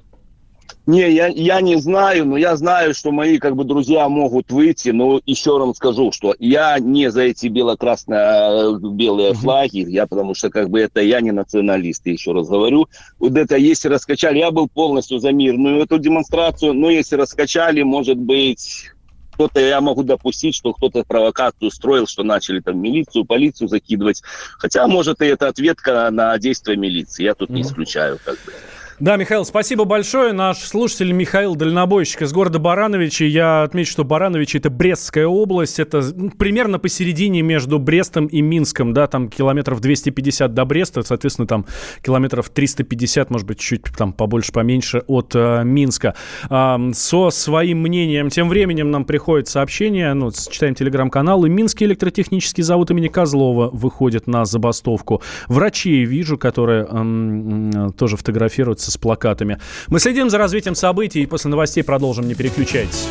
Не, 0.87 1.11
я, 1.11 1.27
я 1.27 1.61
не 1.61 1.77
знаю, 1.81 2.27
но 2.27 2.37
я 2.37 2.57
знаю, 2.57 2.95
что 2.95 3.11
мои 3.11 3.39
как 3.39 3.57
бы 3.57 3.65
друзья 3.65 4.09
могут 4.09 4.53
выйти, 4.53 4.91
но 4.91 5.21
еще 5.27 5.59
раз 5.59 5.77
скажу, 5.77 6.13
что 6.13 6.35
я 6.39 6.79
не 6.79 7.11
за 7.11 7.23
эти 7.23 7.49
бело-красно-белые 7.49 9.35
флаги, 9.35 9.85
я 9.89 10.07
потому 10.07 10.35
что 10.35 10.49
как 10.49 10.71
бы 10.71 10.81
это 10.81 11.01
я 11.01 11.21
не 11.21 11.33
националист, 11.33 12.07
еще 12.07 12.33
раз 12.33 12.49
говорю. 12.49 12.89
Вот 13.19 13.37
это 13.37 13.57
если 13.57 13.89
раскачали, 13.89 14.39
я 14.39 14.53
был 14.53 14.69
полностью 14.69 15.19
за 15.19 15.33
мирную 15.33 15.83
эту 15.83 15.99
демонстрацию, 15.99 16.73
но 16.73 16.89
если 16.89 17.17
раскачали, 17.17 17.83
может 17.83 18.19
быть, 18.19 18.93
кто-то, 19.37 19.61
я 19.61 19.81
могу 19.81 20.03
допустить, 20.03 20.55
что 20.55 20.73
кто-то 20.73 21.05
провокацию 21.05 21.69
устроил, 21.69 22.07
что 22.07 22.23
начали 22.23 22.61
там 22.61 22.79
милицию, 22.79 23.27
полицию 23.27 23.69
закидывать. 23.69 24.23
Хотя, 24.57 24.87
может, 24.87 25.21
и 25.21 25.27
это 25.27 25.49
ответка 25.49 26.11
на 26.11 26.39
действия 26.39 26.77
милиции. 26.77 27.25
Я 27.25 27.35
тут 27.35 27.51
не 27.51 27.63
исключаю 27.63 28.19
как 28.25 28.37
бы. 28.47 28.53
Да, 28.99 29.17
Михаил, 29.19 29.45
спасибо 29.45 29.85
большое. 29.85 30.33
Наш 30.33 30.61
слушатель 30.61 31.13
Михаил 31.13 31.55
Дальнобойщик 31.55 32.23
из 32.23 32.33
города 32.33 32.59
Барановичи. 32.59 33.25
Я 33.25 33.63
отмечу, 33.63 33.93
что 33.93 34.05
Барановичи– 34.05 34.57
это 34.59 34.71
Брестская 34.71 35.27
область. 35.27 35.79
Это 35.79 36.01
примерно 36.39 36.79
посередине 36.79 37.43
между 37.43 37.79
Брестом 37.79 38.25
и 38.25 38.41
Минском. 38.41 38.95
Да, 38.95 39.07
там 39.07 39.29
километров 39.29 39.81
250 39.81 40.55
до 40.55 40.65
Бреста, 40.65 41.03
соответственно, 41.03 41.47
там 41.47 41.67
километров 42.03 42.49
350, 42.49 43.29
может 43.29 43.47
быть, 43.47 43.59
чуть 43.59 43.83
там 43.95 44.15
побольше, 44.15 44.51
поменьше 44.51 45.03
от 45.07 45.33
э, 45.35 45.63
Минска. 45.63 46.15
Э, 46.49 46.79
со 46.95 47.29
своим 47.29 47.83
мнением. 47.83 48.31
Тем 48.31 48.49
временем 48.49 48.91
нам 48.91 49.05
приходит 49.05 49.49
сообщение, 49.49 50.15
ну, 50.15 50.31
читаем 50.31 50.75
телеграм-канал, 50.75 51.45
и 51.45 51.51
Минский 51.51 51.85
электротехнический 51.85 52.63
завод 52.63 52.91
имени 52.91 53.09
Козлова 53.09 53.69
выходит 53.69 54.27
на 54.27 54.47
забастовку. 54.47 55.21
Врачи 55.49 56.07
вижу, 56.07 56.39
которые 56.39 56.87
э, 56.91 57.91
тоже 57.99 58.17
фотографируются 58.17 58.86
с 58.91 58.97
плакатами. 58.97 59.59
Мы 59.89 60.01
следим 60.01 60.31
за 60.31 60.39
развитием 60.39 60.75
событий 60.75 61.23
и 61.23 61.27
после 61.27 61.51
новостей 61.51 61.83
продолжим. 61.83 62.27
Не 62.27 62.35
переключайтесь. 62.35 63.07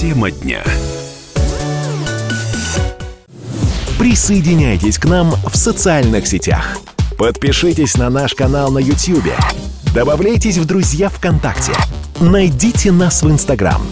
Тема 0.00 0.30
дня. 0.30 0.62
Присоединяйтесь 3.98 4.98
к 4.98 5.04
нам 5.04 5.34
в 5.52 5.56
социальных 5.56 6.26
сетях. 6.26 6.78
Подпишитесь 7.18 7.98
на 7.98 8.08
наш 8.08 8.34
канал 8.34 8.70
на 8.70 8.78
YouTube. 8.78 9.30
Добавляйтесь 9.94 10.56
в 10.56 10.64
друзья 10.64 11.10
ВКонтакте. 11.10 11.72
Найдите 12.18 12.92
нас 12.92 13.22
в 13.22 13.30
Инстаграм. 13.30 13.82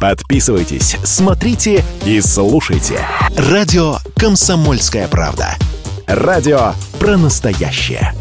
Подписывайтесь, 0.00 0.96
смотрите 1.02 1.84
и 2.04 2.20
слушайте. 2.20 3.00
Радио 3.36 3.96
«Комсомольская 4.16 5.08
правда». 5.08 5.56
Радио 6.08 6.72
про 6.98 7.18
настоящее. 7.18 8.14